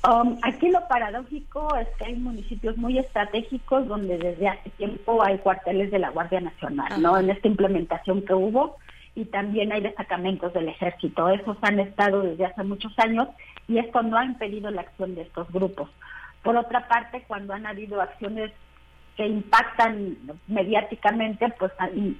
[0.07, 5.37] Um, aquí lo paradójico es que hay municipios muy estratégicos donde desde hace tiempo hay
[5.39, 7.17] cuarteles de la Guardia Nacional, ¿no?
[7.17, 8.77] En esta implementación que hubo
[9.15, 11.27] y también hay destacamentos del ejército.
[11.27, 13.27] Esos han estado desde hace muchos años
[13.67, 15.89] y esto no ha impedido la acción de estos grupos.
[16.41, 18.53] Por otra parte, cuando han habido acciones
[19.17, 20.15] que impactan
[20.47, 21.73] mediáticamente, pues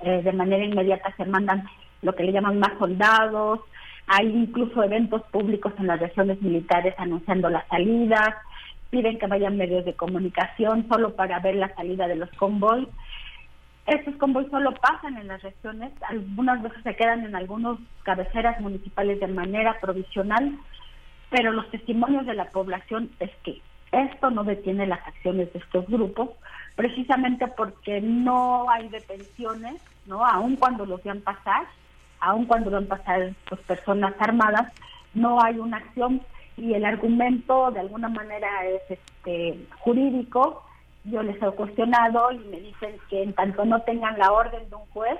[0.04, 1.64] eh, de manera inmediata se mandan
[2.02, 3.62] lo que le llaman más soldados,
[4.08, 8.36] hay incluso eventos públicos en las regiones militares anunciando las salidas,
[8.90, 12.88] piden que vayan medios de comunicación solo para ver la salida de los convoys.
[13.86, 19.20] Estos convoys solo pasan en las regiones, algunas veces se quedan en algunas cabeceras municipales
[19.20, 20.58] de manera provisional,
[21.30, 23.62] pero los testimonios de la población es que
[23.92, 26.30] esto no detiene las acciones de estos grupos,
[26.76, 30.26] precisamente porque no hay detenciones, ¿no?
[30.26, 31.64] Aun cuando los vean pasar,
[32.20, 34.72] aun cuando van a pasar pues, personas armadas,
[35.14, 36.22] no hay una acción
[36.58, 40.64] y el argumento de alguna manera es este jurídico.
[41.04, 44.76] Yo les he cuestionado y me dicen que en tanto no tengan la orden de
[44.76, 45.20] un juez,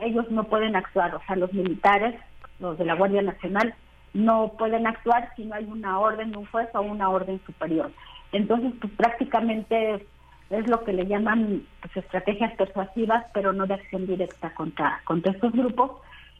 [0.00, 2.18] ellos no pueden actuar, o sea, los militares,
[2.58, 3.74] los de la Guardia Nacional,
[4.14, 7.92] no pueden actuar si no hay una orden de un juez o una orden superior.
[8.32, 10.06] Entonces, pues prácticamente
[10.50, 15.32] es lo que le llaman pues, estrategias persuasivas, pero no de acción directa contra, contra
[15.32, 15.92] estos grupos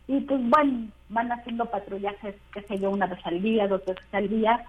[0.09, 4.05] y pues bueno, van haciendo patrullajes, qué sé yo, una vez al día, dos veces
[4.13, 4.65] al día,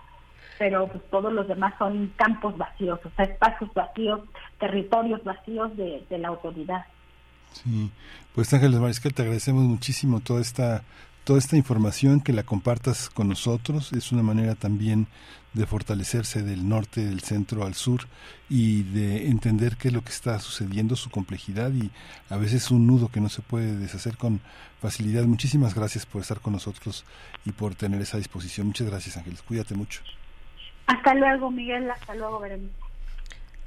[0.60, 4.22] pero pues todos los demás son campos vacíos, o sea, espacios vacíos,
[4.60, 6.86] territorios vacíos de, de la autoridad.
[7.54, 7.92] Sí,
[8.34, 10.84] pues Ángeles Mariscal, te agradecemos muchísimo toda esta
[11.24, 13.94] toda esta información, que la compartas con nosotros.
[13.94, 15.08] Es una manera también
[15.54, 18.02] de fortalecerse del norte, del centro al sur
[18.50, 21.92] y de entender qué es lo que está sucediendo, su complejidad y
[22.30, 24.42] a veces un nudo que no se puede deshacer con
[24.82, 25.24] facilidad.
[25.26, 27.06] Muchísimas gracias por estar con nosotros
[27.46, 28.68] y por tener esa disposición.
[28.68, 29.42] Muchas gracias, Ángeles.
[29.44, 30.02] Cuídate mucho.
[30.88, 31.90] Hasta luego, Miguel.
[31.90, 32.83] Hasta luego, Berenice.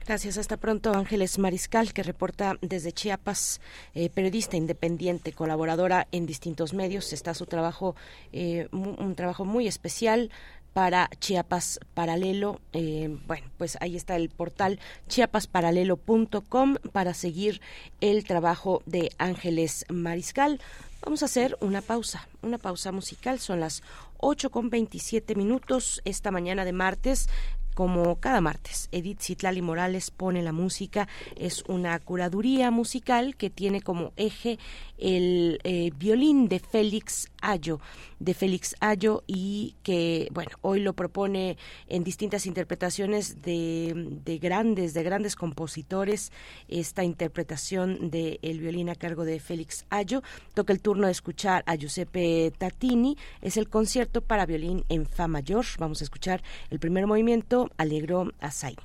[0.07, 3.61] Gracias, hasta pronto Ángeles Mariscal, que reporta desde Chiapas,
[3.93, 7.13] eh, periodista independiente, colaboradora en distintos medios.
[7.13, 7.97] Está su trabajo,
[8.33, 10.31] eh, un trabajo muy especial
[10.77, 12.61] para Chiapas Paralelo.
[12.75, 14.79] Eh, bueno, pues ahí está el portal
[15.09, 17.63] chiapasparalelo.com para seguir
[18.03, 20.61] el trabajo de Ángeles Mariscal.
[21.01, 23.41] Vamos a hacer una pausa, una pausa musical.
[23.41, 23.83] Son las
[24.19, 27.29] 8 con 27 minutos esta mañana de martes
[27.77, 28.89] como cada martes.
[28.91, 34.59] Edith Citlali Morales pone la música, es una curaduría musical que tiene como eje
[34.97, 37.79] el eh, violín de Félix Ayo,
[38.19, 43.93] de Félix Ayo y que, bueno, hoy lo propone en distintas interpretaciones de,
[44.25, 46.33] de grandes, de grandes compositores,
[46.69, 50.23] esta interpretación del el violín a cargo de Félix Ayo.
[50.55, 55.29] Toca el turno de escuchar a Giuseppe Tatini, es el concierto para violín en Fa
[55.29, 55.67] mayor.
[55.79, 58.77] Vamos a escuchar el primer movimiento, Alegro Asai.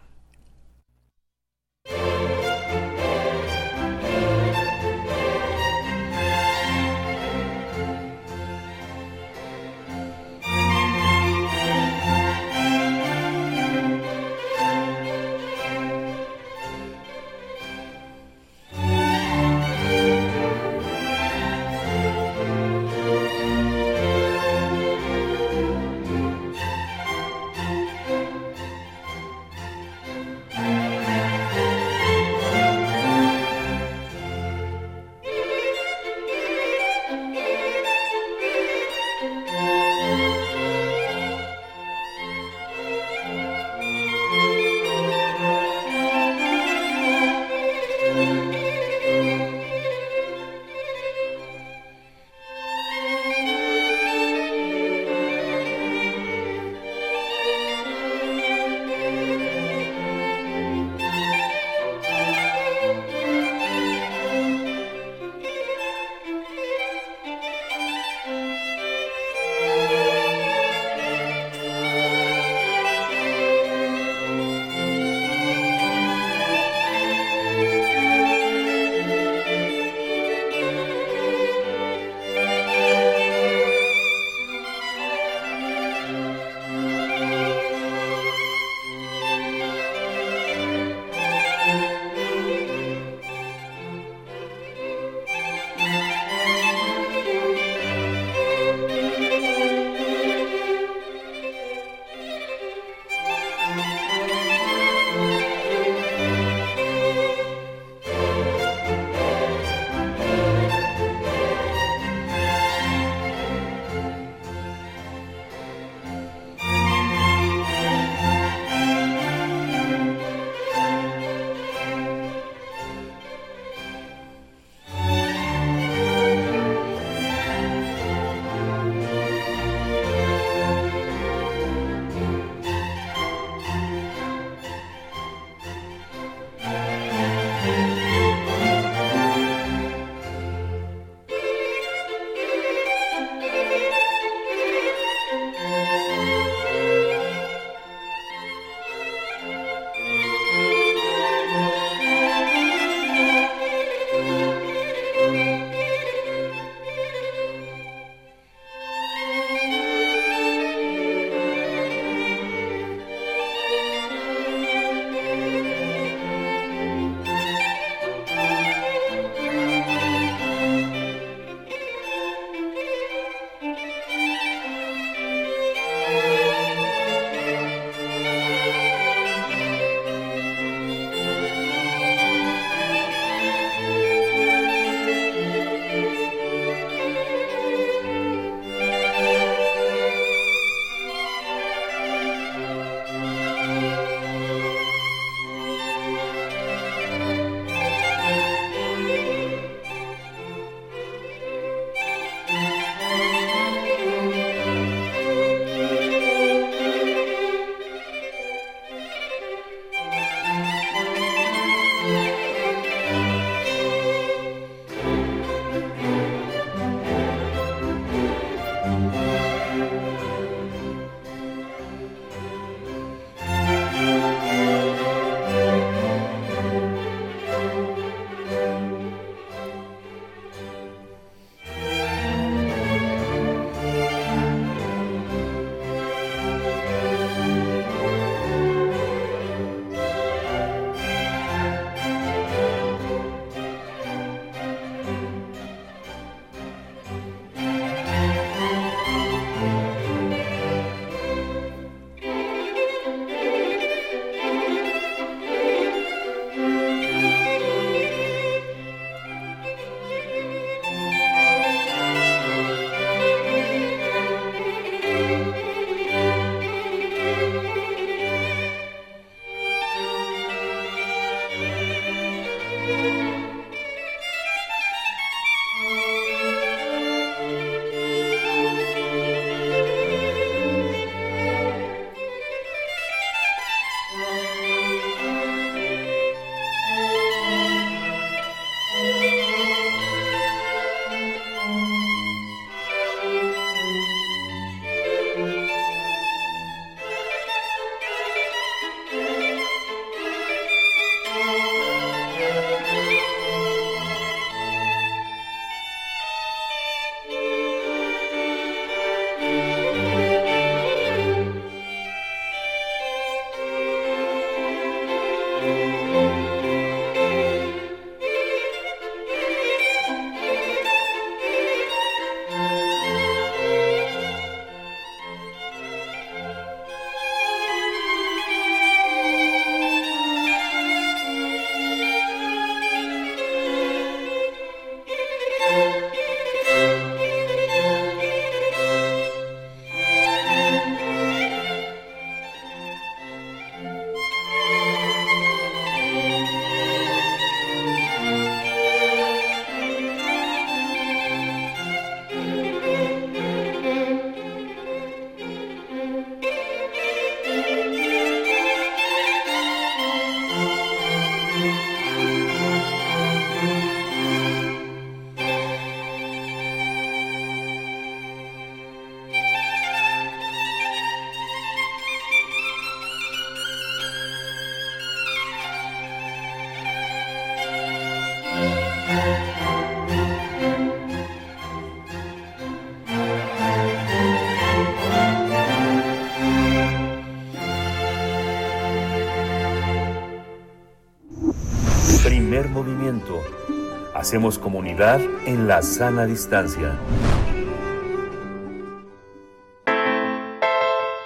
[394.31, 396.97] Hacemos comunidad en la sana distancia.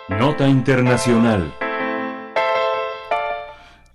[0.10, 1.54] Nota Internacional.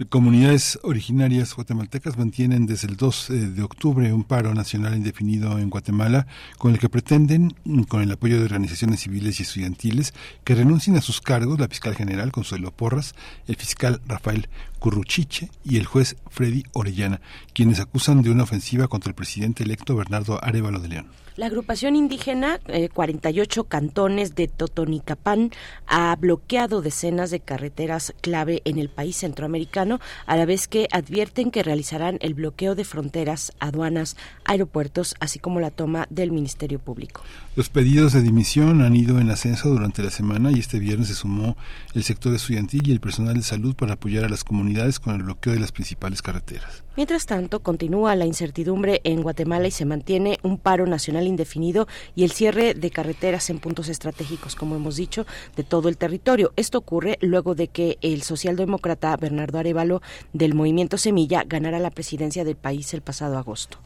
[0.09, 5.70] Comunidades originarias guatemaltecas mantienen desde el 2 eh, de octubre un paro nacional indefinido en
[5.70, 6.27] Guatemala
[6.57, 7.55] con el que pretenden,
[7.89, 11.95] con el apoyo de organizaciones civiles y estudiantiles, que renuncien a sus cargos la fiscal
[11.97, 13.15] general Consuelo Porras,
[13.47, 14.49] el fiscal Rafael
[14.81, 17.20] Curruchiche y el juez Freddy Orellana,
[17.55, 21.07] quienes acusan de una ofensiva contra el presidente electo Bernardo Arevalo de León.
[21.36, 22.61] La agrupación indígena,
[22.93, 25.52] 48 eh, cantones de Totonicapán,
[25.86, 31.51] ha bloqueado decenas de carreteras clave en el país centroamericano, a la vez que advierten
[31.51, 37.23] que realizarán el bloqueo de fronteras, aduanas, aeropuertos, así como la toma del Ministerio Público.
[37.57, 41.15] Los pedidos de dimisión han ido en ascenso durante la semana y este viernes se
[41.15, 41.57] sumó
[41.94, 44.69] el sector estudiantil y el personal de salud para apoyar a las comunidades
[45.01, 46.84] con el bloqueo de las principales carreteras.
[46.97, 52.24] Mientras tanto, continúa la incertidumbre en Guatemala y se mantiene un paro nacional indefinido y
[52.24, 55.26] el cierre de carreteras en puntos estratégicos, como hemos dicho,
[55.56, 56.52] de todo el territorio.
[56.56, 60.02] Esto ocurre luego de que el socialdemócrata Bernardo Arevalo
[60.32, 63.78] del Movimiento Semilla ganara la presidencia del país el pasado agosto.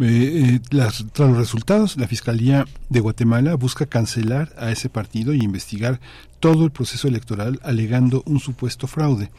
[0.00, 5.44] Eh, eh, tras los resultados, la Fiscalía de Guatemala busca cancelar a ese partido y
[5.44, 6.00] investigar
[6.40, 9.30] todo el proceso electoral alegando un supuesto fraude.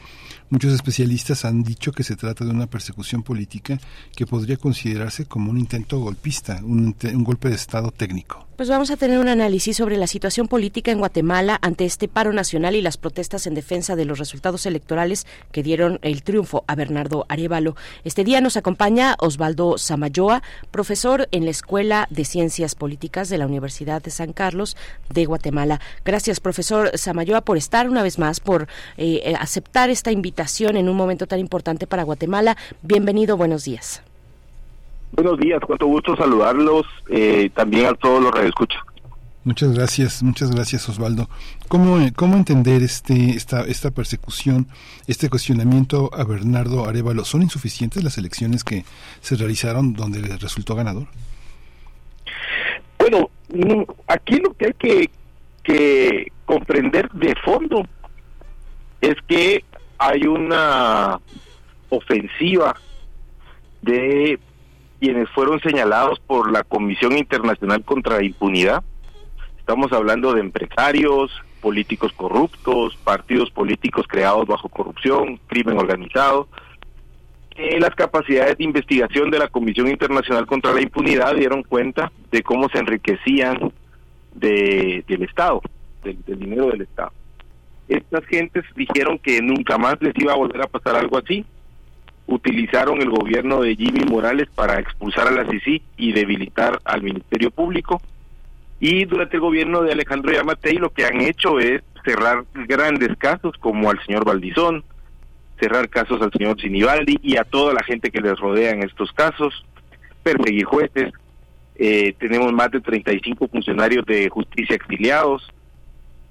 [0.50, 3.80] Muchos especialistas han dicho que se trata de una persecución política
[4.14, 6.94] que podría considerarse como un intento golpista, un,
[7.24, 8.46] golpe de Estado técnico.
[8.56, 12.34] Pues vamos a tener un análisis sobre la situación política en Guatemala ante este paro
[12.34, 16.74] nacional y las protestas en defensa de los resultados electorales que dieron el triunfo a
[16.74, 17.74] Bernardo Arevalo.
[18.04, 23.46] Este día nos acompaña Osvaldo Samayoa, profesor en la Escuela de Ciencias Políticas de la
[23.46, 24.76] Universidad de San Carlos
[25.10, 25.80] de Guatemala.
[26.04, 30.96] Gracias, profesor Samayoa, por estar una vez más, por eh, aceptar esta invitación en un
[30.96, 32.56] momento tan importante para Guatemala.
[32.82, 34.02] Bienvenido, buenos días.
[35.12, 38.32] Buenos días, cuánto gusto saludarlos, eh, también a todos los.
[39.44, 41.28] Muchas gracias, muchas gracias Osvaldo.
[41.66, 44.68] ¿Cómo, cómo entender este, esta, esta persecución,
[45.08, 47.24] este cuestionamiento a Bernardo Arevalo?
[47.24, 48.84] ¿Son insuficientes las elecciones que
[49.20, 51.08] se realizaron donde resultó ganador?
[52.98, 53.28] Bueno,
[54.06, 55.10] aquí lo que hay que,
[55.64, 57.82] que comprender de fondo
[59.00, 59.64] es que
[59.98, 61.18] hay una
[61.88, 62.76] ofensiva
[63.82, 64.38] de
[65.00, 68.84] quienes fueron señalados por la Comisión Internacional contra la Impunidad.
[69.72, 71.30] Estamos hablando de empresarios,
[71.62, 76.46] políticos corruptos, partidos políticos creados bajo corrupción, crimen organizado,
[77.48, 82.42] que las capacidades de investigación de la Comisión Internacional contra la Impunidad dieron cuenta de
[82.42, 83.72] cómo se enriquecían
[84.34, 85.62] de, del Estado,
[86.04, 87.12] del dinero del Estado
[87.88, 91.46] estas gentes dijeron que nunca más les iba a volver a pasar algo así.
[92.26, 97.50] Utilizaron el gobierno de Jimmy Morales para expulsar a la CICI y debilitar al Ministerio
[97.50, 98.02] Público.
[98.82, 103.54] Y durante el gobierno de Alejandro Yamatei lo que han hecho es cerrar grandes casos
[103.60, 104.82] como al señor Valdizón,
[105.60, 109.12] cerrar casos al señor Sinibaldi y a toda la gente que les rodea en estos
[109.12, 109.64] casos,
[110.24, 111.12] perseguir jueces.
[111.76, 115.48] Eh, tenemos más de 35 funcionarios de justicia exiliados,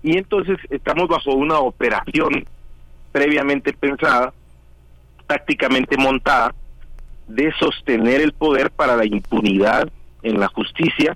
[0.03, 2.45] y entonces estamos bajo una operación
[3.13, 4.33] previamente pensada,
[5.25, 6.53] tácticamente montada,
[7.29, 9.89] de sostener el poder para la impunidad
[10.21, 11.15] en la justicia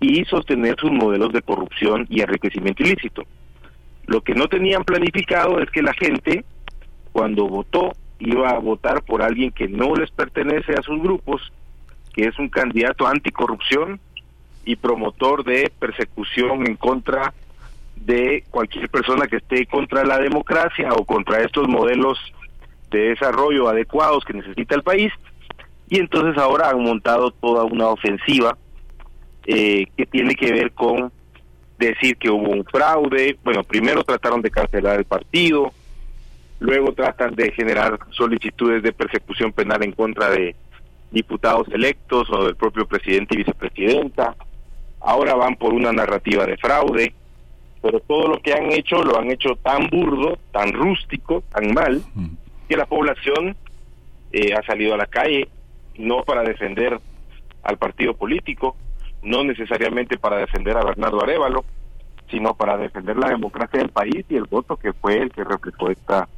[0.00, 3.22] y sostener sus modelos de corrupción y enriquecimiento ilícito.
[4.06, 6.44] Lo que no tenían planificado es que la gente,
[7.12, 11.52] cuando votó iba a votar por alguien que no les pertenece a sus grupos,
[12.14, 14.00] que es un candidato anticorrupción
[14.64, 17.34] y promotor de persecución en contra
[17.96, 22.18] de cualquier persona que esté contra la democracia o contra estos modelos
[22.90, 25.12] de desarrollo adecuados que necesita el país.
[25.88, 28.56] Y entonces ahora han montado toda una ofensiva
[29.46, 31.12] eh, que tiene que ver con
[31.78, 33.38] decir que hubo un fraude.
[33.44, 35.72] Bueno, primero trataron de cancelar el partido,
[36.58, 40.56] luego tratan de generar solicitudes de persecución penal en contra de
[41.12, 44.34] diputados electos o del propio presidente y vicepresidenta.
[45.00, 47.14] Ahora van por una narrativa de fraude,
[47.80, 52.02] pero todo lo que han hecho lo han hecho tan burdo, tan rústico, tan mal,
[52.68, 53.56] que la población
[54.32, 55.48] eh, ha salido a la calle,
[55.98, 56.98] no para defender
[57.62, 58.76] al partido político,
[59.22, 61.64] no necesariamente para defender a Bernardo Arevalo,
[62.30, 65.90] sino para defender la democracia del país y el voto que fue el que reflejó
[65.90, 66.28] esta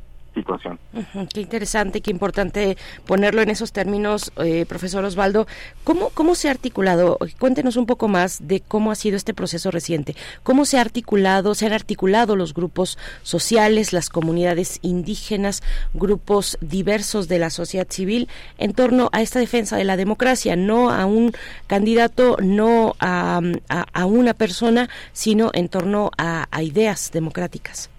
[1.33, 5.47] qué interesante, qué importante ponerlo en esos términos, eh, profesor Osvaldo.
[5.85, 7.19] ¿Cómo, ¿Cómo se ha articulado?
[7.39, 10.17] Cuéntenos un poco más de cómo ha sido este proceso reciente.
[10.43, 15.63] ¿Cómo se ha articulado, se han articulado los grupos sociales, las comunidades indígenas,
[15.95, 18.29] grupos diversos de la sociedad civil
[18.59, 21.33] en torno a esta defensa de la democracia, no a un
[21.67, 27.91] candidato, no a, a, una persona, sino en torno a ideas democráticas?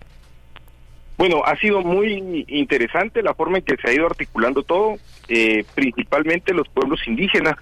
[1.19, 4.95] Bueno, ha sido muy interesante la forma en que se ha ido articulando todo,
[5.27, 7.57] eh, principalmente los pueblos indígenas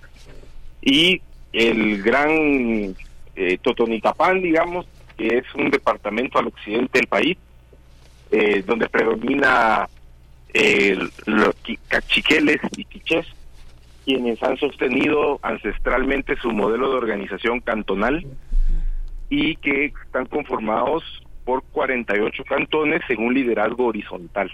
[0.79, 1.23] y
[1.53, 2.95] el gran
[3.35, 4.85] eh, Totonitapán, digamos,
[5.17, 7.35] que es un departamento al occidente del país,
[8.29, 9.89] eh, donde predomina
[11.25, 11.55] los
[11.87, 13.25] cachiqueles y quichés,
[14.05, 18.23] quienes han sostenido ancestralmente su modelo de organización cantonal
[19.31, 21.03] y que están conformados
[21.47, 24.51] por 48 cantones en un liderazgo horizontal.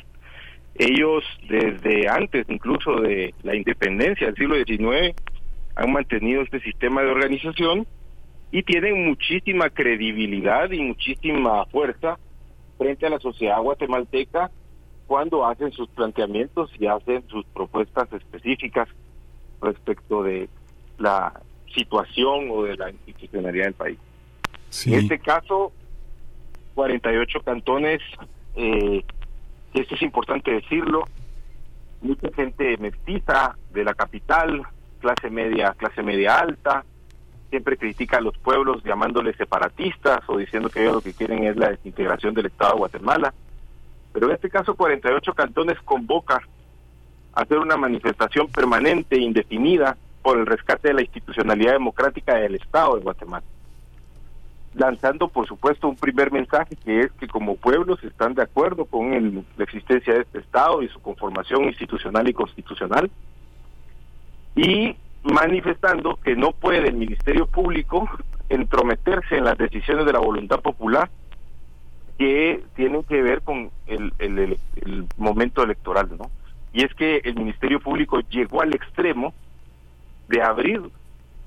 [0.75, 5.15] Ellos desde antes incluso de la independencia del siglo XIX
[5.75, 7.87] han mantenido este sistema de organización
[8.51, 12.19] y tienen muchísima credibilidad y muchísima fuerza
[12.77, 14.51] frente a la sociedad guatemalteca
[15.07, 18.87] cuando hacen sus planteamientos y hacen sus propuestas específicas
[19.63, 20.47] respecto de
[20.99, 21.41] la
[21.73, 23.99] situación o de la institucionalidad del país.
[24.85, 25.71] En este caso,
[26.73, 28.01] 48 cantones,
[28.55, 29.03] eh,
[29.73, 31.07] esto es importante decirlo,
[32.01, 34.63] mucha gente mestiza de la capital,
[34.99, 36.83] clase media, clase media alta,
[37.49, 41.55] siempre critica a los pueblos llamándoles separatistas o diciendo que ellos lo que quieren es
[41.55, 43.33] la desintegración del Estado de Guatemala.
[44.11, 46.41] Pero en este caso 48 cantones convoca
[47.33, 52.95] a hacer una manifestación permanente indefinida por el rescate de la institucionalidad democrática del Estado
[52.95, 53.43] de Guatemala
[54.75, 59.13] lanzando por supuesto un primer mensaje que es que como pueblos están de acuerdo con
[59.13, 63.09] el, la existencia de este Estado y su conformación institucional y constitucional
[64.55, 68.09] y manifestando que no puede el Ministerio Público
[68.49, 71.09] entrometerse en las decisiones de la voluntad popular
[72.17, 76.29] que tienen que ver con el, el, el momento electoral, ¿no?
[76.71, 79.33] Y es que el Ministerio Público llegó al extremo
[80.27, 80.81] de abrir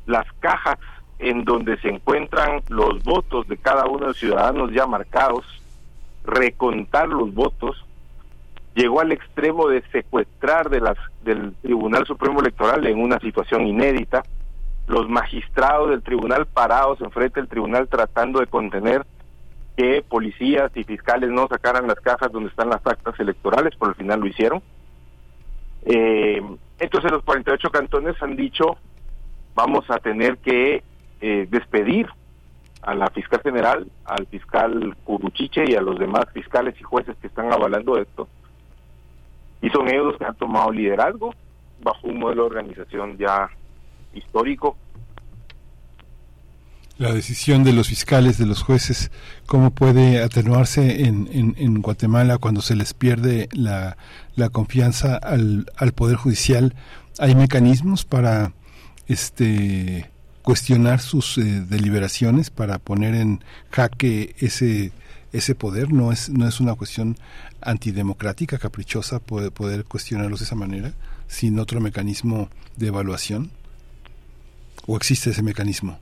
[0.06, 0.78] las cajas
[1.18, 5.44] en donde se encuentran los votos de cada uno de los ciudadanos ya marcados,
[6.24, 7.84] recontar los votos,
[8.74, 14.22] llegó al extremo de secuestrar de las, del Tribunal Supremo Electoral en una situación inédita,
[14.86, 19.04] los magistrados del tribunal parados enfrente del tribunal tratando de contener
[19.76, 23.94] que policías y fiscales no sacaran las cajas donde están las actas electorales, por el
[23.94, 24.62] final lo hicieron.
[25.84, 26.42] Eh,
[26.78, 28.76] entonces los 48 cantones han dicho,
[29.54, 30.82] vamos a tener que
[31.20, 32.08] eh, despedir
[32.82, 37.26] a la fiscal general, al fiscal Curuchiche y a los demás fiscales y jueces que
[37.26, 38.28] están avalando esto.
[39.60, 41.34] Y son ellos los que han tomado liderazgo
[41.82, 43.50] bajo un modelo de organización ya
[44.14, 44.76] histórico.
[46.98, 49.10] La decisión de los fiscales, de los jueces,
[49.46, 51.28] ¿cómo puede atenuarse en,
[51.58, 53.96] en, Guatemala cuando se les pierde la,
[54.50, 56.74] confianza al Poder Judicial?
[57.18, 58.52] ¿Hay mecanismos para
[59.08, 60.10] este
[60.46, 63.42] cuestionar sus eh, deliberaciones para poner en
[63.72, 64.92] jaque ese
[65.32, 65.92] ese poder.
[65.92, 67.16] No es no es una cuestión
[67.60, 70.92] antidemocrática caprichosa poder, poder cuestionarlos de esa manera
[71.26, 73.50] sin otro mecanismo de evaluación.
[74.86, 75.98] O existe ese mecanismo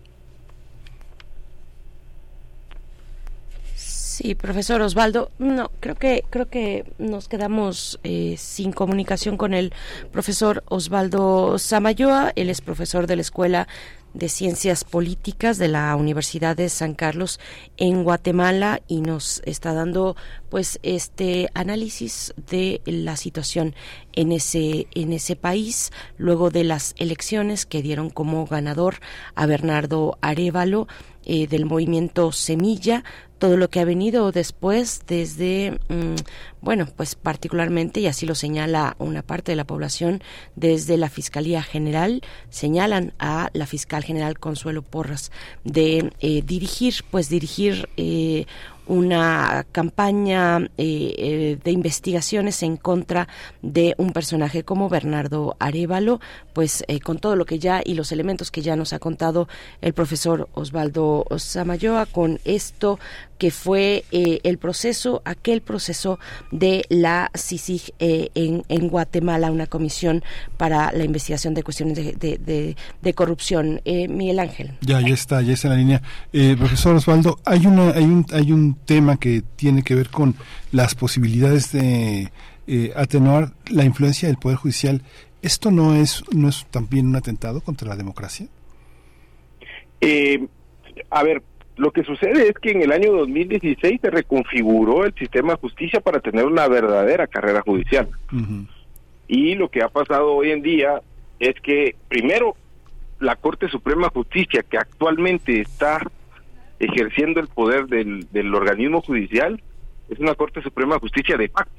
[3.77, 9.73] Sí, profesor Osvaldo, no, creo que creo que nos quedamos eh, sin comunicación con el
[10.13, 12.33] profesor Osvaldo Samayoa.
[12.37, 13.69] Él es profesor de la Escuela
[14.15, 17.41] de Ciencias Políticas de la Universidad de San Carlos
[17.77, 20.17] en Guatemala y nos está dando
[20.49, 23.75] pues este análisis de la situación
[24.13, 28.97] en ese en ese país luego de las elecciones que dieron como ganador
[29.35, 30.87] a Bernardo Arevalo
[31.25, 33.03] eh, del movimiento Semilla
[33.45, 36.15] todo lo que ha venido después desde, mm,
[36.63, 40.23] bueno, pues particularmente, y así lo señala una parte de la población,
[40.57, 45.31] desde la Fiscalía General, señalan a la fiscal general Consuelo Porras
[45.63, 48.47] de eh, dirigir, pues dirigir eh,
[48.87, 53.29] una campaña eh, de investigaciones en contra
[53.63, 56.21] de un personaje como Bernardo Arevalo,
[56.53, 59.49] pues con todo lo que ya y los elementos que ya nos ha contado
[59.81, 62.99] el profesor Osvaldo Samayoa, con esto
[63.39, 66.19] que fue el proceso, aquel proceso
[66.51, 70.23] de la CICIG en, en, Guatemala, una comisión
[70.57, 73.81] para la investigación de cuestiones de, de, corrupción.
[73.85, 74.73] Miguel Ángel.
[74.81, 76.03] Ya, ya está, ya está en la línea.
[76.57, 80.35] profesor Osvaldo, hay, una, hay, un, hay un tema que tiene que ver con
[80.73, 82.31] las posibilidades de
[82.67, 85.03] eh, atenuar la influencia del Poder Judicial.
[85.43, 88.49] ¿Esto no es, no es también un atentado contra la democracia?
[90.01, 90.47] Eh,
[91.11, 91.43] a ver,
[91.77, 96.01] lo que sucede es que en el año 2016 se reconfiguró el sistema de justicia
[96.01, 98.09] para tener una verdadera carrera judicial.
[99.27, 101.01] Y lo que ha pasado hoy en día
[101.41, 102.57] es que, primero,
[103.19, 106.01] la Corte Suprema de Justicia, que actualmente está
[106.79, 109.61] ejerciendo el poder del, del organismo judicial
[110.09, 111.73] es una Corte Suprema de Justicia de facto.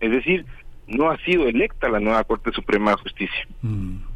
[0.00, 0.46] Es decir,
[0.86, 3.48] no ha sido electa la nueva Corte Suprema de Justicia.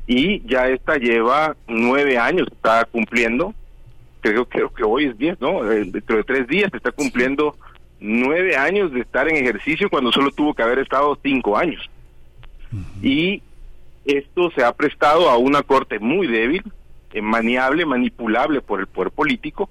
[0.06, 3.54] Y ya esta lleva nueve años, está cumpliendo,
[4.22, 5.70] creo, creo que hoy es diez, ¿no?
[5.70, 7.56] Eh, dentro de tres días está cumpliendo
[8.00, 11.90] nueve años de estar en ejercicio cuando solo tuvo que haber estado cinco años.
[13.02, 13.42] Y
[14.06, 16.62] esto se ha prestado a una corte muy débil,
[17.12, 19.68] eh, maniable, manipulable por el poder político,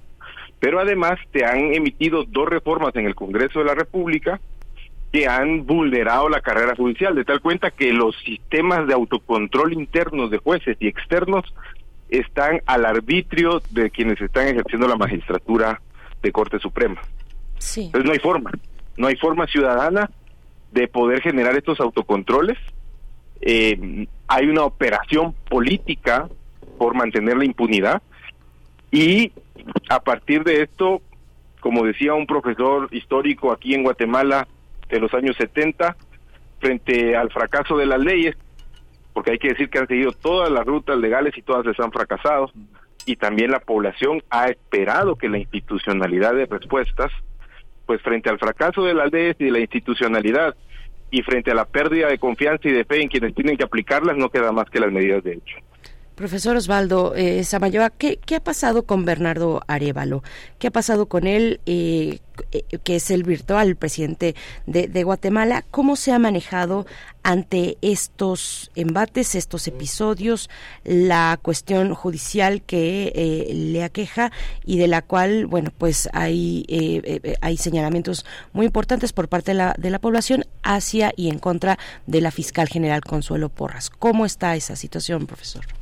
[0.59, 4.39] pero además te han emitido dos reformas en el Congreso de la República
[5.11, 10.29] que han vulnerado la carrera judicial, de tal cuenta que los sistemas de autocontrol internos
[10.31, 11.43] de jueces y externos
[12.11, 15.81] están al arbitrio de quienes están ejerciendo la magistratura
[16.21, 17.01] de Corte Suprema.
[17.57, 17.85] Sí.
[17.85, 18.51] Entonces no hay forma,
[18.97, 20.11] no hay forma ciudadana
[20.71, 22.57] de poder generar estos autocontroles.
[23.39, 26.29] Eh, hay una operación política
[26.77, 28.01] por mantener la impunidad
[28.91, 29.31] y
[29.89, 31.01] a partir de esto,
[31.59, 34.47] como decía un profesor histórico aquí en Guatemala
[34.89, 35.95] de los años 70,
[36.59, 38.35] frente al fracaso de las leyes,
[39.13, 41.91] porque hay que decir que han seguido todas las rutas legales y todas les han
[41.91, 42.51] fracasado,
[43.05, 47.11] y también la población ha esperado que la institucionalidad de respuestas,
[47.85, 50.55] pues frente al fracaso de las leyes y de la institucionalidad,
[51.09, 54.15] y frente a la pérdida de confianza y de fe en quienes tienen que aplicarlas,
[54.15, 55.57] no queda más que las medidas de hecho.
[56.21, 60.21] Profesor Osvaldo eh, Samayoa, ¿qué, ha pasado con Bernardo Arevalo?
[60.59, 62.19] ¿Qué ha pasado con él, eh,
[62.51, 64.35] eh, que es el virtual presidente
[64.67, 65.65] de, Guatemala?
[65.71, 66.85] ¿Cómo se ha manejado
[67.23, 70.51] ante estos embates, estos episodios,
[70.83, 74.31] la cuestión judicial que eh, le aqueja
[74.63, 77.01] y de la cual, bueno, pues hay,
[77.41, 81.79] hay señalamientos muy importantes por parte de la, de la población hacia y en contra
[82.05, 83.89] de la fiscal general Consuelo Porras?
[83.89, 85.80] ¿Cómo está esa situación, profesor?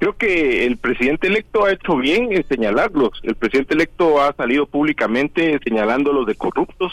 [0.00, 3.20] Creo que el presidente electo ha hecho bien en señalarlos.
[3.22, 6.90] El presidente electo ha salido públicamente señalándolos de corruptos,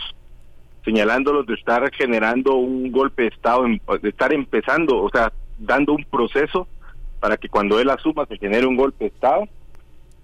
[0.84, 6.04] señalándolos de estar generando un golpe de Estado, de estar empezando, o sea, dando un
[6.04, 6.68] proceso
[7.22, 9.48] para que cuando él asuma se genere un golpe de Estado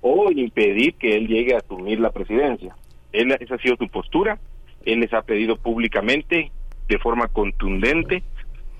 [0.01, 2.75] o impedir que él llegue a asumir la presidencia.
[3.13, 4.39] Él, esa ha sido su postura.
[4.83, 6.51] Él les ha pedido públicamente,
[6.89, 8.23] de forma contundente,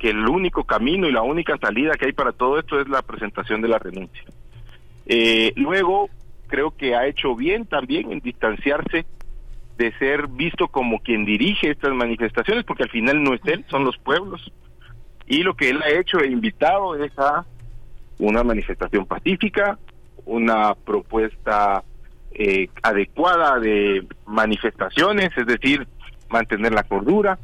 [0.04, 3.02] que el único camino y la única salida que hay para todo esto es la
[3.04, 4.26] presentación de la renuncia.
[5.06, 6.10] Eh, luego,
[6.48, 9.06] creo que ha hecho bien también en distanciarse
[9.78, 13.86] de ser visto como quien dirige estas manifestaciones, porque al final no es él, son
[13.86, 14.52] los pueblos.
[15.26, 17.46] Y lo que él ha hecho e invitado es a
[18.20, 19.80] una manifestación pacífica,
[20.26, 21.82] una propuesta
[22.34, 25.88] eh, adecuada de manifestaciones, es decir,
[26.30, 27.40] mantener la cordura,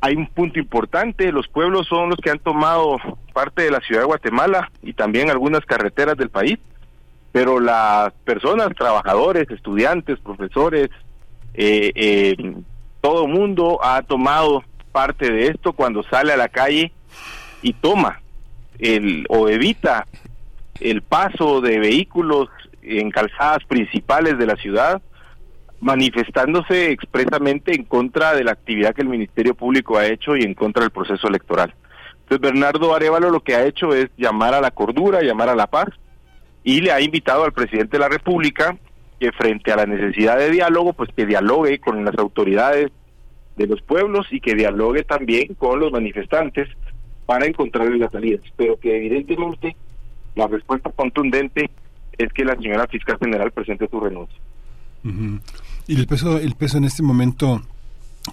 [0.00, 2.98] hay un punto importante, los pueblos son los que han tomado
[3.32, 6.58] parte de la ciudad de Guatemala y también algunas carreteras del país,
[7.32, 10.90] pero las personas, trabajadores, estudiantes, profesores,
[11.54, 12.54] eh, eh,
[13.00, 14.62] todo mundo ha tomado
[14.92, 16.92] parte de esto cuando sale a la calle
[17.62, 18.20] y toma
[18.78, 20.06] el o evita
[20.80, 22.48] el paso de vehículos
[22.82, 25.02] en calzadas principales de la ciudad
[25.80, 30.54] manifestándose expresamente en contra de la actividad que el Ministerio Público ha hecho y en
[30.54, 31.74] contra del proceso electoral.
[32.22, 35.66] Entonces Bernardo Arevalo lo que ha hecho es llamar a la cordura, llamar a la
[35.68, 35.88] paz
[36.64, 38.76] y le ha invitado al presidente de la República
[39.20, 42.90] que frente a la necesidad de diálogo, pues que dialogue con las autoridades
[43.56, 46.68] de los pueblos y que dialogue también con los manifestantes
[47.24, 49.76] para encontrar las salidas, pero que evidentemente
[50.34, 51.70] la respuesta contundente
[52.18, 54.38] es que la señora fiscal general presente su renuncia.
[55.86, 57.62] Y el peso, el peso en este momento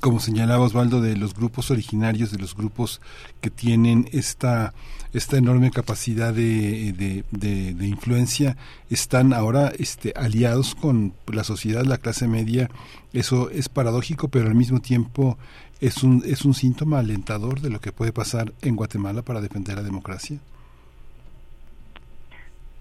[0.01, 3.01] como señalaba Osvaldo, de los grupos originarios, de los grupos
[3.41, 4.73] que tienen esta,
[5.13, 6.93] esta enorme capacidad de,
[7.31, 8.57] de, influencia,
[8.89, 12.69] están ahora este, aliados con la sociedad, la clase media.
[13.13, 15.37] Eso es paradójico, pero al mismo tiempo
[15.79, 19.75] es un, es un síntoma alentador de lo que puede pasar en Guatemala para defender
[19.75, 20.39] la democracia.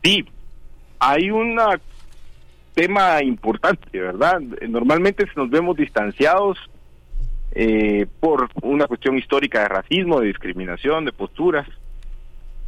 [0.02, 0.24] Sí,
[0.98, 1.58] hay un
[2.74, 4.40] tema importante, ¿verdad?
[4.40, 6.58] Normalmente nos vemos distanciados
[7.54, 11.68] eh, por una cuestión histórica de racismo, de discriminación, de posturas,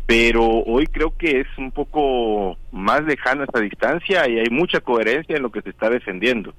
[0.06, 5.36] pero hoy creo que es un poco más lejana esta distancia y hay mucha coherencia
[5.36, 6.52] en lo que se está defendiendo.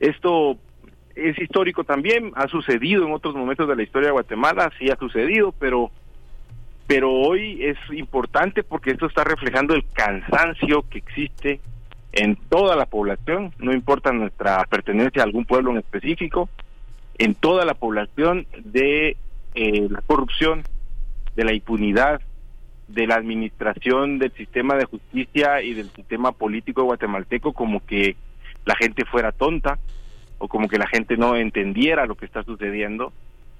[0.00, 0.56] Esto
[1.14, 4.96] es histórico también, ha sucedido en otros momentos de la historia de Guatemala, sí ha
[4.96, 5.90] sucedido, pero
[6.86, 11.60] pero hoy es importante porque esto está reflejando el cansancio que existe
[12.14, 16.48] en toda la población, no importa nuestra pertenencia a algún pueblo en específico,
[17.18, 19.16] en toda la población de
[19.54, 20.62] eh, la corrupción,
[21.34, 22.20] de la impunidad,
[22.86, 28.14] de la administración del sistema de justicia y del sistema político guatemalteco como que
[28.64, 29.78] la gente fuera tonta
[30.38, 33.12] o como que la gente no entendiera lo que está sucediendo,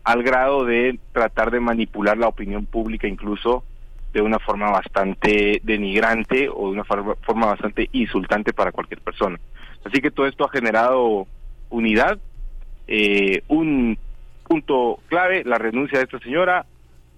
[0.04, 3.64] al grado de tratar de manipular la opinión pública incluso
[4.14, 9.38] de una forma bastante denigrante o de una forma bastante insultante para cualquier persona.
[9.84, 11.26] Así que todo esto ha generado
[11.68, 12.18] unidad,
[12.86, 13.98] eh, un
[14.46, 16.64] punto clave, la renuncia de esta señora.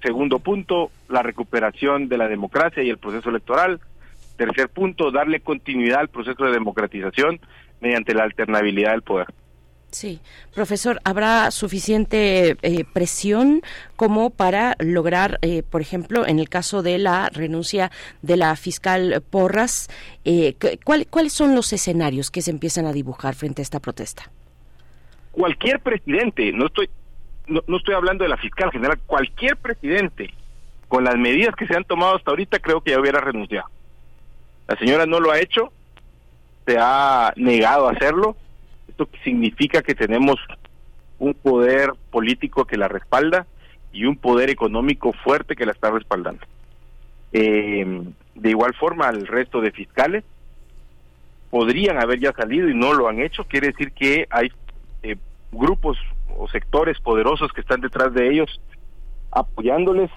[0.03, 3.79] Segundo punto, la recuperación de la democracia y el proceso electoral.
[4.39, 7.41] Tercer punto, darle continuidad al proceso de democratización
[7.81, 9.27] mediante la alternabilidad del poder.
[9.97, 10.21] Sí,
[10.55, 13.63] profesor, ¿habrá suficiente eh, presión
[13.97, 17.91] como para lograr, eh, por ejemplo, en el caso de la renuncia
[18.21, 19.89] de la fiscal Porras,
[20.85, 24.31] ¿cuáles son los escenarios que se empiezan a dibujar frente a esta protesta?
[25.37, 26.89] cualquier presidente, no estoy
[27.47, 30.33] no, estoy hablando de la fiscal general, cualquier presidente
[30.89, 33.69] con las medidas que se han tomado hasta ahorita creo que ya hubiera renunciado.
[34.67, 35.71] La señora no lo ha hecho,
[36.67, 38.37] se ha negado a hacerlo.
[38.97, 40.37] Esto significa que tenemos
[41.19, 43.47] un poder político que la respalda
[43.93, 46.41] y un poder económico fuerte que la está respaldando.
[47.31, 48.05] Eh,
[48.35, 50.25] de igual forma, el resto de fiscales
[51.51, 53.45] podrían haber ya salido y no lo han hecho.
[53.45, 54.51] Quiere decir que hay
[55.03, 55.17] eh,
[55.53, 55.99] grupos
[56.39, 58.63] o sectores poderosos que están detrás de ellos,
[59.31, 60.11] apoyándoles,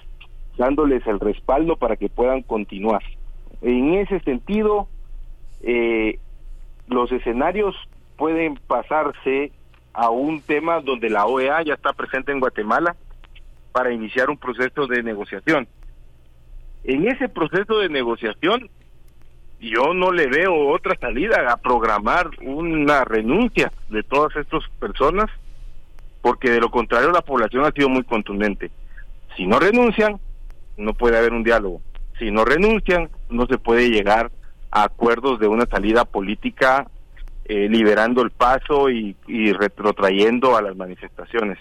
[0.56, 3.02] dándoles el respaldo para que puedan continuar.
[3.60, 4.88] En ese sentido,
[5.62, 6.18] eh,
[6.88, 7.76] los escenarios
[8.20, 9.50] pueden pasarse
[9.94, 12.94] a un tema donde la OEA ya está presente en Guatemala
[13.72, 15.66] para iniciar un proceso de negociación.
[16.84, 18.68] En ese proceso de negociación,
[19.58, 25.30] yo no le veo otra salida a programar una renuncia de todas estas personas,
[26.20, 28.70] porque de lo contrario la población ha sido muy contundente.
[29.34, 30.20] Si no renuncian,
[30.76, 31.80] no puede haber un diálogo.
[32.18, 34.30] Si no renuncian, no se puede llegar
[34.70, 36.86] a acuerdos de una salida política
[37.50, 41.58] eh, liberando el paso y, y retrotrayendo a las manifestaciones.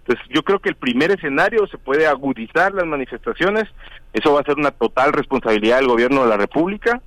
[0.00, 3.68] Entonces, yo creo que el primer escenario se puede agudizar las manifestaciones,
[4.12, 7.00] eso va a ser una total responsabilidad del gobierno de la República,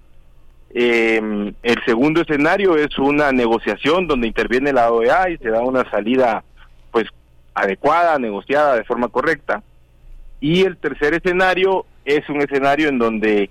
[0.73, 5.83] eh, el segundo escenario es una negociación donde interviene la OEA y se da una
[5.91, 6.45] salida
[6.89, 7.07] pues
[7.53, 9.61] adecuada, negociada de forma correcta.
[10.39, 13.49] Y el tercer escenario es un escenario en donde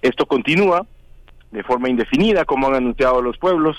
[0.00, 0.86] esto continúa
[1.50, 3.76] de forma indefinida, como han anunciado los pueblos,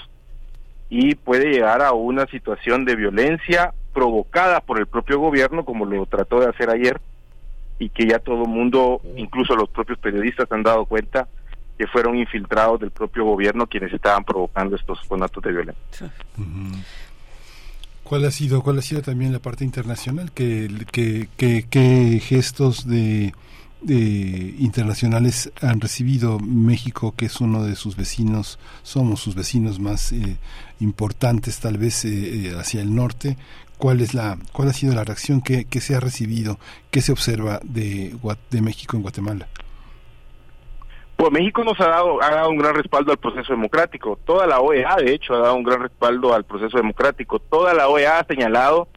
[0.90, 6.06] y puede llegar a una situación de violencia provocada por el propio gobierno, como lo
[6.06, 7.00] trató de hacer ayer,
[7.78, 11.28] y que ya todo el mundo, incluso los propios periodistas, han dado cuenta
[11.78, 16.12] que fueron infiltrados del propio gobierno quienes estaban provocando estos conatos de violencia.
[18.04, 20.32] ¿Cuál ha sido, cuál ha sido también la parte internacional?
[20.34, 23.34] ¿Qué, qué, gestos de,
[23.88, 30.38] internacionales han recibido México, que es uno de sus vecinos, somos sus vecinos más eh,
[30.80, 33.38] importantes tal vez eh, eh, hacia el norte?
[33.78, 36.60] ¿Cuál, es la, ¿Cuál ha sido la reacción que, se ha recibido,
[36.92, 38.16] qué se observa de,
[38.50, 39.48] de México en Guatemala?
[41.16, 44.18] Pues México nos ha dado, ha dado un gran respaldo al proceso democrático.
[44.26, 47.40] Toda la OEA, de hecho, ha dado un gran respaldo al proceso democrático.
[47.40, 48.88] Toda la OEA ha señalado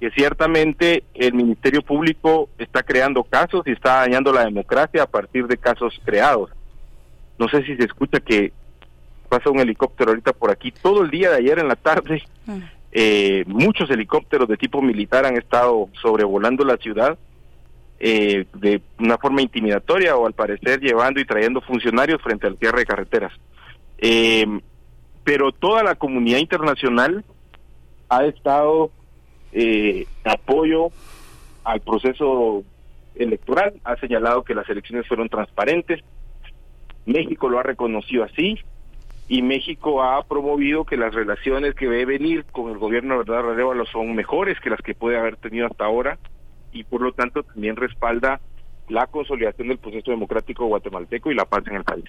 [0.00, 5.46] que ciertamente el Ministerio Público está creando casos y está dañando la democracia a partir
[5.46, 6.50] de casos creados.
[7.38, 8.52] No sé si se escucha que
[9.28, 10.72] pasa un helicóptero ahorita por aquí.
[10.72, 12.58] Todo el día de ayer en la tarde, mm.
[12.92, 17.18] eh, muchos helicópteros de tipo militar han estado sobrevolando la ciudad
[17.98, 22.80] eh, de una forma intimidatoria o al parecer llevando y trayendo funcionarios frente al cierre
[22.80, 23.32] de carreteras.
[23.98, 24.46] Eh,
[25.24, 27.22] pero toda la comunidad internacional
[28.08, 28.90] ha estado
[29.52, 30.88] eh, apoyo
[31.64, 32.62] al proceso
[33.14, 36.00] electoral, ha señalado que las elecciones fueron transparentes,
[37.06, 38.58] México lo ha reconocido así
[39.28, 43.50] y México ha promovido que las relaciones que debe venir con el gobierno de verdad
[43.50, 46.18] Arevalo son mejores que las que puede haber tenido hasta ahora
[46.72, 48.40] y por lo tanto también respalda
[48.88, 52.04] la consolidación del proceso democrático guatemalteco y la paz en el país.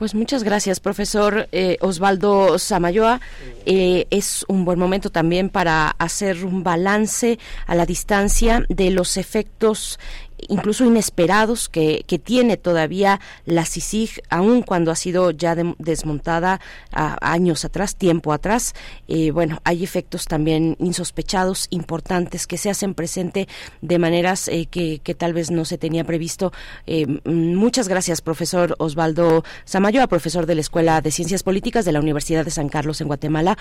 [0.00, 3.20] Pues muchas gracias, profesor eh, Osvaldo Samayoa.
[3.66, 9.18] Eh, es un buen momento también para hacer un balance a la distancia de los
[9.18, 10.00] efectos
[10.48, 16.60] incluso inesperados que, que tiene todavía la CICIG, aun cuando ha sido ya desmontada
[16.92, 18.74] años atrás, tiempo atrás.
[19.08, 23.48] Eh, bueno, hay efectos también insospechados, importantes, que se hacen presente
[23.80, 26.52] de maneras eh, que, que, tal vez no se tenía previsto.
[26.86, 32.00] Eh, muchas gracias, profesor Osvaldo Samayoa, profesor de la Escuela de Ciencias Políticas de la
[32.00, 33.58] Universidad de San Carlos en Guatemala.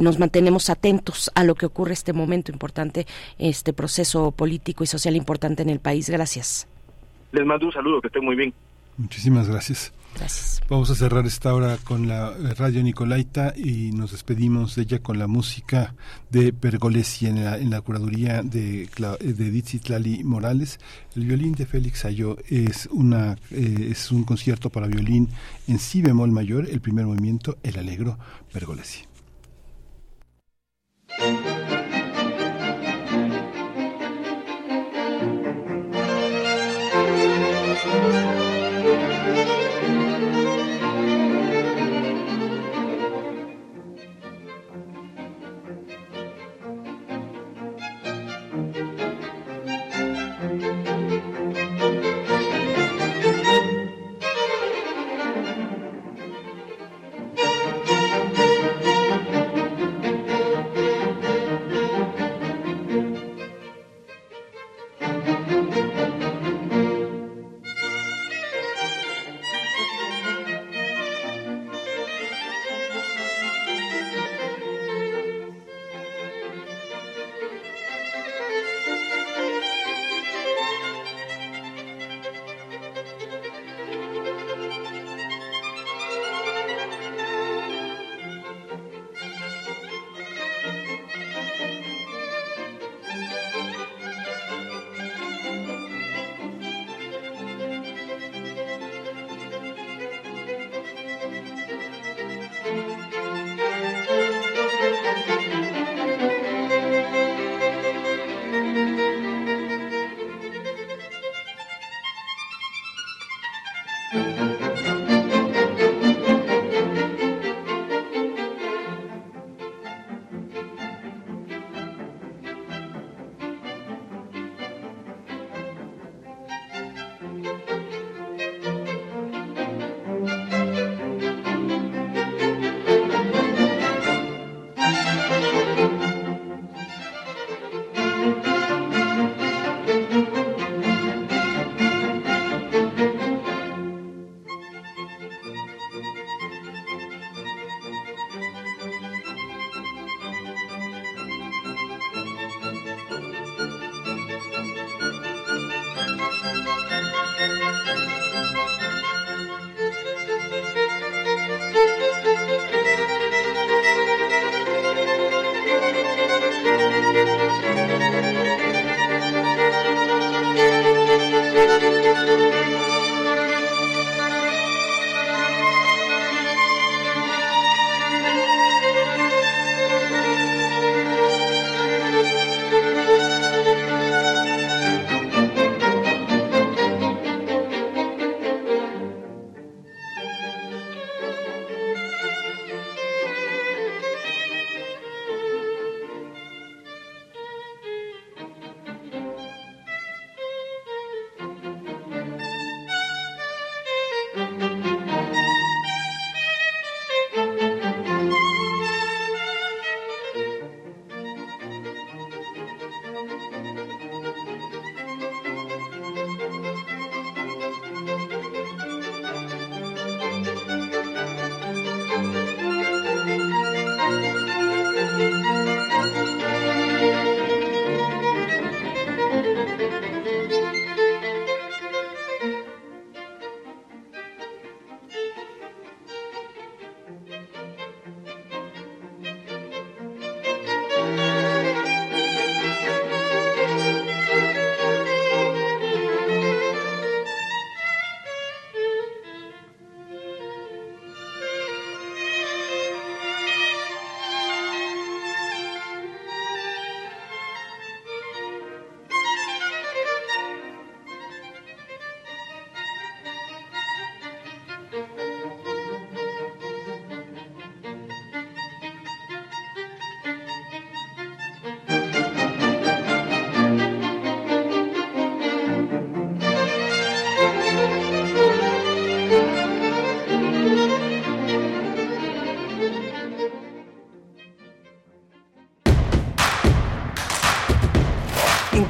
[0.00, 3.06] nos mantenemos atentos a lo que ocurre este momento importante,
[3.38, 6.08] este proceso político y social importante en el país.
[6.08, 6.68] Gracias Gracias.
[7.32, 8.54] Les mando un saludo, que estén muy bien.
[8.96, 9.92] Muchísimas gracias.
[10.14, 10.62] Gracias.
[10.68, 15.00] Vamos a cerrar esta hora con la eh, radio Nicolaita y nos despedimos de ella
[15.00, 15.96] con la música
[16.30, 18.88] de Pergolesi en la, en la curaduría de,
[19.18, 20.78] de Ditzitlali Morales.
[21.16, 25.28] El violín de Félix Ayó es, una, eh, es un concierto para violín
[25.66, 28.16] en si bemol mayor, el primer movimiento, el alegro
[28.52, 29.06] Pergolesi.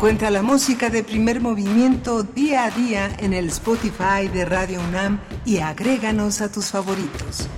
[0.02, 5.20] Encuentra la música de primer movimiento día a día en el Spotify de Radio UNAM
[5.44, 7.48] y agréganos a tus favoritos.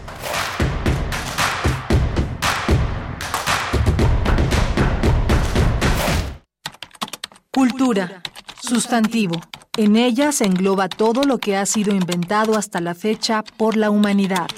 [7.51, 8.21] Cultura.
[8.63, 9.41] Sustantivo.
[9.79, 13.89] En ella se engloba todo lo que ha sido inventado hasta la fecha por la
[13.89, 14.49] humanidad.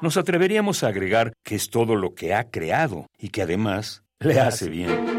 [0.00, 4.40] Nos atreveríamos a agregar que es todo lo que ha creado y que además le
[4.40, 5.17] hace bien.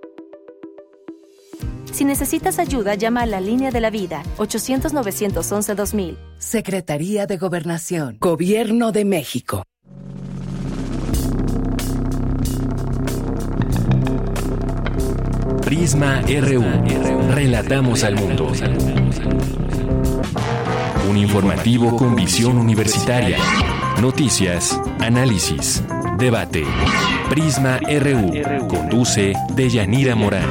[1.91, 6.17] Si necesitas ayuda, llama a la línea de la vida 800-911-2000.
[6.39, 8.17] Secretaría de Gobernación.
[8.19, 9.63] Gobierno de México.
[15.71, 16.63] Prisma RU.
[17.33, 18.51] Relatamos al mundo.
[21.09, 23.37] Un informativo con visión universitaria.
[24.01, 25.83] Noticias, análisis,
[26.17, 26.65] debate.
[27.29, 28.67] Prisma RU.
[28.67, 30.49] Conduce Deyanira Morán.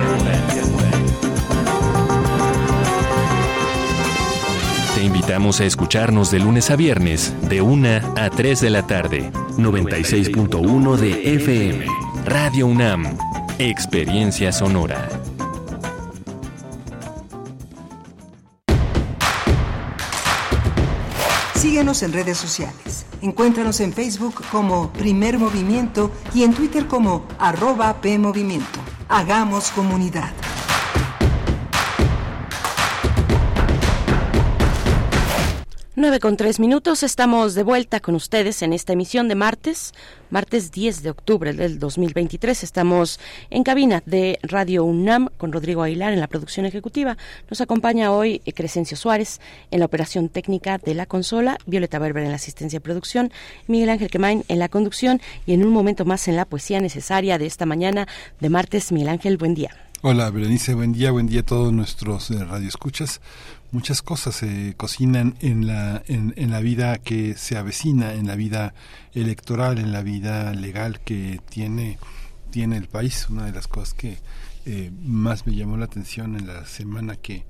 [5.01, 9.32] Te invitamos a escucharnos de lunes a viernes, de 1 a 3 de la tarde.
[9.56, 11.86] 96.1 de FM.
[12.27, 13.16] Radio UNAM.
[13.59, 15.09] Experiencia sonora.
[21.55, 23.06] Síguenos en redes sociales.
[23.22, 28.81] Encuéntranos en Facebook como Primer Movimiento y en Twitter como arroba PMovimiento.
[29.09, 30.35] Hagamos comunidad.
[36.01, 39.93] 9 con 3 minutos, estamos de vuelta con ustedes en esta emisión de martes,
[40.31, 42.64] martes 10 de octubre del 2023.
[42.64, 43.20] Estamos
[43.51, 47.18] en cabina de Radio UNAM con Rodrigo Aguilar en la producción ejecutiva.
[47.51, 52.31] Nos acompaña hoy Crescencio Suárez en la operación técnica de la consola, Violeta Berber en
[52.31, 53.31] la asistencia de producción,
[53.66, 57.36] Miguel Ángel Quemain en la conducción y en un momento más en la poesía necesaria
[57.36, 58.09] de esta mañana
[58.40, 58.90] de martes.
[58.90, 59.77] Miguel Ángel, buen día.
[60.02, 63.20] Hola, Berenice, buen día, buen día a todos nuestros eh, radioescuchas
[63.72, 68.36] muchas cosas se cocinan en la, en, en, la vida que se avecina, en la
[68.36, 68.74] vida
[69.12, 71.98] electoral, en la vida legal que tiene,
[72.51, 73.28] tiene el país.
[73.28, 74.18] Una de las cosas que
[74.66, 77.44] eh, más me llamó la atención en la semana que,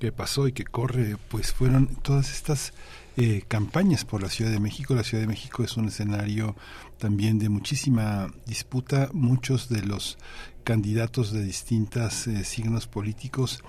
[0.00, 2.72] que pasó y que corre, pues fueron todas estas
[3.16, 4.94] eh, campañas por la Ciudad de México.
[4.94, 6.56] La Ciudad de México es un escenario
[6.98, 9.10] también de muchísima disputa.
[9.12, 10.18] Muchos de los
[10.64, 13.62] candidatos de distintos eh, signos políticos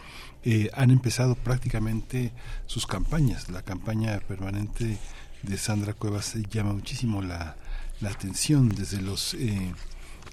[0.49, 2.31] eh, han empezado prácticamente
[2.67, 3.49] sus campañas.
[3.49, 4.97] La campaña permanente
[5.43, 7.57] de Sandra Cuevas llama muchísimo la,
[8.01, 9.73] atención desde los eh,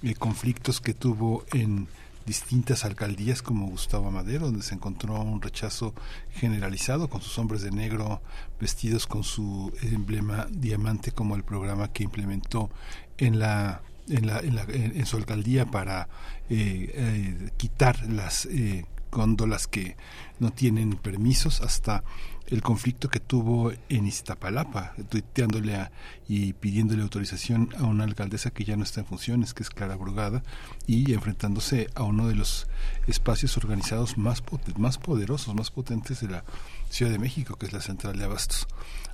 [0.03, 1.89] eh, conflictos que tuvo en
[2.25, 5.93] distintas alcaldías como Gustavo Amadero, donde se encontró un rechazo
[6.31, 8.21] generalizado con sus hombres de negro
[8.57, 12.69] vestidos con su emblema diamante como el programa que implementó
[13.17, 16.07] en la en, la, en, la, en su alcaldía para
[16.49, 18.85] eh, eh, quitar las eh,
[19.15, 19.95] góndolas que
[20.39, 22.03] no tienen permisos hasta
[22.47, 25.91] el conflicto que tuvo en Iztapalapa, tuiteándole a,
[26.27, 29.95] y pidiéndole autorización a una alcaldesa que ya no está en funciones, que es Clara
[29.95, 30.43] Brugada,
[30.85, 32.67] y enfrentándose a uno de los
[33.07, 34.43] espacios organizados más,
[34.77, 36.43] más poderosos, más potentes de la
[36.89, 38.67] Ciudad de México, que es la Central de Abastos.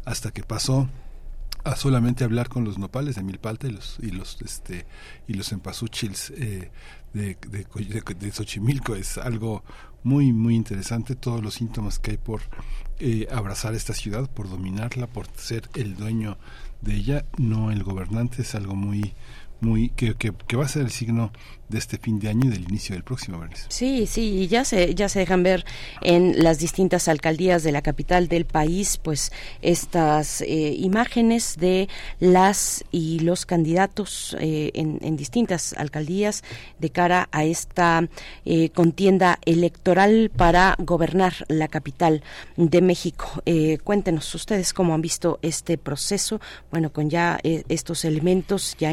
[0.04, 0.90] Hasta que pasó
[1.64, 4.86] a solamente hablar con los nopales de Milpalta y los y los este
[5.28, 6.72] y los empasuchils eh,
[7.14, 7.66] de, de,
[8.20, 8.96] de, Xochimilco.
[8.96, 9.64] Es algo
[10.04, 12.42] muy muy interesante todos los síntomas que hay por
[13.00, 16.38] eh, abrazar esta ciudad por dominarla por ser el dueño
[16.82, 17.26] de ella.
[17.38, 19.14] No el gobernante es algo muy
[19.62, 21.32] muy que, que, que va a ser el signo
[21.72, 23.66] de este fin de año y del inicio del próximo mes.
[23.70, 25.66] Sí, sí, ya se ya se dejan ver
[26.02, 29.32] en las distintas alcaldías de la capital del país, pues
[29.62, 31.88] estas eh, imágenes de
[32.20, 36.44] las y los candidatos eh, en, en, distintas alcaldías
[36.80, 38.08] de cara a esta
[38.46, 42.22] eh, contienda electoral para gobernar la capital
[42.58, 43.42] de México.
[43.84, 48.92] cuéntenos ustedes cómo han visto este proceso, bueno, con ya estos elementos ya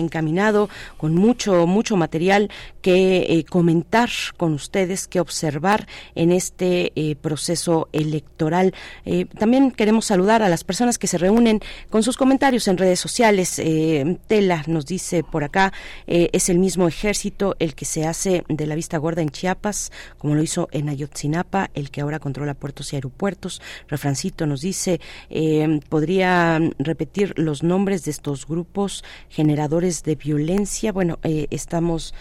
[0.97, 2.51] con mucho mucho material
[2.83, 8.75] que eh, comentar con ustedes, que observar en este eh, proceso electoral.
[9.05, 11.61] Eh, también queremos saludar a las personas que se reúnen
[11.91, 13.61] con sus comentarios en redes sociales.
[14.27, 15.73] Tela nos dice por acá,
[16.07, 20.35] es el mismo ejército el que se hace de la vista gorda en Chiapas, como
[20.35, 23.61] lo hizo en Ayotzinapa, el que ahora controla puertos y aeropuertos.
[23.89, 25.01] Refrancito nos dice,
[25.89, 30.48] podría repetir los nombres de estos grupos generadores de violencia.
[30.93, 31.19] Bueno,
[31.51, 32.17] estamos eh,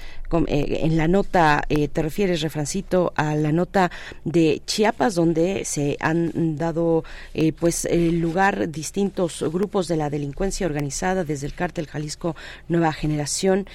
[0.47, 3.91] en la nota, eh, te refieres, Refrancito, a la nota
[4.25, 11.23] de Chiapas, donde se han dado eh, pues lugar distintos grupos de la delincuencia organizada,
[11.23, 12.35] desde el cártel Jalisco
[12.67, 13.67] Nueva Generación.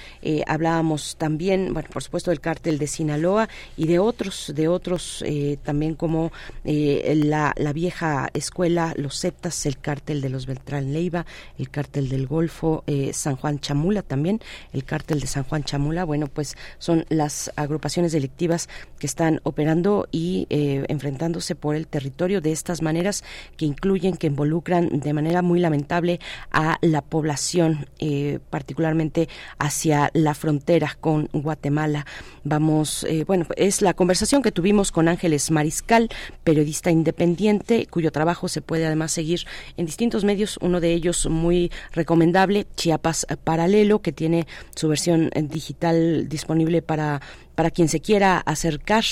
[0.47, 5.23] hablábamos también, bueno, por supuesto, del cártel de Sinaloa y de otros, de otros
[5.63, 6.31] también como
[6.63, 11.25] la, la vieja escuela, los Zetas, el cártel de los Beltrán Leiva,
[11.57, 14.39] el cártel del Golfo, San Juan Chamula también,
[14.71, 18.67] el cártel de San Juan Chamula, bueno, pues pues, son las agrupaciones delictivas
[18.99, 23.23] que están operando y eh, enfrentándose por el territorio de estas maneras
[23.55, 26.19] que incluyen, que involucran de manera muy lamentable
[26.51, 32.05] a la población, eh, particularmente hacia la frontera con Guatemala.
[32.43, 36.09] Vamos, eh, bueno, es la conversación que tuvimos con Ángeles Mariscal,
[36.43, 39.45] periodista independiente, cuyo trabajo se puede además seguir
[39.77, 44.45] en distintos medios, uno de ellos muy recomendable, Chiapas Paralelo, que tiene
[44.75, 47.21] su versión digital disponible para
[47.55, 49.03] para quien se quiera acercar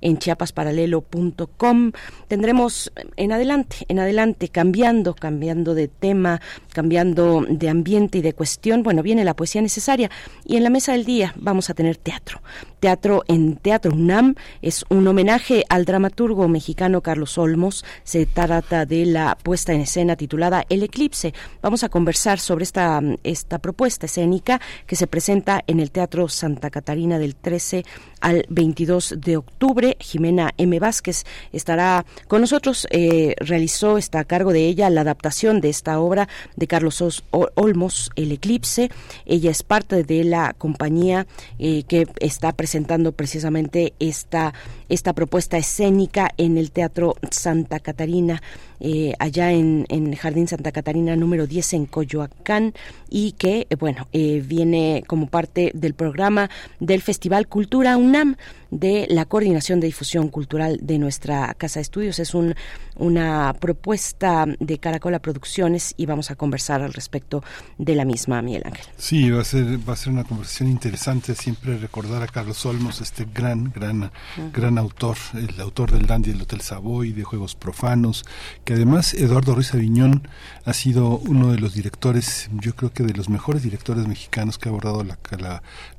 [0.00, 1.92] en chiapasparalelo.com.
[2.28, 6.40] Tendremos en adelante, en adelante, cambiando, cambiando de tema,
[6.72, 8.82] cambiando de ambiente y de cuestión.
[8.82, 10.10] Bueno, viene la poesía necesaria
[10.44, 12.42] y en la mesa del día vamos a tener teatro.
[12.80, 17.84] Teatro en Teatro UNAM es un homenaje al dramaturgo mexicano Carlos Olmos.
[18.04, 21.34] Se trata de la puesta en escena titulada El Eclipse.
[21.62, 26.70] Vamos a conversar sobre esta, esta propuesta escénica que se presenta en el Teatro Santa
[26.70, 27.79] Catarina del 13
[28.20, 29.96] al 22 de octubre.
[29.98, 30.78] Jimena M.
[30.78, 32.86] Vázquez estará con nosotros.
[32.90, 38.10] Eh, realizó, está a cargo de ella la adaptación de esta obra de Carlos Olmos,
[38.16, 38.90] El Eclipse.
[39.26, 41.26] Ella es parte de la compañía
[41.58, 44.54] eh, que está presentando precisamente esta,
[44.88, 48.42] esta propuesta escénica en el Teatro Santa Catarina.
[48.82, 52.72] Eh, allá en, en, Jardín Santa Catarina número 10 en Coyoacán
[53.10, 56.48] y que, bueno, viene como parte del programa
[56.78, 58.34] del Festival Cultura UNAM
[58.72, 62.18] de la Coordinación de Difusión Cultural de nuestra Casa de Estudios.
[62.18, 62.54] Es un,
[62.96, 67.42] una propuesta de Caracola Producciones y vamos a conversar al respecto
[67.78, 68.84] de la misma, Miguel Ángel.
[68.96, 73.00] Sí, va a ser, va a ser una conversación interesante siempre recordar a Carlos Olmos,
[73.00, 74.10] este gran, gran,
[74.52, 78.24] gran autor, el autor del Dandy del Hotel Savoy, de Juegos Profanos,
[78.64, 80.28] que además Eduardo Ruiz Aviñón
[80.64, 84.68] ha sido uno de los directores, yo creo que de los mejores directores mexicanos que
[84.68, 85.18] ha abordado la,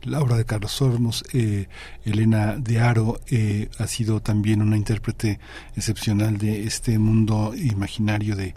[0.03, 1.23] la, obra de Carlos Olmos.
[1.33, 1.60] Eh,
[2.05, 5.39] Elena de Aro eh, ha sido también una intérprete
[5.75, 8.53] excepcional de este mundo imaginario de,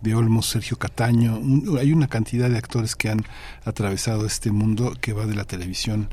[0.00, 1.40] de Olmos, Sergio Cataño.
[1.78, 3.24] hay una cantidad de actores que han
[3.64, 6.08] atravesado este mundo que va de la televisión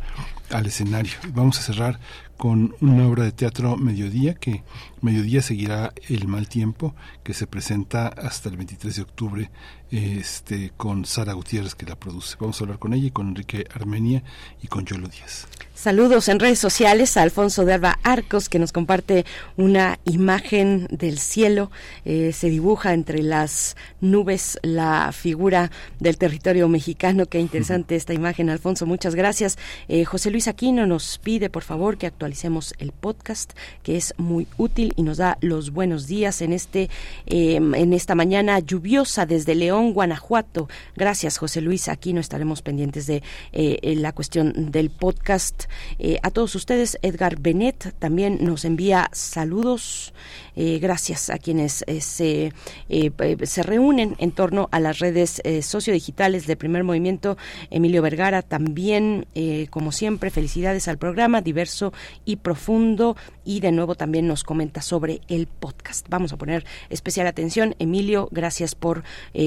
[0.49, 1.13] al escenario.
[1.33, 1.99] Vamos a cerrar
[2.37, 4.63] con una obra de teatro Mediodía, que
[5.01, 9.51] Mediodía seguirá El Mal Tiempo, que se presenta hasta el 23 de octubre
[9.91, 12.35] este, con Sara Gutiérrez, que la produce.
[12.39, 14.23] Vamos a hablar con ella y con Enrique Armenia
[14.61, 15.47] y con Yolo Díaz.
[15.73, 19.25] Saludos en redes sociales a Alfonso de Alba Arcos, que nos comparte
[19.57, 21.69] una imagen del cielo.
[22.05, 27.25] Eh, se dibuja entre las nubes la figura del territorio mexicano.
[27.25, 28.85] Qué interesante esta imagen, Alfonso.
[28.85, 29.57] Muchas gracias.
[29.87, 33.51] Eh, José Luis Aquino nos pide, por favor, que actualicemos el podcast,
[33.83, 36.89] que es muy útil y nos da los buenos días en este
[37.25, 40.67] em, en esta mañana lluviosa desde León, Guanajuato.
[40.95, 41.87] Gracias, José Luis.
[41.87, 45.65] Aquí no estaremos pendientes de eh, la cuestión del podcast.
[45.99, 50.13] Eh, a todos ustedes, Edgar Benet también nos envía saludos.
[50.55, 52.53] Eh, gracias a quienes se,
[53.43, 57.37] se reúnen en torno a las redes sociodigitales de Primer Movimiento.
[57.69, 59.27] Emilio Vergara también,
[59.69, 61.91] como siempre, felicidades al programa, diverso
[62.23, 63.17] y profundo.
[63.45, 66.07] Y de nuevo también nos comenta sobre el podcast.
[66.09, 67.75] Vamos a poner especial atención.
[67.79, 69.03] Emilio, gracias por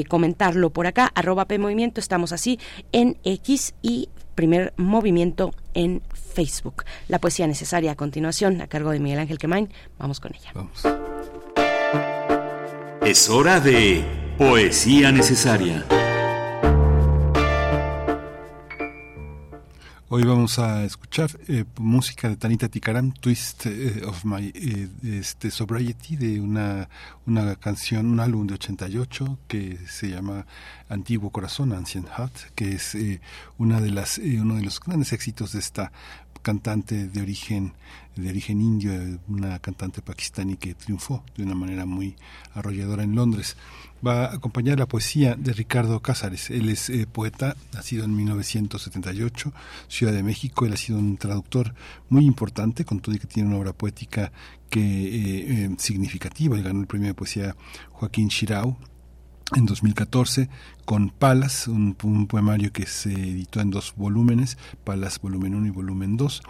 [0.08, 1.10] comentarlo por acá.
[1.14, 2.58] Arroba P Movimiento, estamos así
[2.92, 6.84] en X y primer movimiento en Facebook.
[7.08, 9.68] La poesía necesaria a continuación, a cargo de Miguel Ángel Quemain.
[9.98, 10.52] Vamos con ella.
[13.04, 14.04] Es hora de
[14.38, 15.84] poesía necesaria.
[20.10, 25.51] Hoy vamos a escuchar eh, música de Tanita Tikaram, Twist eh, of My eh, este,
[25.51, 26.89] Sobriety, de una,
[27.26, 30.47] una canción, un álbum de 88 que se llama
[30.89, 32.97] Antiguo Corazón, Ancient Heart, que es
[33.59, 35.93] una de las, uno de los grandes éxitos de esta
[36.40, 37.74] cantante de origen
[38.16, 38.93] de origen indio,
[39.28, 42.16] una cantante pakistaní que triunfó de una manera muy
[42.55, 43.56] arrolladora en Londres
[44.06, 46.50] va a acompañar la poesía de Ricardo Cázares.
[46.50, 49.52] Él es eh, poeta, nacido en 1978,
[49.88, 50.66] Ciudad de México.
[50.66, 51.74] Él ha sido un traductor
[52.08, 54.32] muy importante, con todo y que tiene una obra poética
[54.70, 56.56] que eh, eh, significativa.
[56.56, 57.56] Él ganó el premio de poesía
[57.90, 58.76] Joaquín Chirau
[59.56, 60.48] en 2014
[60.89, 66.16] con Palas, un, poemario que se editó en dos volúmenes, Palas volumen 1 y volumen
[66.16, 66.40] 2.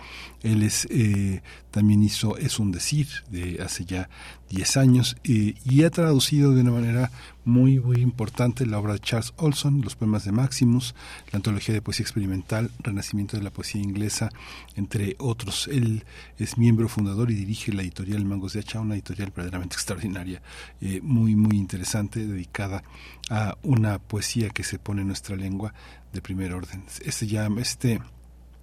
[0.44, 1.42] Él es, eh,
[1.72, 4.08] también hizo Es un decir de hace ya
[4.50, 7.10] 10 años eh, y ha traducido de una manera
[7.44, 10.94] muy, muy importante la obra de Charles Olson, los poemas de Maximus,
[11.32, 14.28] la antología de poesía experimental, Renacimiento de la poesía inglesa,
[14.76, 15.66] entre otros.
[15.66, 16.04] Él
[16.38, 20.42] es miembro fundador y dirige la editorial Mangos de Hacha, una editorial verdaderamente extraordinaria,
[20.80, 22.84] eh, muy, muy interesante, dedicada
[23.30, 25.74] a una poesía que se pone en nuestra lengua
[26.12, 26.84] de primer orden.
[27.04, 28.00] Este llama, este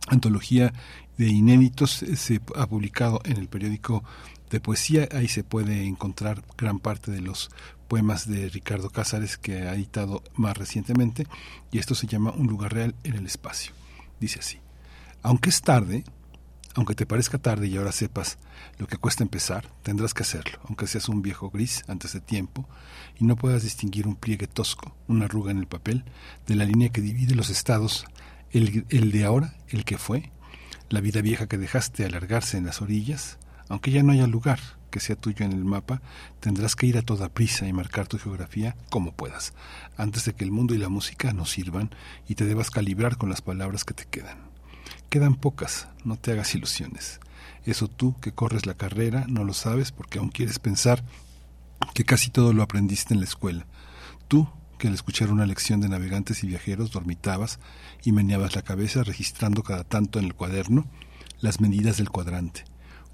[0.07, 0.73] antología
[1.17, 4.03] de inéditos se ha publicado en el periódico
[4.49, 7.49] de poesía, ahí se puede encontrar gran parte de los
[7.87, 11.27] poemas de Ricardo Cázares que ha editado más recientemente
[11.71, 13.73] y esto se llama Un lugar real en el espacio.
[14.19, 14.59] Dice así,
[15.21, 16.03] aunque es tarde,
[16.75, 18.37] aunque te parezca tarde y ahora sepas
[18.77, 22.67] lo que cuesta empezar, tendrás que hacerlo, aunque seas un viejo gris antes de tiempo
[23.17, 26.03] y no puedas distinguir un pliegue tosco, una arruga en el papel,
[26.45, 28.05] de la línea que divide los estados,
[28.51, 30.31] el, el de ahora, el que fue,
[30.89, 33.39] la vida vieja que dejaste alargarse en las orillas,
[33.69, 34.59] aunque ya no haya lugar
[34.91, 36.01] que sea tuyo en el mapa,
[36.39, 39.53] tendrás que ir a toda prisa y marcar tu geografía como puedas,
[39.97, 41.89] antes de que el mundo y la música nos sirvan
[42.27, 44.44] y te debas calibrar con las palabras que te quedan.
[45.09, 47.19] Quedan pocas, no te hagas ilusiones.
[47.63, 51.03] Eso tú que corres la carrera no lo sabes porque aún quieres pensar
[51.93, 53.65] que casi todo lo aprendiste en la escuela.
[54.27, 57.59] Tú que al escuchar una lección de navegantes y viajeros dormitabas
[58.03, 60.85] y meneabas la cabeza registrando cada tanto en el cuaderno
[61.39, 62.65] las medidas del cuadrante,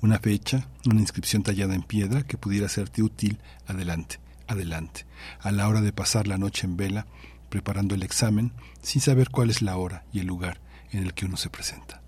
[0.01, 5.05] una fecha, una inscripción tallada en piedra que pudiera serte útil, adelante, adelante,
[5.39, 7.05] a la hora de pasar la noche en vela,
[7.49, 10.60] preparando el examen, sin saber cuál es la hora y el lugar,
[10.91, 12.01] en el que uno se presenta.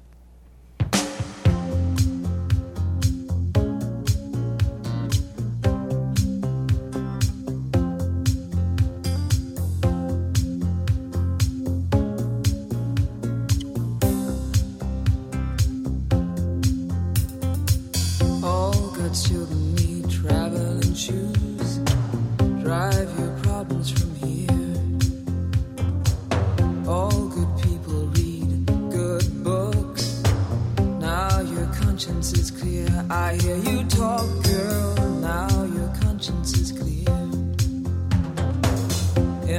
[33.10, 35.10] I hear you talk, girl.
[35.20, 37.18] Now your conscience is clear.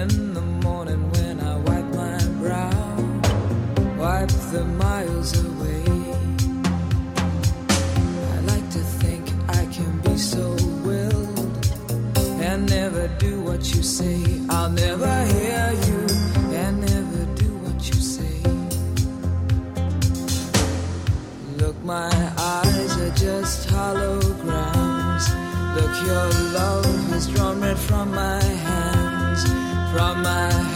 [0.01, 2.97] In the morning when I wipe my brow,
[3.99, 5.85] wipe the miles away.
[8.33, 11.67] I like to think I can be so willed
[12.41, 14.23] and never do what you say.
[14.49, 15.44] I'll never hear
[23.45, 25.25] just holograms.
[25.77, 29.43] Look, your love has drawn red from my hands.
[29.93, 30.74] From my hands,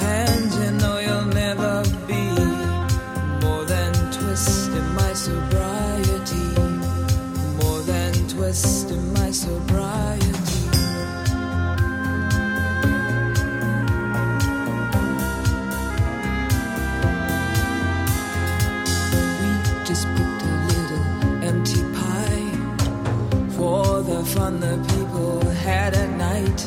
[24.48, 26.60] fun the people had at night.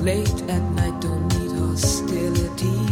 [0.00, 2.82] Late at night, don't need hostility.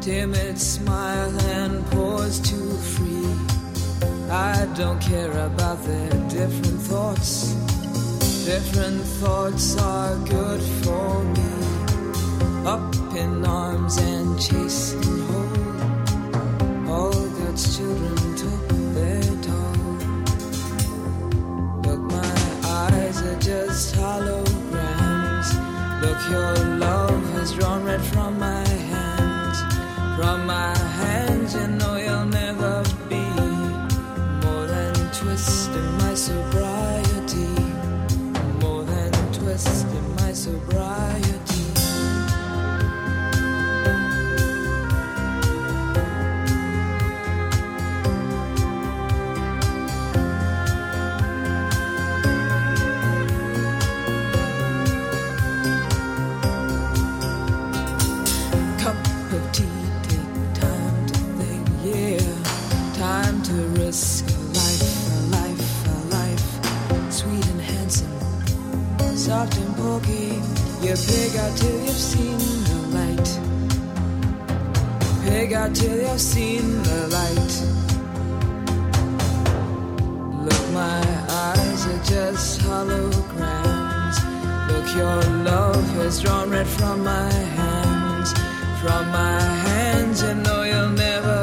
[0.00, 3.32] Timid smile and pause too free.
[4.30, 7.54] I don't care about their different thoughts.
[8.44, 11.52] Different thoughts are good for me.
[12.74, 16.88] Up in arms and chasing home.
[16.88, 17.89] All God's children.
[70.90, 72.38] You pig out till you've seen
[72.68, 73.28] the light.
[75.22, 77.54] Pig out till you've seen the light.
[80.46, 81.02] Look, my
[81.46, 84.16] eyes are just holograms.
[84.68, 88.32] Look, your love has drawn red from my hands.
[88.82, 91.39] From my hands, you know you'll never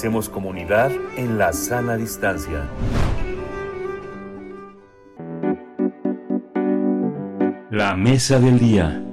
[0.00, 2.66] Hacemos comunidad en la sana distancia.
[7.70, 9.04] La mesa del día.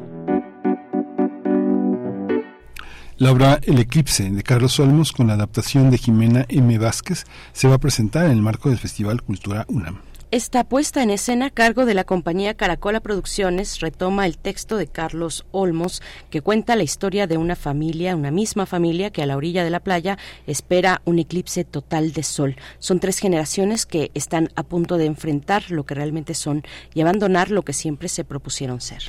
[3.18, 6.78] La obra El Eclipse de Carlos Olmos con la adaptación de Jimena M.
[6.78, 10.00] Vázquez se va a presentar en el marco del Festival Cultura UNAM.
[10.30, 14.88] Esta puesta en escena a cargo de la compañía Caracola Producciones retoma el texto de
[14.88, 19.38] Carlos Olmos que cuenta la historia de una familia, una misma familia que a la
[19.38, 22.58] orilla de la playa espera un eclipse total de sol.
[22.78, 26.64] Son tres generaciones que están a punto de enfrentar lo que realmente son
[26.94, 29.04] y abandonar lo que siempre se propusieron ser.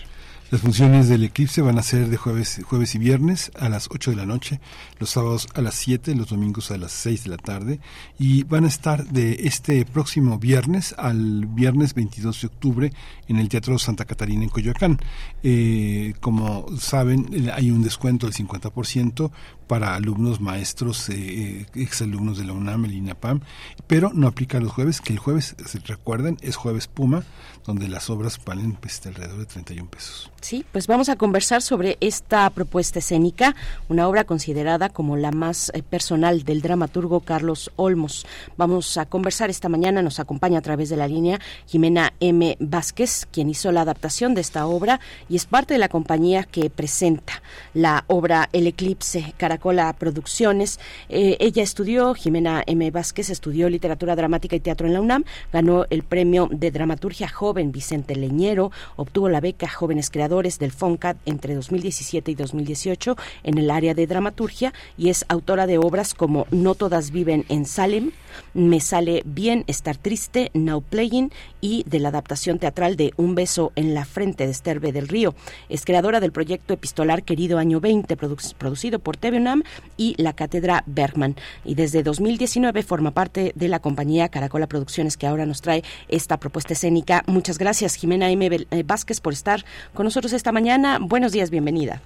[0.51, 4.12] Las funciones del eclipse van a ser de jueves, jueves y viernes a las 8
[4.12, 4.61] de la noche,
[4.99, 7.81] los sábados a las 7, los domingos a las 6 de la tarde
[8.19, 12.93] y van a estar de este próximo viernes al viernes 22 de octubre
[13.27, 14.99] en el Teatro Santa Catarina en Coyoacán.
[15.43, 19.31] Eh, como saben, hay un descuento del 50%
[19.66, 23.43] para alumnos, maestros, eh, exalumnos de la UNAM, el INAPAM,
[23.87, 25.55] pero no aplica los jueves, que el jueves,
[25.85, 27.23] recuerden, es jueves Puma,
[27.69, 30.32] donde las obras valen pues, alrededor de 31 pesos.
[30.40, 33.55] Sí, pues vamos a conversar sobre esta propuesta escénica,
[33.90, 38.27] una obra considerada como la más eh, personal del dramaturgo Carlos Olmos.
[38.56, 42.56] Vamos a conversar esta mañana, nos acompaña a través de la línea Jimena M.
[42.59, 44.98] Vázquez, quien hizo la adaptación de esta obra
[45.29, 47.43] y es parte de la compañía que presenta
[47.74, 50.80] la obra El Eclipse, Caracola Producciones.
[51.11, 52.90] Eh, ella estudió, Jimena M.
[52.90, 57.57] Vázquez estudió literatura dramática y teatro en la UNAM, ganó el premio de dramaturgia joven
[57.66, 63.70] Vicente Leñero, obtuvo la beca Jóvenes Creadores del FONCAD entre 2017 y 2018 en el
[63.70, 68.12] área de dramaturgia y es autora de obras como No todas viven en Salem,
[68.54, 73.72] Me sale bien estar triste, Now Playing y de la adaptación teatral de Un beso
[73.74, 75.35] en la frente de Esterbe del Río.
[75.69, 79.62] Es creadora del proyecto epistolar Querido Año 20, produ- producido por TV UNAM
[79.96, 81.35] y la Cátedra Bergman.
[81.64, 86.37] Y desde 2019 forma parte de la compañía Caracola Producciones que ahora nos trae esta
[86.37, 87.24] propuesta escénica.
[87.27, 88.51] Muchas gracias, Jimena M.
[88.70, 90.98] Eh, Vázquez, por estar con nosotros esta mañana.
[91.01, 92.02] Buenos días, bienvenida.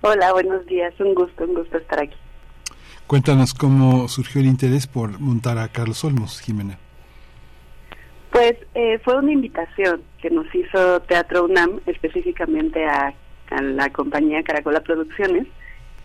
[0.00, 0.94] Hola, buenos días.
[0.98, 2.16] Un gusto, un gusto estar aquí.
[3.06, 6.78] Cuéntanos cómo surgió el interés por montar a Carlos Olmos, Jimena.
[8.30, 13.12] Pues eh, fue una invitación que nos hizo Teatro UNAM, específicamente a,
[13.50, 15.46] a la compañía Caracola Producciones.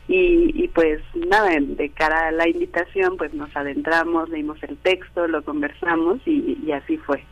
[0.10, 5.28] Y, y pues nada, de cara a la invitación, pues nos adentramos, leímos el texto,
[5.28, 7.24] lo conversamos y, y así fue.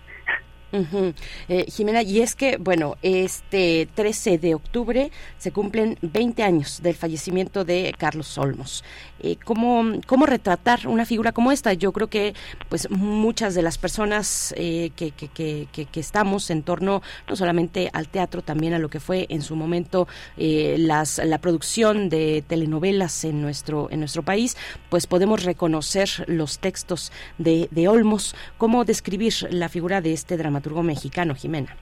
[1.48, 6.96] Eh, Jimena, y es que, bueno, este 13 de octubre se cumplen 20 años del
[6.96, 8.84] fallecimiento de Carlos Olmos.
[9.20, 11.74] Eh, ¿cómo, ¿Cómo retratar una figura como esta?
[11.74, 12.34] Yo creo que
[12.70, 17.90] pues muchas de las personas eh, que, que, que, que, estamos en torno no solamente
[17.94, 22.44] al teatro, también a lo que fue en su momento eh, las, la producción de
[22.46, 24.58] telenovelas en nuestro, en nuestro país,
[24.90, 28.36] pues podemos reconocer los textos de, de Olmos.
[28.58, 31.76] ¿Cómo describir la figura de este dramaturgo mexicano, Jimena?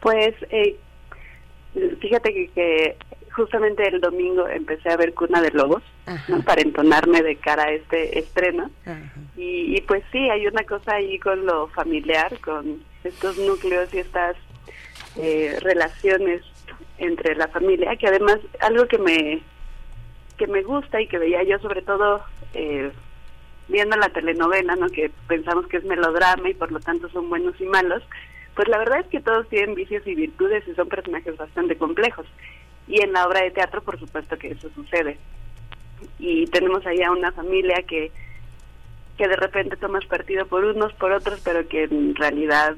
[0.00, 0.76] Pues eh,
[2.00, 2.96] fíjate que, que,
[3.38, 5.82] justamente el domingo empecé a ver Cuna de Lobos
[6.44, 8.70] para entonarme de cara a este estreno.
[9.36, 14.36] Y, pues sí, hay una cosa ahí con lo familiar, con estos núcleos y estas
[15.16, 16.42] eh, relaciones
[16.98, 19.40] entre la familia, que además algo que me
[20.36, 22.22] que me gusta y que veía yo sobre todo
[22.54, 22.92] eh,
[23.68, 24.88] viendo la telenovela, ¿no?
[24.88, 28.02] que pensamos que es melodrama y por lo tanto son buenos y malos,
[28.54, 32.26] pues la verdad es que todos tienen vicios y virtudes y son personajes bastante complejos.
[32.88, 35.18] Y en la obra de teatro, por supuesto que eso sucede.
[36.18, 38.10] Y tenemos ahí a una familia que,
[39.16, 42.76] que de repente tomas partido por unos, por otros, pero que en realidad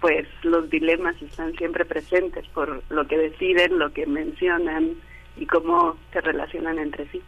[0.00, 4.94] pues los dilemas están siempre presentes por lo que deciden, lo que mencionan
[5.36, 7.20] y cómo se relacionan entre sí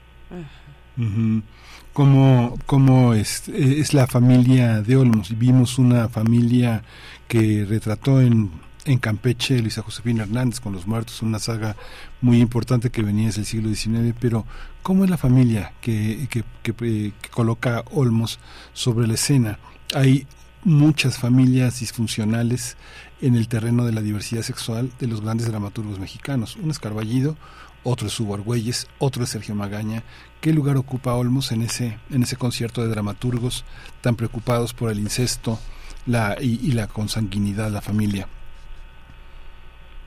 [2.01, 5.39] cómo, cómo es, es, la familia de Olmos.
[5.39, 6.83] Vimos una familia
[7.29, 8.51] que retrató en,
[8.87, 11.77] en Campeche Luisa Josefina Hernández con los muertos, una saga
[12.23, 14.47] muy importante que venía desde el siglo XIX, pero
[14.83, 18.39] ¿cómo es la familia que, que, que, que coloca Olmos
[18.73, 19.59] sobre la escena?
[19.95, 20.27] Hay
[20.65, 22.79] muchas familias disfuncionales
[23.21, 26.57] en el terreno de la diversidad sexual de los grandes dramaturgos mexicanos.
[26.57, 27.37] Un es Carballido,
[27.83, 30.03] otro es Hugo Argüelles, otro es Sergio Magaña.
[30.41, 33.65] ¿Qué lugar ocupa Olmos en ese, en ese concierto de dramaturgos
[34.01, 35.59] tan preocupados por el incesto
[36.07, 38.27] la, y, la consanguinidad, la familia?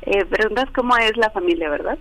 [0.01, 1.97] Eh, preguntas cómo es la familia, ¿verdad?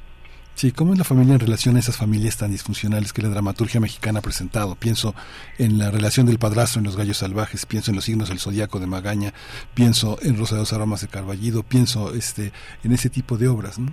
[0.55, 3.81] Sí, ¿cómo es la familia en relación a esas familias tan disfuncionales que la dramaturgia
[3.81, 4.75] mexicana ha presentado?
[4.75, 5.15] Pienso
[5.59, 8.79] en la relación del padrastro en Los Gallos Salvajes, pienso en los signos del zodiaco
[8.79, 9.33] de Magaña,
[9.73, 12.53] pienso en Rosados Aromas de Carballido, pienso este,
[12.85, 13.93] en ese tipo de obras, ¿no?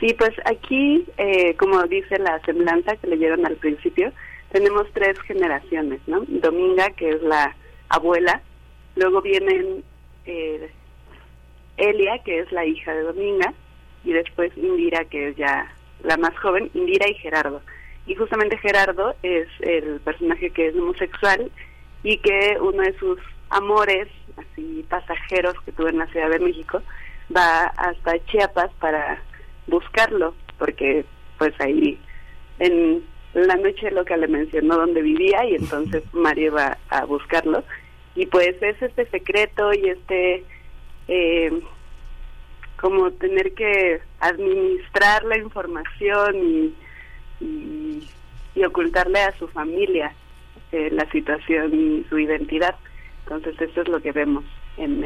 [0.00, 4.12] Sí, pues aquí, eh, como dice la semblanza que leyeron al principio,
[4.50, 6.22] tenemos tres generaciones, ¿no?
[6.26, 7.54] Dominga, que es la
[7.90, 8.40] abuela,
[8.96, 9.84] luego vienen
[10.24, 10.70] eh,
[11.76, 13.52] Elia, que es la hija de Dominga,
[14.02, 15.70] y después Indira, que es ya
[16.02, 17.60] la más joven, Indira y Gerardo.
[18.06, 21.50] Y justamente Gerardo es el personaje que es homosexual
[22.02, 23.18] y que uno de sus
[23.50, 26.82] amores, así pasajeros que tuvo en la Ciudad de México,
[27.36, 29.22] va hasta Chiapas para
[29.66, 31.04] buscarlo, porque
[31.38, 31.98] pues ahí
[32.58, 33.02] en
[33.34, 37.64] la noche loca le mencionó dónde vivía y entonces Mario va a buscarlo.
[38.14, 40.44] Y pues es este secreto y este,
[41.08, 41.60] eh,
[42.76, 46.74] como tener que administrar la información y,
[47.40, 50.12] y, ocultarle a su familia
[50.72, 52.76] eh, la situación y su identidad.
[53.22, 54.44] Entonces eso es lo que vemos
[54.76, 55.02] en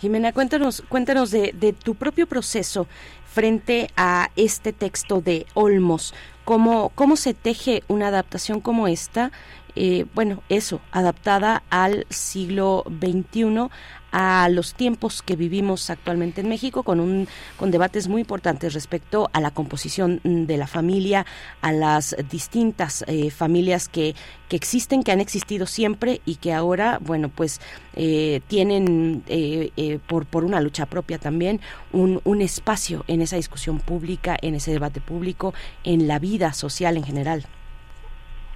[0.00, 2.86] Jimena, cuéntanos, cuéntanos de, de, tu propio proceso
[3.24, 6.14] frente a este texto de Olmos.
[6.44, 9.32] ¿Cómo, cómo se teje una adaptación como esta?
[9.74, 13.70] Eh, bueno, eso, adaptada al siglo XXI,
[14.12, 17.26] a los tiempos que vivimos actualmente en México con un
[17.56, 21.26] con debates muy importantes respecto a la composición de la familia,
[21.60, 24.14] a las distintas eh, familias que,
[24.48, 27.60] que existen, que han existido siempre y que ahora, bueno, pues
[27.94, 31.60] eh, tienen eh, por, por una lucha propia también
[31.92, 36.96] un, un espacio en esa discusión pública, en ese debate público, en la vida social
[36.96, 37.46] en general.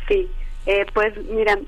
[0.09, 0.29] Sí,
[0.93, 1.59] pues mira,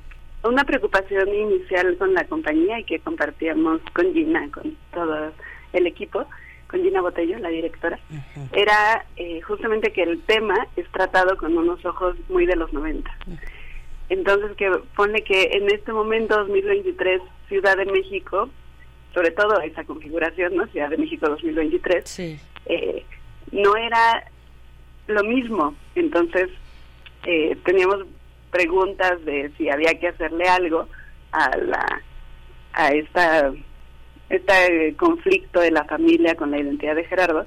[0.45, 5.33] una preocupación inicial con la compañía y que compartíamos con Gina, con todo
[5.73, 6.27] el equipo,
[6.69, 7.99] con Gina Botello, la directora,
[8.53, 13.11] era eh, justamente que el tema es tratado con unos ojos muy de los 90.
[14.11, 18.49] Entonces, que pone que en este momento, 2023, Ciudad de México,
[19.15, 20.67] sobre todo esa configuración, ¿no?
[20.69, 22.19] Ciudad de México 2023,
[22.67, 23.05] eh,
[23.51, 24.25] no era
[25.09, 25.75] lo mismo.
[25.95, 26.49] Entonces,
[27.25, 28.07] eh, teníamos
[28.51, 30.89] preguntas de si había que hacerle algo
[31.33, 32.03] a la
[32.73, 33.53] a esta
[34.31, 37.47] este conflicto de la familia con la identidad de Gerardo.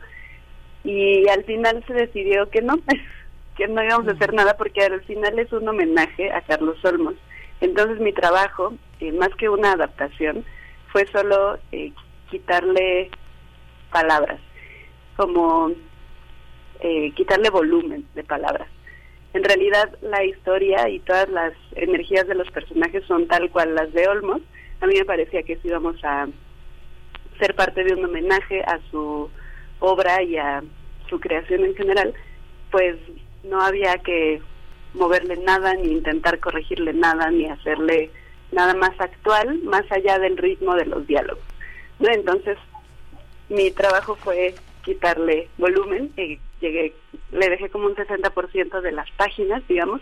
[0.83, 2.75] Y al final se decidió que no
[3.57, 7.15] que no íbamos a hacer nada porque al final es un homenaje a Carlos Olmos.
[7.59, 10.43] Entonces mi trabajo eh, más que una adaptación
[10.91, 11.91] fue solo eh,
[12.29, 13.11] quitarle
[13.91, 14.39] palabras
[15.15, 15.71] como
[16.79, 18.67] eh, quitarle volumen de palabras
[19.33, 23.91] en realidad la historia y todas las energías de los personajes son tal cual las
[23.93, 24.41] de Olmos,
[24.81, 26.27] a mí me parecía que si íbamos a
[27.39, 29.29] ser parte de un homenaje a su
[29.79, 30.63] obra y a
[31.09, 32.13] su creación en general,
[32.71, 32.97] pues
[33.43, 34.41] no había que
[34.93, 38.11] moverle nada, ni intentar corregirle nada, ni hacerle
[38.51, 41.43] nada más actual, más allá del ritmo de los diálogos.
[41.99, 42.57] Entonces,
[43.49, 46.93] mi trabajo fue quitarle volumen, y llegué,
[47.31, 50.01] le dejé como un 60% de las páginas, digamos,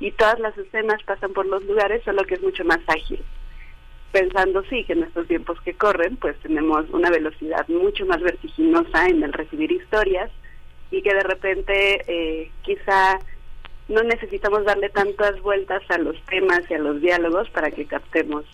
[0.00, 3.22] y todas las escenas pasan por los lugares, solo que es mucho más ágil.
[4.12, 9.08] Pensando, sí, que en estos tiempos que corren, pues tenemos una velocidad mucho más vertiginosa
[9.08, 10.30] en el recibir historias
[10.90, 13.18] y que de repente eh, quizá
[13.88, 18.44] no necesitamos darle tantas vueltas a los temas y a los diálogos para que captemos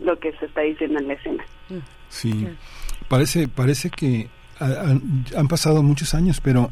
[0.00, 1.44] lo que se está diciendo en la escena.
[2.08, 2.46] Sí,
[3.08, 4.28] parece, parece que
[4.60, 6.70] han pasado muchos años, pero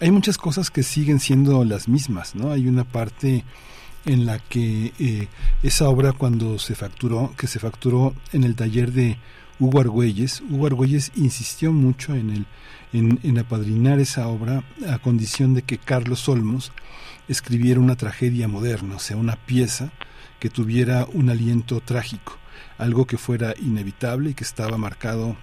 [0.00, 2.52] hay muchas cosas que siguen siendo las mismas, ¿no?
[2.52, 3.44] Hay una parte
[4.06, 5.28] en la que eh,
[5.62, 9.18] esa obra cuando se facturó, que se facturó en el taller de
[9.58, 12.46] Hugo Argüelles, Hugo Argüelles insistió mucho en, el,
[12.94, 16.72] en, en apadrinar esa obra a condición de que Carlos Olmos
[17.28, 19.92] escribiera una tragedia moderna, o sea, una pieza
[20.38, 22.38] que tuviera un aliento trágico,
[22.78, 25.36] algo que fuera inevitable y que estaba marcado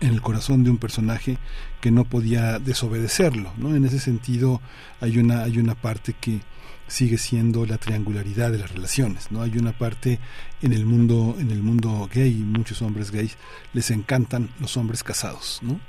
[0.00, 1.38] en el corazón de un personaje
[1.80, 3.74] que no podía desobedecerlo, ¿no?
[3.74, 4.60] En ese sentido
[5.00, 6.40] hay una hay una parte que
[6.86, 9.42] sigue siendo la triangularidad de las relaciones, ¿no?
[9.42, 10.18] Hay una parte
[10.62, 13.36] en el mundo en el mundo gay, muchos hombres gays
[13.72, 15.80] les encantan los hombres casados, ¿no?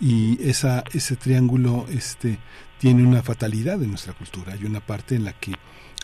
[0.00, 2.38] Y esa ese triángulo este
[2.78, 4.52] tiene una fatalidad en nuestra cultura.
[4.52, 5.52] Hay una parte en la que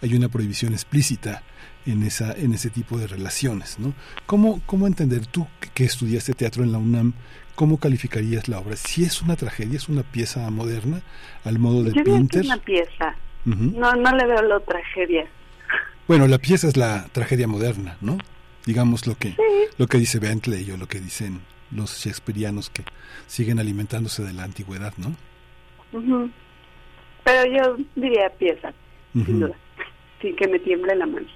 [0.02, 1.42] hay una prohibición explícita
[1.86, 3.94] en esa en ese tipo de relaciones, ¿no?
[4.26, 7.14] ¿Cómo cómo entender tú que estudiaste teatro en la UNAM
[7.54, 8.76] ¿Cómo calificarías la obra?
[8.76, 11.02] Si es una tragedia, es una pieza moderna,
[11.44, 12.40] al modo de Yo Pinter.
[12.40, 13.14] es una pieza.
[13.44, 15.26] No, no le veo la tragedia.
[16.08, 18.18] Bueno, la pieza es la tragedia moderna, ¿no?
[18.66, 19.34] Digamos lo que
[19.78, 22.84] lo que dice Bentley o lo que dicen los shakespearianos que
[23.26, 25.14] siguen alimentándose de la antigüedad, ¿no?
[27.24, 28.72] Pero yo diría pieza,
[29.12, 29.54] sin duda,
[30.20, 31.26] sin que me tiemble la mano.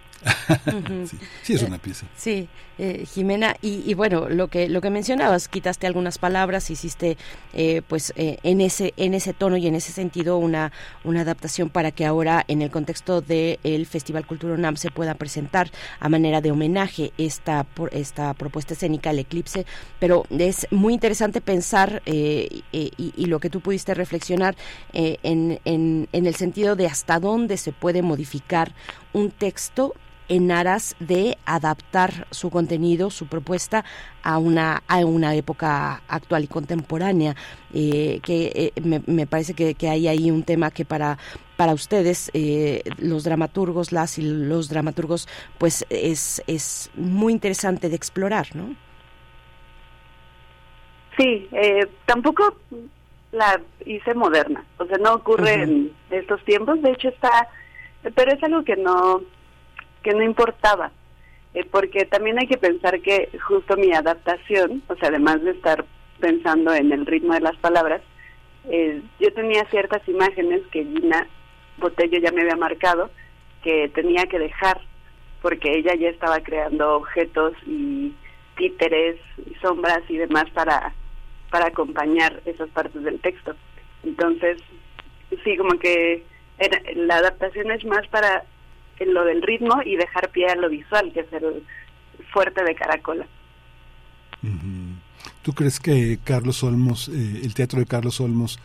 [1.42, 2.06] Sí, es una pieza.
[2.16, 2.48] Sí,
[2.78, 7.16] eh, Jimena, y, bueno, lo que lo que mencionabas, quitaste algunas palabras, hiciste
[7.52, 10.70] eh, pues eh, en ese en ese tono y en ese sentido una
[11.02, 15.70] una adaptación para que ahora en el contexto del Festival Cultura UNAM se pueda presentar
[15.98, 19.66] a manera de homenaje esta por esta propuesta escénica el eclipse,
[19.98, 24.56] pero es muy interesante pensar y, y, lo que tú pudiste reflexionar
[24.92, 28.72] en, en, en el sentido de hasta dónde se puede modificar
[29.12, 29.94] un texto
[30.28, 33.84] en aras de adaptar su contenido, su propuesta
[34.23, 37.34] a una, a una época actual y contemporánea,
[37.73, 41.18] eh, que eh, me, parece que, hay ahí un tema que para
[41.57, 45.26] para ustedes, eh, los dramaturgos, las y los dramaturgos,
[45.58, 48.76] pues es, es muy interesante de explorar, ¿no?
[51.16, 51.48] Sí,
[52.07, 52.55] tampoco
[53.32, 57.48] la hice moderna, o sea, no ocurre en estos tiempos, de hecho está,
[58.15, 59.23] pero es algo que no,
[60.02, 60.90] que no importaba,
[61.54, 65.84] eh, porque también hay que pensar que justo mi adaptación, o sea, además de estar
[66.20, 68.02] pensando en el ritmo de las palabras,
[68.70, 71.26] eh, yo tenía ciertas imágenes que Gina
[71.78, 73.10] Botello ya me había marcado
[73.62, 74.80] que tenía que dejar,
[75.42, 78.12] porque ella ya estaba creando objetos y
[78.56, 80.92] títeres y sombras y demás para,
[81.50, 83.54] para acompañar esas partes del texto.
[84.04, 84.58] Entonces,
[85.44, 86.24] sí, como que
[86.94, 88.44] la adaptación es más para
[89.00, 91.64] en lo del ritmo y dejar pie a lo visual, que es el
[92.32, 93.26] fuerte de Caracola.
[95.42, 98.58] ¿Tú crees que Carlos Olmos, eh, el teatro de Carlos Olmos,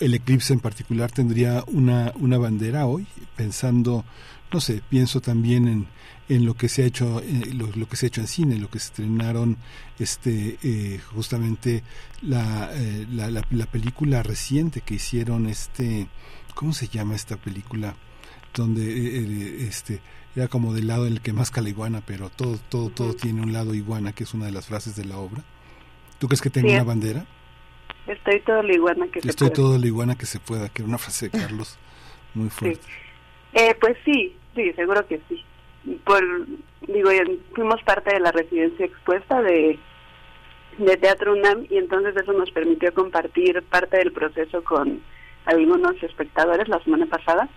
[0.00, 3.06] el eclipse en particular, tendría una, una bandera hoy?
[3.36, 4.04] Pensando,
[4.52, 5.86] no sé, pienso también en,
[6.28, 8.70] en lo que se ha hecho eh, lo, que se ha hecho en cine lo
[8.70, 9.58] que se estrenaron
[9.98, 11.82] este eh, justamente
[12.22, 12.70] la,
[13.10, 16.06] la, la, la, película reciente que hicieron este
[16.54, 17.96] cómo se llama esta película
[18.54, 20.00] donde eh, eh, este
[20.34, 23.42] era como del lado en el que más la iguana, pero todo todo todo tiene
[23.42, 25.42] un lado iguana, que es una de las frases de la obra.
[26.18, 27.26] ¿Tú crees que tenga una bandera?
[28.06, 30.88] Estoy todo la iguana que se Estoy todo la iguana que se pueda, que era
[30.88, 31.78] una frase de Carlos
[32.34, 32.86] muy fuerte.
[33.52, 35.44] Eh, pues sí, sí, seguro que sí.
[36.04, 36.22] Por,
[36.88, 37.10] digo,
[37.54, 39.78] fuimos parte de la residencia expuesta de,
[40.78, 45.02] de Teatro UNAM y entonces eso nos permitió compartir parte del proceso con
[45.44, 47.48] algunos espectadores la semana pasada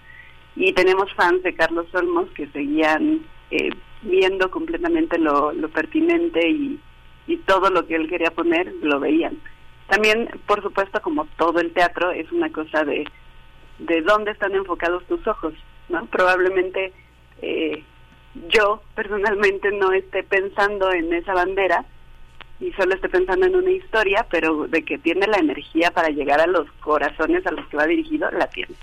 [0.56, 3.70] y tenemos fans de Carlos Olmos que seguían eh,
[4.02, 6.80] viendo completamente lo, pertinente y,
[7.28, 9.38] y todo lo que él quería poner lo veían.
[9.88, 13.06] También, por supuesto, como todo el teatro, es una cosa de,
[13.80, 15.54] de dónde están enfocados tus ojos,
[15.90, 16.06] ¿no?
[16.08, 16.94] Probablemente
[17.42, 17.84] eh,
[18.50, 21.86] yo personalmente no esté pensando en esa bandera
[22.60, 26.40] y solo esté pensando en una historia, pero de que tiene la energía para llegar
[26.40, 28.74] a los corazones a los que va dirigido, la tiene.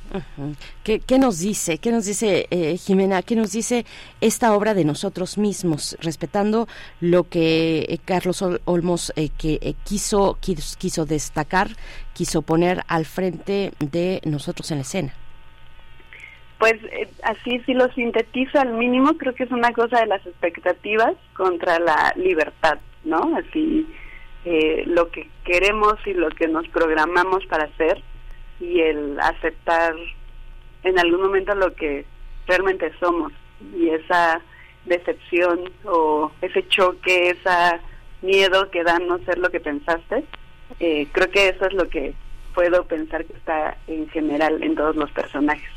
[0.85, 1.79] ¿Qué, nos dice?
[1.79, 3.23] ¿Qué nos dice eh, Jimena?
[3.23, 3.87] ¿Qué nos dice
[4.21, 6.69] esta obra de nosotros mismos, respetando
[7.01, 11.69] lo que eh, Carlos Olmos eh, que quiso, quiso quiso destacar,
[12.13, 15.15] quiso poner al frente de nosotros en la escena?
[16.59, 16.75] Pues
[17.25, 21.79] así si lo sintetizo al mínimo, creo que es una cosa de las expectativas contra
[21.79, 23.37] la libertad ¿no?
[23.37, 23.87] Así
[24.45, 28.03] eh, lo que queremos y lo que nos programamos para hacer
[28.61, 29.95] y el aceptar
[30.85, 32.05] en algún momento lo que
[32.47, 33.33] realmente somos
[33.77, 34.41] y esa
[34.85, 37.81] decepción o ese choque, ese
[38.23, 40.25] miedo que da no ser lo que pensaste,
[40.81, 42.15] eh, creo que eso es lo que
[42.55, 45.71] puedo pensar que está en general en todos los personajes.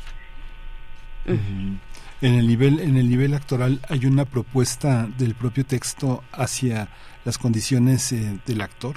[1.24, 1.80] En
[2.20, 6.88] el nivel en el nivel actoral hay una propuesta del propio texto hacia
[7.26, 8.96] las condiciones eh, del actor?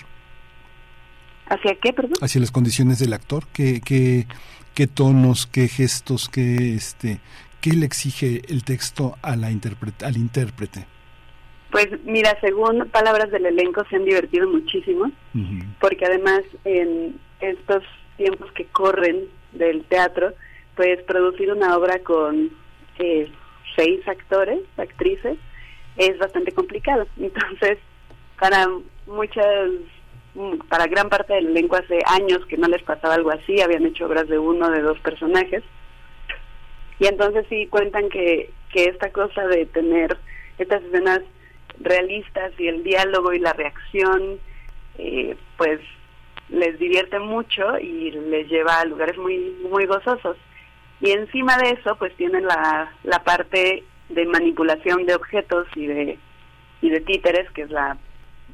[1.48, 2.14] ¿Hacia qué, perdón?
[2.22, 4.28] Hacia las condiciones del actor, ¿qué, qué,
[4.76, 7.20] qué tonos, qué gestos, qué, este,
[7.60, 10.86] qué le exige el texto a la al intérprete?
[11.72, 15.12] Pues mira, según palabras del elenco se han divertido muchísimo,
[15.80, 17.84] porque además en estos
[18.18, 20.34] tiempos que corren del teatro,
[20.76, 22.52] pues producir una obra con
[23.00, 23.32] eh,
[23.76, 25.38] seis actores, actrices,
[25.98, 27.08] es bastante complicado.
[27.20, 27.78] Entonces,
[28.40, 28.68] para
[29.06, 29.70] muchas,
[30.70, 34.06] para gran parte del elenco hace años que no les pasaba algo así, habían hecho
[34.06, 35.64] obras de uno, de dos personajes.
[37.00, 40.18] Y entonces sí cuentan que, que esta cosa de tener
[40.58, 41.22] estas escenas
[41.80, 44.40] realistas y el diálogo y la reacción,
[44.98, 45.80] eh, pues
[46.50, 50.38] les divierte mucho y les lleva a lugares muy, muy gozosos.
[51.02, 56.20] Y encima de eso, pues tienen la, la parte de manipulación de objetos y de,
[56.82, 57.98] y de títeres, que es la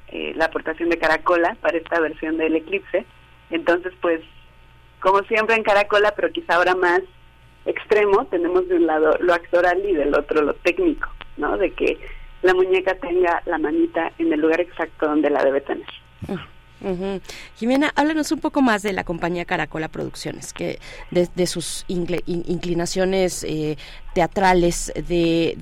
[0.09, 3.05] eh, la aportación de Caracola para esta versión del Eclipse.
[3.49, 4.21] Entonces, pues,
[4.99, 7.01] como siempre en Caracola, pero quizá ahora más
[7.65, 11.57] extremo, tenemos de un lado lo actoral y del otro lo técnico, ¿no?
[11.57, 11.99] De que
[12.41, 15.87] la muñeca tenga la manita en el lugar exacto donde la debe tener.
[17.57, 20.79] Jimena, háblanos un poco más de la compañía Caracola Producciones, que
[21.09, 23.77] de, sus inclinaciones eh,
[24.13, 25.55] teatrales, de,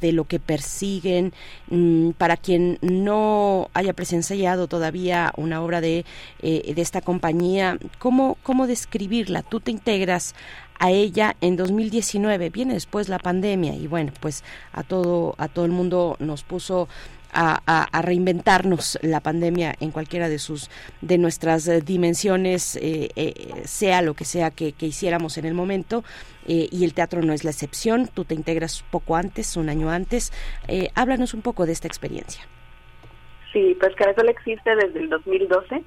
[0.00, 1.32] de, lo que persiguen.
[1.68, 6.04] Mm, para quien no haya presenciado todavía una obra de,
[6.42, 9.42] eh, de esta compañía, ¿cómo, ¿cómo describirla?
[9.42, 10.34] Tú te integras
[10.78, 15.64] a ella en 2019, viene después la pandemia y bueno, pues a todo, a todo
[15.64, 16.88] el mundo nos puso
[17.32, 23.34] a, reinventarnos la pandemia en cualquiera de sus de nuestras eh, dimensiones eh, eh,
[23.64, 26.04] sea lo que sea que, hiciéramos en el momento
[26.46, 28.08] y el teatro no es la excepción.
[28.08, 30.32] Tú te integras poco antes un año antes.
[30.94, 32.42] Háblanos un poco de esta experiencia.
[33.52, 35.82] Sí pues Caracola existe desde el 2012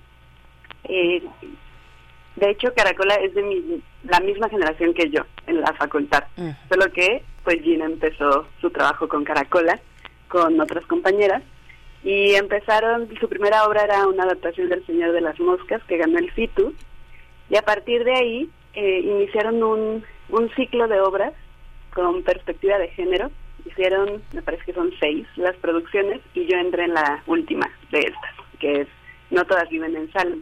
[2.35, 6.25] de hecho Caracola es de la misma generación que yo en la facultad.
[6.69, 9.79] Solo que pues Gina empezó su trabajo con Caracola
[10.31, 11.43] con otras compañeras
[12.03, 16.17] y empezaron, su primera obra era una adaptación del Señor de las Moscas que ganó
[16.17, 16.73] el FITU
[17.49, 21.33] y a partir de ahí eh, iniciaron un, un ciclo de obras
[21.93, 23.29] con perspectiva de género.
[23.65, 27.99] Hicieron, me parece que son seis las producciones y yo entré en la última de
[27.99, 28.87] estas, que es
[29.29, 30.41] No todas viven en Salem,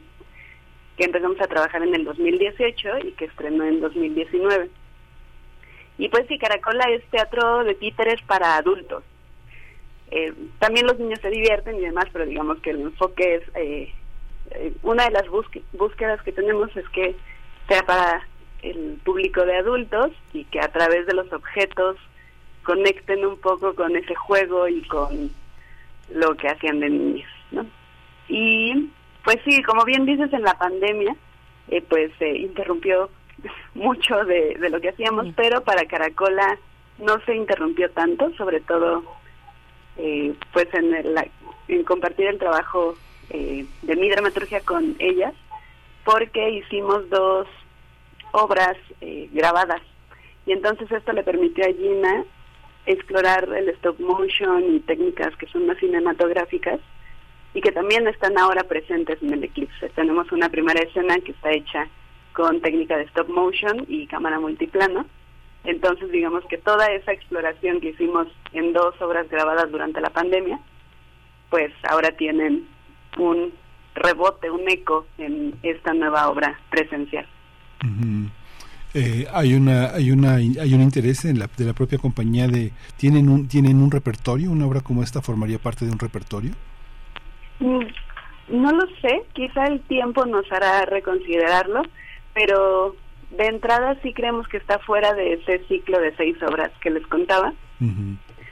[0.98, 4.69] que empezamos a trabajar en el 2018 y que estrenó en 2019.
[5.98, 9.03] Y pues sí, Caracola es teatro de títeres para adultos.
[10.12, 13.94] Eh, también los niños se divierten y demás, pero digamos que el enfoque es, eh,
[14.52, 17.16] eh, una de las búsquedas que tenemos es que
[17.68, 18.28] sea para
[18.64, 21.98] el público de adultos y que a través de los objetos
[22.64, 25.32] conecten un poco con ese juego y con
[26.12, 27.66] lo que hacían de niños, ¿no?
[28.28, 28.90] Y
[29.24, 31.16] pues sí, como bien dices, en la pandemia,
[31.88, 33.10] pues se interrumpió
[33.76, 36.58] mucho de, de lo que hacíamos, pero para Caracola
[36.98, 39.04] no se interrumpió tanto, sobre todo
[40.00, 40.95] eh, pues en,
[41.68, 42.95] en compartir el trabajo
[43.30, 45.34] eh, de mi dramaturgia con ellas,
[46.06, 47.48] porque hicimos dos
[48.32, 49.82] obras eh, grabadas.
[50.45, 52.24] Y entonces esto le permitió a Gina
[52.86, 56.80] explorar el stop motion y técnicas que son más cinematográficas
[57.53, 59.90] y que también están ahora presentes en el eclipse.
[59.90, 61.88] Tenemos una primera escena que está hecha
[62.34, 65.06] con técnica de stop motion y cámara multiplano
[65.64, 70.60] entonces, digamos que toda esa exploración que hicimos en dos obras grabadas durante la pandemia,
[71.50, 72.68] pues ahora tienen
[73.18, 73.54] un
[73.96, 77.28] rebote, un eco en esta nueva obra presencial.
[78.94, 82.72] Eh, hay una hay una hay un interés en la, de la propia compañía de
[82.98, 86.54] tienen un tienen un repertorio una obra como esta formaría parte de un repertorio
[87.60, 87.86] mm,
[88.50, 89.22] no lo sé.
[89.34, 91.84] Quizá el tiempo nos hará reconsiderarlo
[92.34, 92.96] pero
[93.32, 97.06] de entrada sí creemos que está fuera de ese ciclo de seis obras que les
[97.08, 97.53] contaba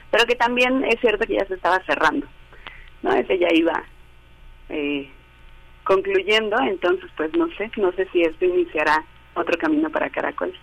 [0.09, 2.27] pero que también es cierto que ya se estaba cerrando
[3.03, 3.83] no ese ya iba
[4.69, 5.09] eh,
[5.83, 9.03] concluyendo entonces pues no sé no sé si esto iniciará
[9.39, 10.53] otro camino para Caracol.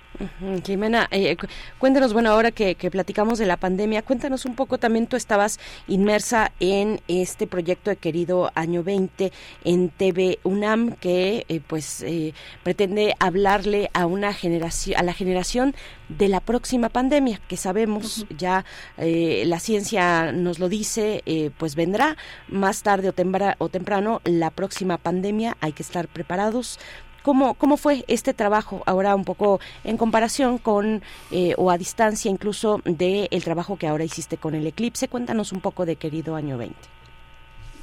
[0.64, 1.36] Jimena, eh,
[1.78, 6.52] cuéntanos, bueno, ahora que, platicamos de la pandemia, cuéntanos un poco, también tú estabas inmersa
[6.60, 9.32] en este proyecto de Querido Año 20
[9.64, 15.74] en TV UNAM, que eh, pues eh, pretende hablarle a una generación, a la generación
[16.08, 18.64] de la próxima pandemia, que sabemos ya
[18.98, 21.22] la ciencia nos lo dice,
[21.56, 22.16] pues vendrá
[22.48, 23.14] más tarde o,
[23.58, 26.78] o temprano la próxima pandemia, hay que estar preparados
[27.24, 32.30] ¿Cómo, ¿Cómo fue este trabajo ahora un poco en comparación con eh, o a distancia
[32.30, 35.08] incluso del el trabajo que ahora hiciste con el eclipse?
[35.08, 36.76] Cuéntanos un poco de querido año 20.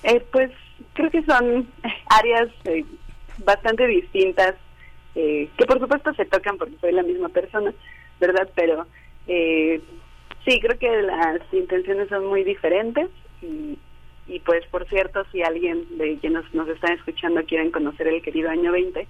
[0.04, 0.52] Eh, pues
[0.94, 1.68] creo que son
[2.06, 2.86] áreas eh,
[3.44, 4.54] bastante distintas,
[5.16, 7.74] que por supuesto se tocan porque soy la misma persona,
[8.20, 8.48] ¿verdad?
[8.54, 8.86] Pero
[9.26, 13.10] sí, creo que las intenciones son muy diferentes
[13.42, 13.80] y,
[14.28, 18.52] y pues por cierto, si alguien de quienes nos están escuchando quieren conocer el querido
[18.52, 19.08] año 20,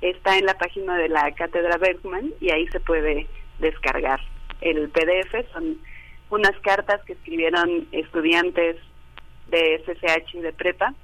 [0.00, 3.26] está en la página de la Cátedra Bergman y ahí se puede
[3.58, 4.20] descargar
[4.60, 5.50] el PDF.
[5.52, 5.78] Son
[6.30, 8.76] unas cartas que escribieron estudiantes
[9.50, 10.94] de SSH y de prepa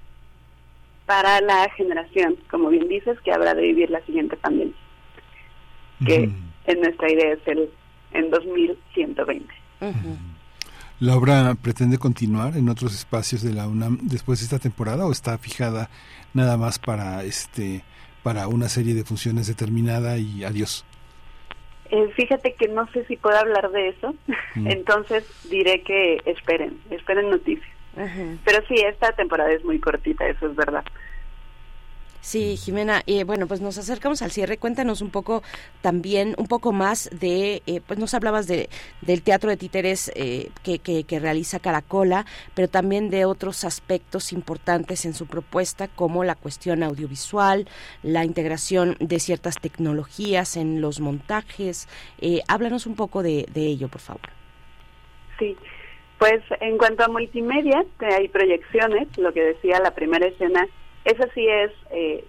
[1.06, 4.74] para la generación, como bien dices, que habrá de vivir la siguiente pandemia,
[6.06, 6.30] que
[6.66, 7.70] en nuestra idea es el
[8.12, 9.54] en 2120.
[11.00, 15.12] ¿La obra pretende continuar en otros espacios de la UNAM después de esta temporada o
[15.12, 15.90] está fijada
[16.32, 17.82] nada más para este
[18.24, 20.84] para una serie de funciones determinada y adiós.
[21.90, 24.14] Eh, fíjate que no sé si puedo hablar de eso,
[24.56, 24.66] mm.
[24.70, 27.70] entonces diré que esperen, esperen noticias.
[28.44, 30.84] Pero sí, esta temporada es muy cortita, eso es verdad.
[32.24, 34.56] Sí, Jimena, eh, bueno, pues nos acercamos al cierre.
[34.56, 35.42] Cuéntanos un poco
[35.82, 38.70] también, un poco más de, eh, pues nos hablabas de,
[39.02, 45.04] del teatro de títeres eh, que, que, realiza Caracola, pero también de otros aspectos importantes
[45.04, 47.68] en su propuesta, como la cuestión audiovisual,
[48.02, 51.88] la integración de ciertas tecnologías en los montajes.
[52.48, 54.30] háblanos un poco de, de ello, por favor.
[55.38, 55.58] Sí,
[56.18, 60.66] pues en cuanto a multimedia, hay proyecciones, lo que decía la primera escena
[61.04, 62.24] esa sí es eh,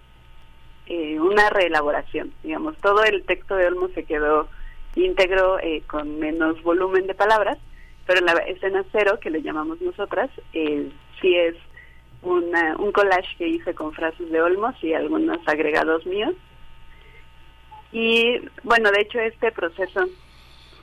[0.86, 4.48] eh, una reelaboración, digamos, todo el texto de Olmo se quedó
[4.94, 7.58] íntegro eh, con menos volumen de palabras,
[8.06, 11.56] pero la escena cero, que le llamamos nosotras, sí es
[12.22, 16.34] una, un collage que hice con frases de Olmos y algunos agregados míos.
[17.92, 20.06] Y bueno, de hecho este proceso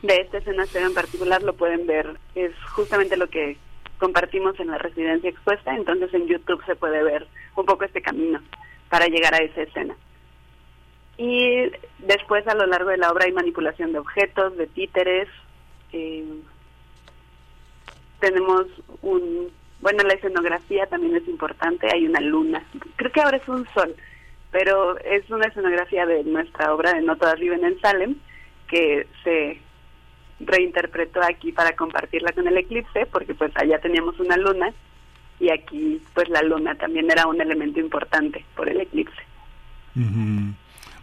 [0.02, 3.58] de esta escena cero en particular lo pueden ver, es justamente lo que
[4.04, 7.26] compartimos en la residencia expuesta, entonces en YouTube se puede ver
[7.56, 8.42] un poco este camino
[8.90, 9.96] para llegar a esa escena.
[11.18, 15.30] Y después a lo largo de la obra hay manipulación de objetos, de títeres.
[15.94, 16.26] Eh,
[18.20, 18.66] tenemos
[19.04, 19.50] un,
[19.80, 22.62] bueno, la escenografía también es importante, hay una luna.
[22.98, 23.96] Creo que ahora es un sol,
[24.52, 28.18] pero es una escenografía de nuestra obra de No todas viven en Salem,
[28.68, 29.62] que se
[30.46, 34.74] reinterpretó aquí para compartirla con el eclipse, porque pues allá teníamos una luna
[35.40, 39.22] y aquí pues la luna también era un elemento importante por el eclipse.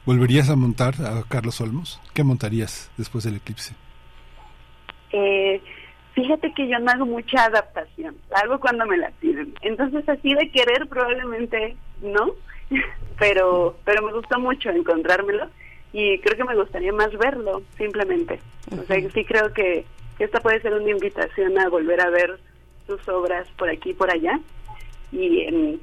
[0.05, 2.01] ¿Volverías a montar a Carlos Olmos?
[2.15, 3.75] ¿Qué montarías después del eclipse?
[5.13, 5.61] Eh,
[6.15, 9.55] fíjate que yo no hago mucha adaptación, la hago cuando me la piden.
[9.63, 12.33] Entonces así de querer probablemente no,
[13.19, 15.49] pero pero me gustó mucho encontrármelo
[15.93, 18.41] y creo que me gustaría más verlo, simplemente.
[18.71, 19.85] O sea, sí creo que,
[20.19, 22.39] esta puede ser una invitación a volver a ver
[22.87, 24.39] sus obras por aquí y por allá.
[25.13, 25.81] Y,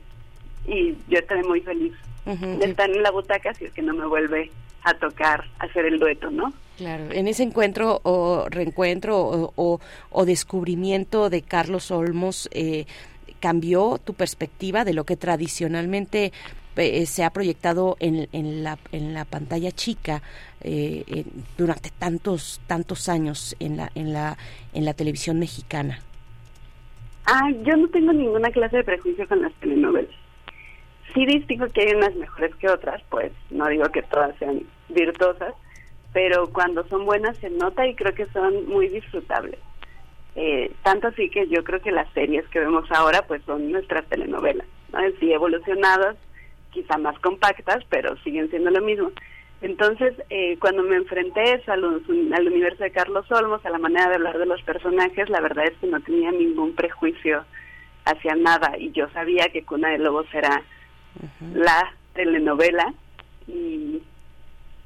[0.67, 1.93] y yo estaré muy feliz
[2.25, 4.51] de estar en la butaca si es que no me vuelve
[4.83, 6.53] a tocar hacer el dueto, ¿no?
[6.77, 9.17] Claro, en ese encuentro o reencuentro
[9.55, 9.79] o,
[10.11, 12.85] o, descubrimiento de Carlos Olmos, eh,
[13.39, 16.31] ¿cambió tu perspectiva de lo que tradicionalmente
[16.77, 20.21] eh, se ha proyectado en, la, en la pantalla chica
[20.61, 21.25] eh,
[21.57, 24.37] durante tantos tantos años en la en la
[24.73, 25.99] en la televisión mexicana.
[27.25, 30.15] Ah, yo no tengo ninguna clase de prejuicio con las telenovelas.
[31.13, 35.53] Sí distingo que hay unas mejores que otras, pues no digo que todas sean virtuosas,
[36.13, 39.59] pero cuando son buenas se nota y creo que son muy disfrutables.
[40.35, 44.05] Eh, tanto así que yo creo que las series que vemos ahora pues son nuestras
[44.05, 44.99] telenovelas, ¿no?
[45.19, 46.15] Sí evolucionadas,
[46.77, 49.11] quizá más compactas, pero siguen siendo lo mismo.
[49.61, 54.09] Entonces, eh, cuando me enfrenté a los, al universo de Carlos Olmos, a la manera
[54.09, 57.43] de hablar de los personajes, la verdad es que no tenía ningún prejuicio
[58.05, 60.63] hacia nada y yo sabía que Cuna de Lobos era
[61.55, 62.93] la telenovela
[63.47, 64.03] y,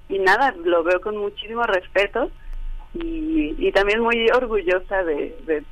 [0.08, 2.32] y nada, lo veo con muchísimo respeto
[2.94, 5.64] y, y también muy orgullosa de, de,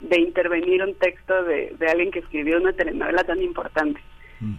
[0.00, 4.00] de intervenir un texto de, de alguien que escribió una telenovela tan importante.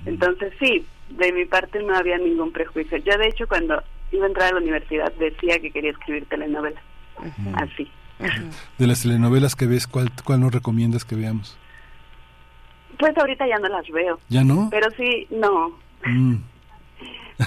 [0.06, 2.98] Entonces sí, de mi parte no había ningún prejuicio.
[2.98, 3.82] Yo de hecho cuando
[4.12, 6.84] iba a entrar a la universidad decía que quería escribir telenovelas.
[7.56, 7.90] Así.
[8.78, 11.58] De las telenovelas que ves, ¿cuál, ¿cuál nos recomiendas que veamos?
[12.98, 14.20] Pues ahorita ya no las veo.
[14.30, 14.70] ¿Ya no?
[14.72, 15.78] Pero sí, no.
[16.06, 16.36] Mm.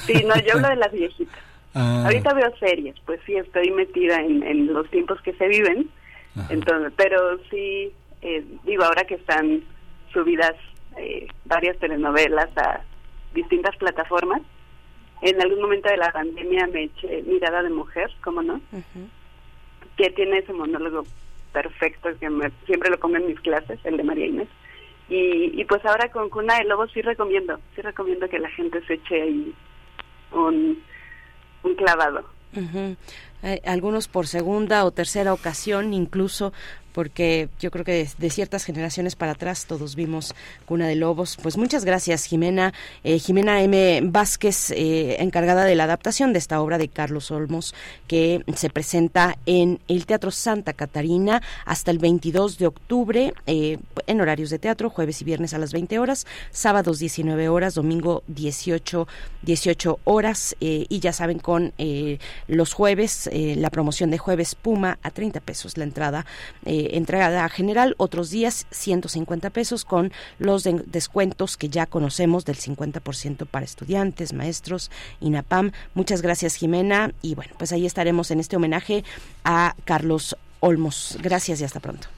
[0.07, 1.41] Sí, no, yo hablo de las viejitas.
[1.75, 2.05] Ah.
[2.05, 5.91] Ahorita veo series, pues sí, estoy metida en, en los tiempos que se viven.
[6.49, 7.93] Entonces, pero sí,
[8.23, 9.63] eh, digo, ahora que están
[10.13, 10.55] subidas
[11.01, 12.83] eh, varias telenovelas a
[13.35, 14.43] distintas plataformas,
[15.23, 18.61] en algún momento de la pandemia me eché Mirada de Mujer, ¿cómo no?
[19.97, 21.05] Que tiene ese monólogo
[21.53, 24.49] perfecto que me, siempre lo pongo en mis clases, el de María Inés.
[25.09, 28.81] Y, y pues ahora con Cuna de Lobos sí recomiendo, sí recomiendo que la gente
[28.87, 29.55] se eche ahí
[30.33, 30.83] un,
[31.65, 32.25] un clavado.
[32.57, 32.97] Ujú.
[33.43, 36.53] Eh, algunos por segunda o tercera ocasión incluso
[36.93, 40.35] porque yo creo que de, ciertas generaciones para atrás todos vimos
[40.67, 41.39] Cuna de Lobos.
[41.43, 42.73] Pues muchas gracias, Jimena.
[43.05, 44.01] Eh, Jimena M.
[44.05, 47.75] Vázquez, eh, encargada de la adaptación de esta obra de Carlos Olmos,
[48.07, 54.21] que se presenta en el Teatro Santa Catarina hasta el 22 de octubre, eh, en
[54.21, 59.07] horarios de teatro, jueves y viernes a las 20 horas, sábados 19 horas, domingo 18,
[59.43, 64.55] 18 horas, eh, y ya saben, con eh, los jueves, eh, la promoción de jueves
[64.55, 66.27] Puma a 30 pesos la entrada.
[66.65, 72.57] Eh, entrada general, otros días 150 pesos con los de- descuentos que ya conocemos del
[72.57, 75.73] 50% para estudiantes, maestros, INAPAM.
[75.95, 79.05] Muchas gracias Jimena y bueno, pues ahí estaremos en este homenaje
[79.45, 81.17] a Carlos Olmos.
[81.23, 82.09] Gracias y hasta pronto.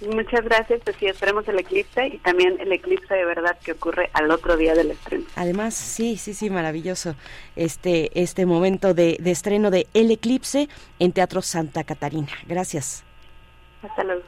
[0.00, 4.10] Muchas gracias, pues sí, esperemos el eclipse y también el eclipse de verdad que ocurre
[4.12, 5.24] al otro día del estreno.
[5.34, 7.16] Además, sí, sí, sí, maravilloso
[7.56, 10.68] este, este momento de, de estreno de El Eclipse
[11.00, 12.28] en Teatro Santa Catarina.
[12.46, 13.02] Gracias.
[13.82, 14.22] Hasta luego.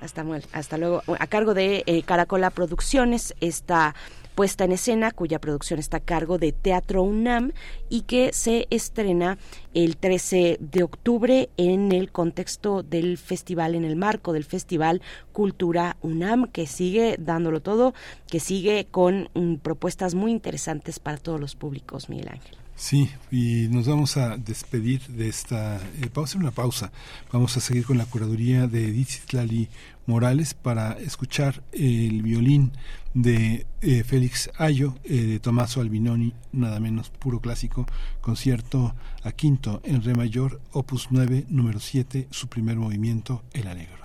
[0.00, 1.02] Hasta, mu- hasta luego.
[1.18, 3.94] A cargo de eh, Caracola Producciones, esta
[4.34, 7.52] puesta en escena cuya producción está a cargo de Teatro UNAM
[7.88, 9.38] y que se estrena
[9.72, 15.96] el 13 de octubre en el contexto del festival, en el marco del festival Cultura
[16.02, 17.94] UNAM, que sigue dándolo todo,
[18.28, 22.56] que sigue con mm, propuestas muy interesantes para todos los públicos, Miguel Ángel.
[22.76, 25.76] Sí, y nos vamos a despedir de esta...
[25.76, 26.90] Eh, vamos a hacer una pausa.
[27.32, 29.68] Vamos a seguir con la curaduría de Edith Citlali
[30.06, 32.72] Morales para escuchar el violín
[33.14, 37.86] de eh, Félix Ayo, eh, de Tommaso Albinoni, nada menos puro clásico,
[38.20, 44.04] concierto a quinto en re mayor, opus 9, número 7, su primer movimiento, el alegro.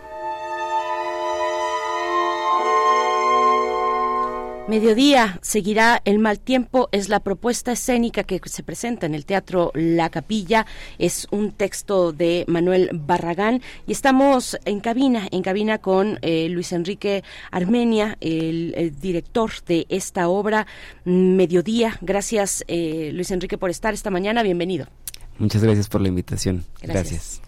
[4.71, 9.73] Mediodía seguirá el mal tiempo, es la propuesta escénica que se presenta en el Teatro
[9.75, 10.65] La Capilla,
[10.97, 16.71] es un texto de Manuel Barragán y estamos en cabina, en cabina con eh, Luis
[16.71, 20.65] Enrique Armenia, el, director de esta obra
[21.03, 21.97] Mediodía.
[21.99, 24.87] Gracias eh, Luis Enrique por estar esta mañana, bienvenido.
[25.37, 26.63] Muchas gracias por la invitación.
[26.81, 27.41] gracias.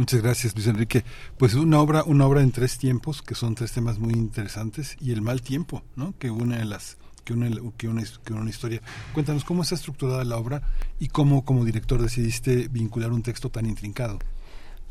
[0.00, 1.04] Muchas gracias, Luis Enrique.
[1.36, 5.12] Pues una obra, una obra en tres tiempos, que son tres temas muy interesantes, y
[5.12, 6.14] el mal tiempo, ¿no?
[6.18, 8.80] Que una de las que una, que una, historia.
[9.12, 10.62] Cuéntanos cómo está estructurada la obra
[10.98, 14.18] y cómo como director decidiste vincular un texto tan intrincado.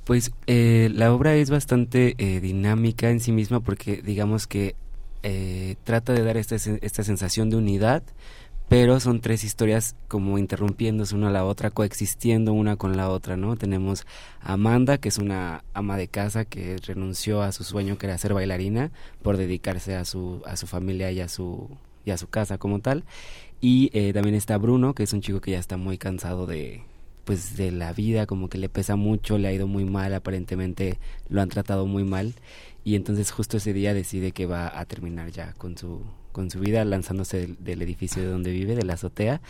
[0.05, 4.75] Pues eh, la obra es bastante eh, dinámica en sí misma porque digamos que
[5.23, 8.03] eh, trata de dar esta, esta sensación de unidad,
[8.69, 13.35] pero son tres historias como interrumpiéndose una a la otra, coexistiendo una con la otra,
[13.35, 13.55] ¿no?
[13.57, 14.05] Tenemos
[14.41, 18.17] a Amanda, que es una ama de casa que renunció a su sueño que era
[18.19, 18.91] ser bailarina
[19.23, 21.67] por dedicarse a su, a su familia y a su,
[22.05, 23.05] y a su casa como tal.
[23.59, 26.83] Y eh, también está Bruno, que es un chico que ya está muy cansado de
[27.25, 30.97] pues de la vida, como que le pesa mucho, le ha ido muy mal, aparentemente
[31.29, 32.33] lo han tratado muy mal
[32.83, 36.01] y entonces justo ese día decide que va a terminar ya con su
[36.39, 39.41] con su vida lanzándose del, edificio de donde vive, de la azotea.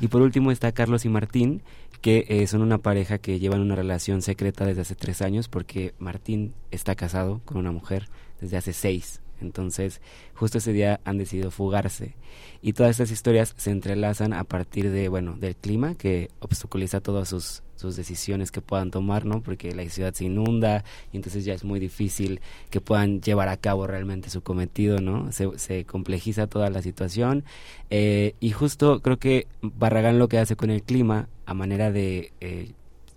[0.00, 1.60] Y por último está Carlos y Martín,
[2.00, 5.92] que eh, son una pareja que llevan una relación secreta desde hace tres años porque
[5.98, 8.08] Martín está casado con una mujer
[8.40, 9.20] desde hace seis.
[9.42, 10.00] Entonces,
[10.32, 12.14] justo ese día han decidido fugarse.
[12.62, 17.28] Y todas estas historias se entrelazan a partir de, bueno, del clima que obstaculiza todas
[17.28, 19.40] sus, sus decisiones que puedan tomar, ¿no?
[19.40, 22.40] Porque la ciudad se inunda y entonces ya es muy difícil
[22.70, 25.30] que puedan llevar a cabo realmente su cometido, ¿no?
[25.30, 27.44] Se, se complejiza toda la situación.
[27.90, 32.32] Eh, y justo creo que Barragán lo que hace con el clima, a manera de,
[32.40, 32.72] eh,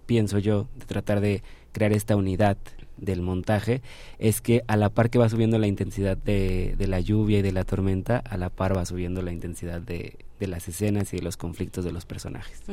[0.06, 1.41] pienso yo, de tratar de
[1.72, 2.57] crear esta unidad
[2.98, 3.81] del montaje
[4.19, 7.41] es que a la par que va subiendo la intensidad de, de la lluvia y
[7.41, 11.18] de la tormenta, a la par va subiendo la intensidad de, de las escenas y
[11.18, 12.64] de los conflictos de los personajes.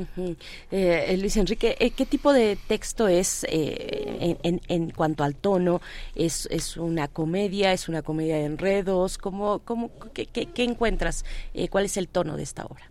[0.70, 5.82] Eh, Luis Enrique, eh, ¿qué tipo de texto es eh, en, en, cuanto al tono?
[6.14, 7.74] ¿Es, ¿Es una comedia?
[7.74, 9.18] ¿Es una comedia de enredos?
[9.18, 11.26] ¿Cómo, cómo, qué, qué, qué encuentras?
[11.70, 12.90] ¿Cuál es el tono de esta obra?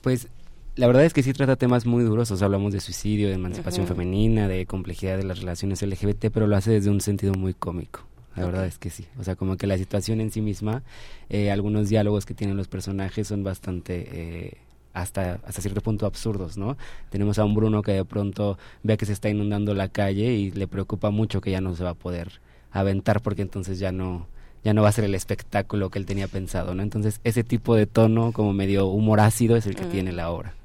[0.00, 0.28] Pues
[0.76, 3.34] la verdad es que sí trata temas muy duros, o sea, hablamos de suicidio, de
[3.34, 7.52] emancipación femenina, de complejidad de las relaciones LGBT, pero lo hace desde un sentido muy
[7.52, 8.06] cómico.
[8.36, 9.06] La verdad es que sí.
[9.18, 10.82] O sea, como que la situación en sí misma,
[11.28, 14.08] eh, algunos diálogos que tienen los personajes son bastante...
[14.12, 14.52] Eh,
[14.92, 16.78] hasta, hasta cierto punto absurdos, ¿no?
[17.10, 20.50] Tenemos a un Bruno que de pronto ve que se está inundando la calle y
[20.52, 22.40] le preocupa mucho que ya no se va a poder
[22.72, 24.26] aventar porque entonces ya no,
[24.64, 26.82] ya no va a ser el espectáculo que él tenía pensado, ¿no?
[26.82, 30.55] Entonces, ese tipo de tono como medio humor ácido es el que tiene la obra.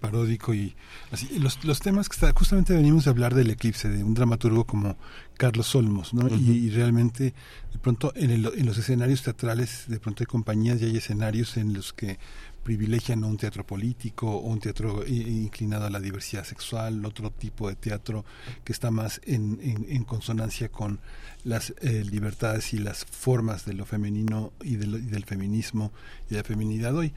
[0.00, 0.74] Paródico y
[1.10, 4.64] así los, los temas que está, justamente venimos de hablar del eclipse de un dramaturgo
[4.64, 4.96] como
[5.36, 6.28] Carlos Olmos ¿no?
[6.28, 7.34] y, realmente
[7.72, 11.72] de pronto en, en los escenarios teatrales de pronto hay compañías y hay escenarios en
[11.72, 12.18] los que
[12.62, 17.74] privilegian un teatro político o un teatro inclinado a la diversidad sexual, otro tipo de
[17.74, 18.24] teatro
[18.64, 21.00] que está más en, en, consonancia con
[21.44, 25.92] las eh, libertades y las formas de lo femenino y, del feminismo
[26.28, 27.12] y de la feminidad hoy.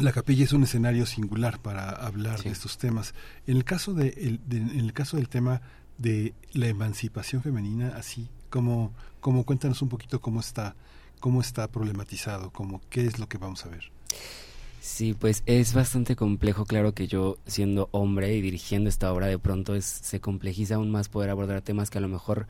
[0.00, 3.14] La capilla es un escenario singular para hablar de estos temas.
[3.46, 5.60] En el caso de, en el caso del tema
[5.96, 10.76] de la emancipación femenina, así como, como cuéntanos un poquito cómo está
[11.18, 13.90] cómo está problematizado, como qué es lo que vamos a ver.
[14.80, 19.38] Sí, pues es bastante complejo, claro que yo siendo hombre y dirigiendo esta obra de
[19.38, 22.46] pronto es, se complejiza aún más poder abordar temas que a lo mejor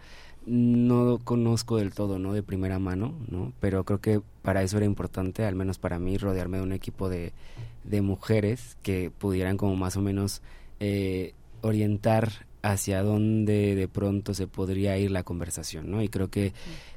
[0.49, 2.33] no conozco del todo, ¿no?
[2.33, 3.53] De primera mano, ¿no?
[3.61, 7.09] Pero creo que para eso era importante, al menos para mí, rodearme de un equipo
[7.09, 7.33] de,
[7.85, 10.43] de mujeres que pudieran como más o menos
[10.81, 16.03] eh, orientar hacia dónde de pronto se podría ir la conversación, ¿no?
[16.03, 16.53] Y creo que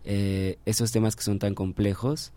[0.05, 2.31] eh, esos temas que son tan complejos,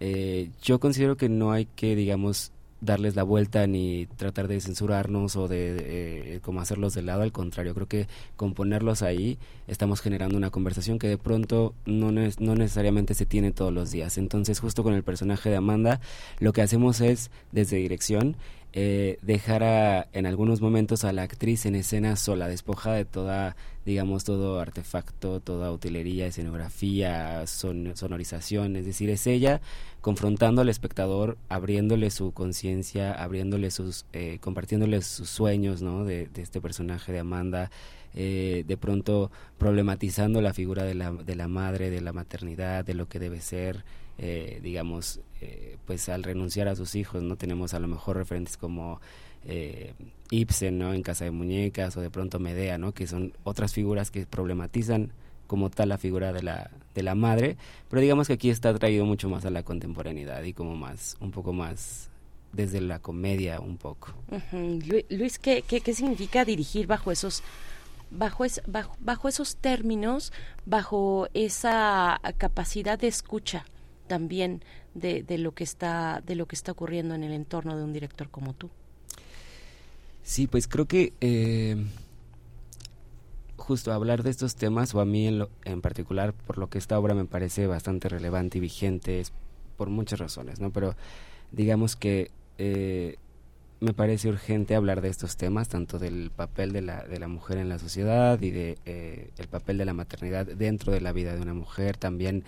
[0.00, 5.36] eh, yo considero que no hay que, digamos, darles la vuelta ni tratar de censurarnos
[5.36, 10.00] o de, eh, como hacerlos de lado, al contrario, creo que con ponerlos ahí estamos
[10.00, 14.18] generando una conversación que de pronto no, no necesariamente se tiene todos los días.
[14.18, 16.00] Entonces, justo con el personaje de Amanda,
[16.38, 18.36] lo que hacemos es, desde dirección,
[18.74, 23.56] eh, dejara en algunos momentos a la actriz en escena sola, despojada de toda,
[23.86, 29.60] digamos, todo artefacto, toda utilería, escenografía, sonorización, es decir, es ella
[30.00, 36.04] confrontando al espectador, abriéndole su conciencia, abriéndole sus, eh, compartiéndole sus sueños, ¿no?
[36.04, 37.70] De, este personaje de Amanda,
[38.14, 42.94] eh, de pronto problematizando la figura de la, de la madre, de la maternidad, de
[42.94, 43.84] lo que debe ser,
[44.18, 47.36] eh, digamos, eh, pues al renunciar a sus hijos, ¿no?
[47.36, 49.00] Tenemos a lo mejor referentes como
[49.44, 49.94] eh,
[50.30, 50.92] Ibsen, ¿no?
[50.92, 52.92] En Casa de Muñecas o de pronto Medea, ¿no?
[52.92, 55.12] Que son otras figuras que problematizan
[55.46, 57.56] como tal la figura de la, de la madre,
[57.88, 61.30] pero digamos que aquí está traído mucho más a la contemporaneidad y como más, un
[61.30, 62.10] poco más
[62.52, 64.12] desde la comedia un poco.
[65.08, 67.42] Luis, ¿qué, ¿qué, qué, significa dirigir bajo esos
[68.10, 70.32] bajo, es, bajo, bajo esos términos,
[70.66, 73.64] bajo esa capacidad de escucha?
[74.08, 74.62] También
[74.94, 77.92] de, de, lo que está de lo que está ocurriendo en el entorno de un
[77.92, 78.70] director como tú.
[80.22, 81.76] Sí, pues creo que eh,
[83.56, 86.98] justo hablar de estos temas, o a mí en, en, particular, por lo que esta
[86.98, 89.32] obra me parece bastante relevante y vigente, es
[89.76, 90.70] por muchas razones, ¿no?
[90.70, 90.96] Pero
[91.52, 93.16] digamos que eh,
[93.80, 97.58] me parece urgente hablar de estos temas, tanto del papel de la, de la mujer
[97.58, 101.34] en la sociedad y de eh, el papel de la maternidad dentro de la vida
[101.34, 102.44] de una mujer, también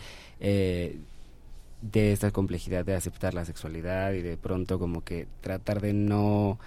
[1.83, 6.59] de esta complejidad de aceptar la sexualidad y de pronto como que tratar de no,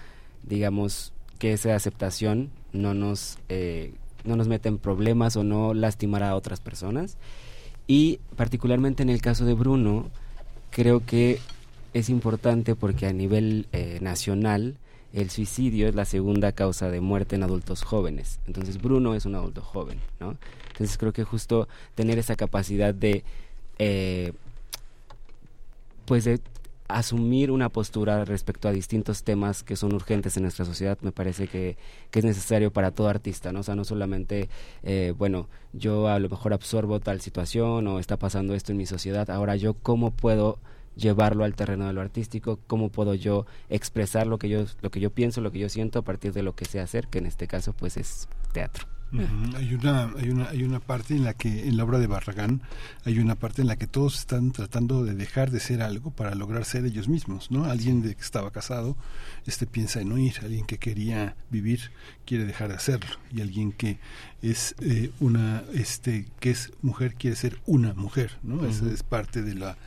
[0.42, 3.94] digamos, que esa aceptación no nos, eh,
[4.24, 7.16] no nos meta en problemas o no lastimara a otras personas.
[7.86, 10.10] Y particularmente en el caso de Bruno,
[10.70, 11.38] creo que
[11.92, 14.78] es importante porque a nivel eh, nacional
[15.12, 18.40] el suicidio es la segunda causa de muerte en adultos jóvenes.
[18.46, 20.36] Entonces Bruno es un adulto joven, ¿no?
[20.72, 23.22] Entonces creo que justo tener esa capacidad de
[23.78, 24.32] eh,
[26.06, 26.40] pues de
[26.88, 31.48] asumir una postura respecto a distintos temas que son urgentes en nuestra sociedad me parece
[31.48, 31.78] que,
[32.10, 33.60] que es necesario para todo artista, ¿no?
[33.60, 34.50] O sea, no solamente,
[34.82, 38.86] eh, bueno, yo a lo mejor absorbo tal situación o está pasando esto en mi
[38.86, 40.58] sociedad, ahora yo cómo puedo
[40.94, 45.00] llevarlo al terreno de lo artístico, cómo puedo yo expresar lo que yo, lo que
[45.00, 47.26] yo pienso, lo que yo siento a partir de lo que sé hacer, que en
[47.26, 48.86] este caso pues es teatro.
[49.56, 52.62] Hay una, hay una, hay una parte en la que, en la obra de Barragán,
[53.04, 56.34] hay una parte en la que todos están tratando de dejar de ser algo para
[56.34, 57.64] lograr ser ellos mismos, ¿no?
[57.64, 58.96] Alguien de que estaba casado,
[59.46, 61.92] este piensa en huir, alguien que quería vivir
[62.24, 63.98] quiere dejar de hacerlo, y alguien que
[64.42, 68.66] es eh, una, este, que es mujer quiere ser una mujer, ¿no?
[68.66, 69.78] Esa es parte de la,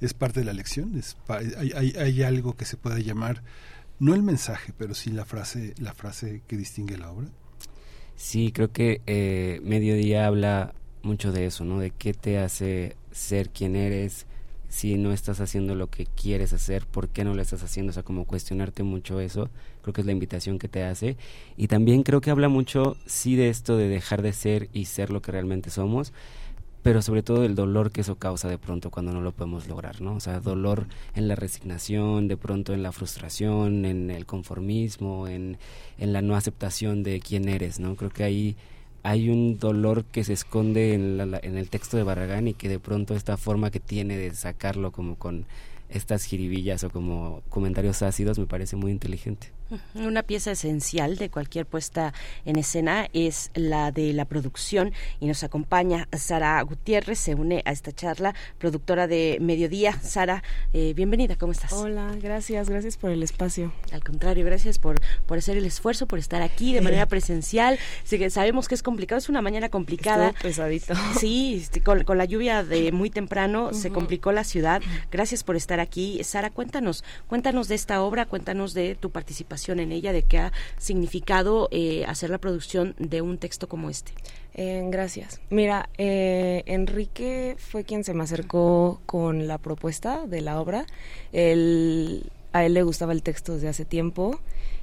[0.00, 3.42] es parte de la lección, es, hay, hay, hay algo que se puede llamar
[3.98, 7.28] no el mensaje, pero sí la frase, la frase que distingue la obra.
[8.16, 11.78] Sí, creo que eh, Mediodía habla mucho de eso, ¿no?
[11.80, 14.26] De qué te hace ser quien eres,
[14.68, 17.92] si no estás haciendo lo que quieres hacer, por qué no lo estás haciendo, o
[17.92, 19.50] sea, como cuestionarte mucho eso,
[19.82, 21.16] creo que es la invitación que te hace.
[21.56, 25.10] Y también creo que habla mucho, sí, de esto de dejar de ser y ser
[25.10, 26.12] lo que realmente somos,
[26.84, 30.02] pero sobre todo el dolor que eso causa de pronto cuando no lo podemos lograr,
[30.02, 30.16] ¿no?
[30.16, 35.56] O sea, dolor en la resignación, de pronto en la frustración, en el conformismo, en,
[35.96, 37.96] en la no aceptación de quién eres, ¿no?
[37.96, 38.56] Creo que ahí
[39.02, 42.78] hay un dolor que se esconde en, en el texto de Barragán y que de
[42.78, 45.46] pronto esta forma que tiene de sacarlo como con
[45.88, 49.53] estas jiribillas o como comentarios ácidos me parece muy inteligente.
[49.94, 52.12] Una pieza esencial de cualquier puesta
[52.44, 57.72] en escena es la de la producción y nos acompaña Sara Gutiérrez, se une a
[57.72, 59.98] esta charla, productora de Mediodía.
[60.02, 60.42] Sara,
[60.74, 61.72] eh, bienvenida, ¿cómo estás?
[61.72, 63.72] Hola, gracias, gracias por el espacio.
[63.92, 67.78] Al contrario, gracias por, por hacer el esfuerzo, por estar aquí de manera presencial.
[68.04, 70.34] Sí, que sabemos que es complicado, es una mañana complicada.
[70.42, 70.94] pesadito.
[71.18, 74.82] Sí, este, con, la lluvia de muy temprano se complicó la ciudad.
[75.10, 76.22] Gracias por estar aquí.
[76.22, 80.52] Sara, cuéntanos, cuéntanos de esta obra, cuéntanos de tu participación en ella, de qué ha
[80.78, 84.12] significado eh, hacer la producción de un texto como este.
[84.54, 85.40] Eh, gracias.
[85.50, 90.86] Mira, eh, Enrique fue quien se me acercó con la propuesta de la obra.
[91.32, 94.38] Él, a él le gustaba el texto desde hace tiempo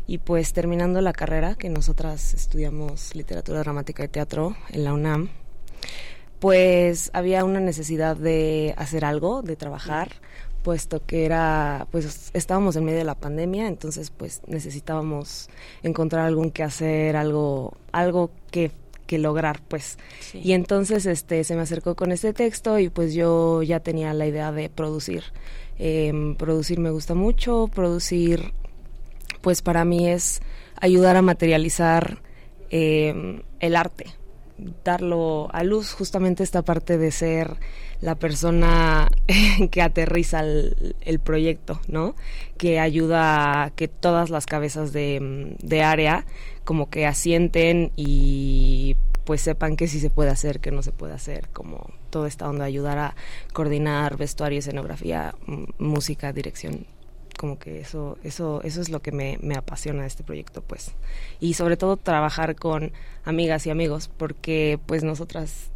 [0.07, 5.29] y pues terminando la carrera, que nosotras estudiamos literatura dramática y teatro en la UNAM,
[6.39, 10.09] pues había una necesidad de hacer algo, de trabajar
[10.63, 15.49] puesto que era, pues estábamos en medio de la pandemia, entonces pues necesitábamos
[15.83, 18.71] encontrar algún que hacer, algo, algo que,
[19.07, 19.97] que lograr, pues.
[20.33, 24.27] Y entonces este se me acercó con este texto y pues yo ya tenía la
[24.27, 25.23] idea de producir.
[25.77, 28.53] Em, producir me gusta mucho, producir
[29.41, 30.41] pues para mí es
[30.79, 32.21] ayudar a materializar
[32.69, 34.05] em, el arte,
[34.83, 37.57] darlo a luz, justamente esta parte de ser
[38.01, 39.07] la persona
[39.71, 42.15] que aterriza el, proyecto, ¿no?
[42.57, 46.25] Que ayuda a que todas las cabezas de, de área
[46.63, 51.13] como que asienten y pues sepan que sí se puede hacer, que no se puede
[51.13, 53.15] hacer, como toda esta onda, ayudar a
[53.53, 55.35] coordinar vestuario, escenografía,
[55.77, 56.85] música, dirección
[57.41, 60.91] como que eso eso eso es lo que me, me, apasiona de este proyecto pues.
[61.39, 62.91] Y sobre todo trabajar con
[63.25, 65.71] amigas y amigos porque pues nosotras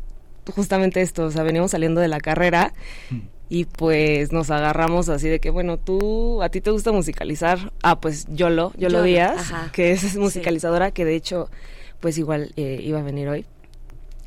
[0.56, 2.72] justamente esto o sea venimos saliendo de la carrera
[3.10, 3.20] mm.
[3.50, 8.00] y pues nos agarramos así de que bueno tú a ti te gusta musicalizar ah
[8.00, 11.50] pues yo lo yo lo Díaz que es musicalizadora que de hecho
[12.00, 13.48] pues igual eh, iba a venir hoy.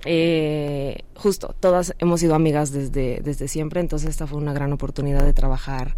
[0.04, 5.24] Eh, justo, todas hemos sido amigas desde, desde siempre, entonces esta fue una gran oportunidad
[5.24, 5.94] de trabajar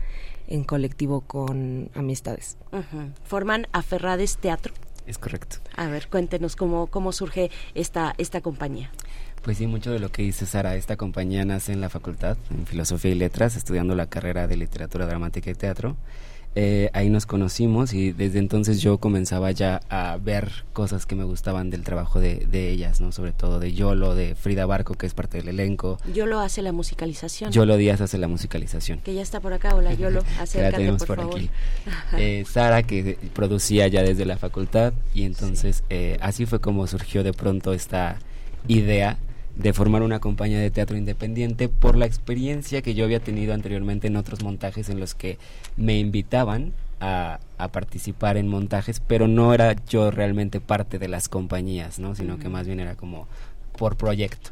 [0.50, 2.58] en colectivo con amistades.
[3.24, 4.74] ¿Forman Aferrades Teatro?
[5.06, 5.56] Es correcto.
[5.76, 8.90] A ver, cuéntenos cómo, cómo surge esta, esta compañía.
[9.42, 12.66] Pues sí, mucho de lo que dice Sara, esta compañía nace en la facultad, en
[12.66, 15.96] Filosofía y Letras, estudiando la carrera de Literatura Dramática y Teatro.
[16.56, 21.22] Eh, ahí nos conocimos y desde entonces yo comenzaba ya a ver cosas que me
[21.22, 23.12] gustaban del trabajo de, ellas, ¿no?
[23.12, 25.98] Sobre todo de Yolo, de Frida Barco, que es parte del elenco.
[26.12, 27.52] Yolo hace la musicalización.
[27.52, 28.98] Yolo Díaz hace la musicalización.
[28.98, 31.36] Que ya está por acá, hola Yolo, acércate por, por, favor.
[31.36, 31.50] Aquí.
[32.18, 37.22] Eh, Sara, que producía ya desde la facultad y entonces eh, así fue como surgió
[37.22, 38.18] de pronto esta
[38.66, 39.18] idea
[39.60, 44.06] de formar una compañía de teatro independiente por la experiencia que yo había tenido anteriormente
[44.06, 45.38] en otros montajes en los que
[45.76, 47.40] me invitaban a,
[47.72, 52.14] participar en montajes, pero no era yo realmente parte de las compañías, ¿no?
[52.14, 53.28] Sino que más bien era como
[53.76, 54.50] por proyecto.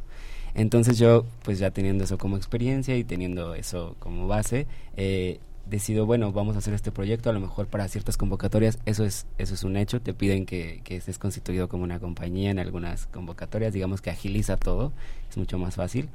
[0.55, 6.07] Entonces yo, pues ya teniendo eso como experiencia y teniendo eso como base, eh, decido,
[6.07, 9.55] bueno, vamos a hacer este proyecto, a lo mejor para ciertas convocatorias, eso es, eso
[9.55, 13.73] es un hecho, te piden que, que estés constituido como una compañía en algunas convocatorias,
[13.73, 14.93] digamos que agiliza todo,
[15.29, 16.09] es mucho más fácil.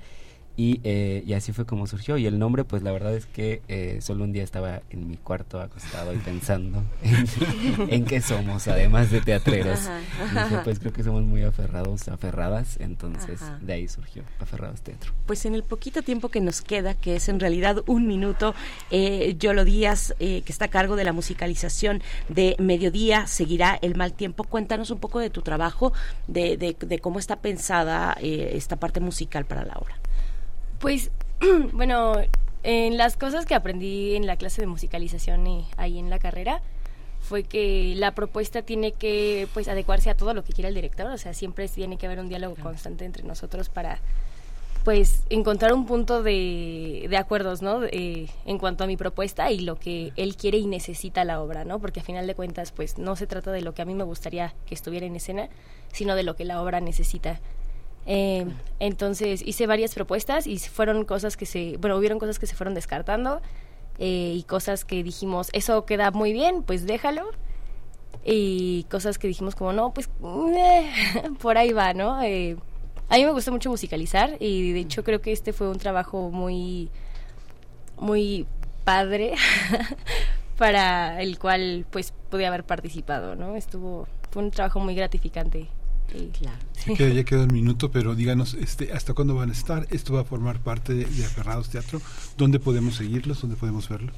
[0.55, 2.17] Y, eh, y, así fue como surgió.
[2.17, 5.17] Y el nombre, pues la verdad es que eh, solo un día estaba en mi
[5.17, 6.83] cuarto acostado y pensando
[7.87, 9.79] en, qué somos, además de teatreros.
[10.63, 12.77] pues creo que somos muy aferrados, aferradas.
[12.79, 15.11] Entonces de ahí surgió Aferrados Teatro.
[15.25, 18.53] Pues en el poquito tiempo que nos queda, que es en realidad un minuto,
[18.91, 23.95] eh, Yolo Díaz, eh, que está a cargo de la musicalización de Mediodía, seguirá el
[23.95, 24.43] mal tiempo.
[24.43, 25.93] Cuéntanos un poco de tu trabajo,
[26.27, 30.02] de, de, de cómo está pensada esta parte musical para la obra.
[30.83, 31.11] Pues,
[31.71, 32.15] bueno,
[32.61, 36.61] en las cosas que aprendí en la clase de musicalización y ahí en la carrera
[37.21, 41.07] fue que la propuesta tiene que pues adecuarse a todo lo que quiera el director,
[41.07, 43.99] o sea, siempre tiene que haber un diálogo constante entre nosotros para
[44.83, 47.79] pues encontrar un punto de, de acuerdos, ¿no?
[47.89, 51.79] en cuanto a mi propuesta y lo que él quiere y necesita la obra, ¿no?
[51.79, 54.03] Porque a final de cuentas, pues no se trata de lo que a mí me
[54.03, 55.47] gustaría que estuviera en escena,
[55.93, 57.39] sino de lo que la obra necesita.
[58.05, 58.45] Eh,
[58.79, 62.73] entonces hice varias propuestas y fueron cosas que se, bueno, hubieron cosas que se fueron
[62.73, 63.41] descartando
[63.99, 67.29] eh, y cosas que dijimos, eso queda muy bien, pues déjalo.
[68.25, 70.09] Y cosas que dijimos como, no, pues
[71.41, 72.21] por ahí va, ¿no?
[72.21, 72.57] Eh,
[73.09, 76.31] a mí me gusta mucho musicalizar y de hecho creo que este fue un trabajo
[76.31, 76.89] muy,
[77.97, 78.47] muy
[78.85, 79.35] padre
[80.57, 83.55] para el cual pues pude haber participado, ¿no?
[83.55, 85.67] Estuvo, fue un trabajo muy gratificante
[86.07, 87.13] claro.
[87.13, 89.87] ya queda un minuto, pero díganos, este, ¿hasta cuándo van a estar?
[89.91, 92.01] ¿Esto va a formar parte de, Aferrados Teatro?
[92.37, 93.41] ¿Dónde podemos seguirlos?
[93.41, 94.11] ¿Dónde podemos verlo?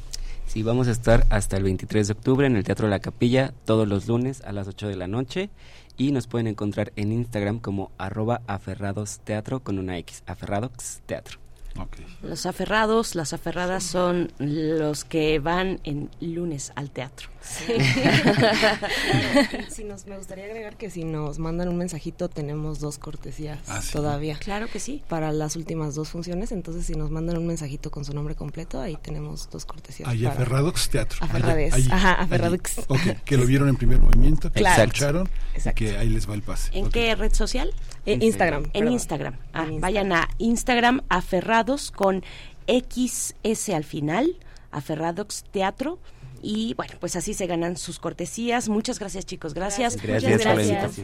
[0.47, 3.87] Sí, vamos a estar hasta el 23 de octubre en el Teatro La Capilla, todos
[3.87, 5.49] los lunes a las 8 de la noche.
[5.97, 11.39] Y nos pueden encontrar en Instagram como arroba aferrados teatro con una X, aferrados teatro.
[12.21, 17.29] Los aferrados, las aferradas son los que van en lunes al teatro.
[19.69, 23.81] Si nos, me gustaría agregar que si nos mandan un mensajito tenemos dos cortesías ah,
[23.91, 24.37] todavía.
[24.37, 25.03] Claro que sí.
[25.07, 28.81] Para las últimas dos funciones, entonces si nos mandan un mensajito con su nombre completo,
[28.81, 30.09] ahí tenemos dos cortesías.
[30.09, 31.17] Ahí Aferrados Teatro.
[31.21, 31.91] Aferrades.
[31.91, 32.59] Ajá, Aferrados.
[33.25, 35.29] que lo vieron en primer movimiento, que escucharon,
[35.75, 36.71] que ahí les va el pase.
[36.77, 37.71] ¿En qué red social?
[38.05, 38.65] En Instagram.
[38.73, 39.35] En Instagram.
[39.53, 42.23] Ah, vayan a Instagram aferrados con
[42.67, 44.37] XS al final,
[44.71, 45.99] aferrados teatro.
[46.41, 48.69] Y bueno, pues así se ganan sus cortesías.
[48.69, 50.01] Muchas gracias chicos, gracias.
[50.01, 51.01] Gracias, gracias.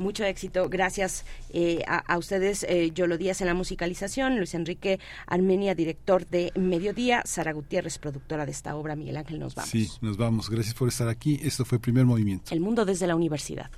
[0.00, 0.68] Mucho éxito.
[0.70, 6.52] Gracias eh, a, ustedes, eh, Yolo Díaz en la musicalización, Luis Enrique Armenia, director de
[6.56, 8.96] Mediodía, Sara Gutiérrez, productora de esta obra.
[8.96, 9.70] Miguel Ángel, nos vamos.
[9.70, 10.48] Sí, nos vamos.
[10.48, 11.38] Gracias por estar aquí.
[11.42, 12.52] Esto fue Primer Movimiento.
[12.54, 13.70] El mundo desde la universidad.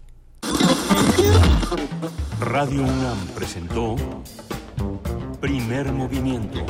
[2.40, 3.96] Radio UNAM presentó
[5.40, 6.64] Primer Movimiento.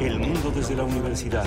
[0.00, 1.46] El mundo desde la universidad.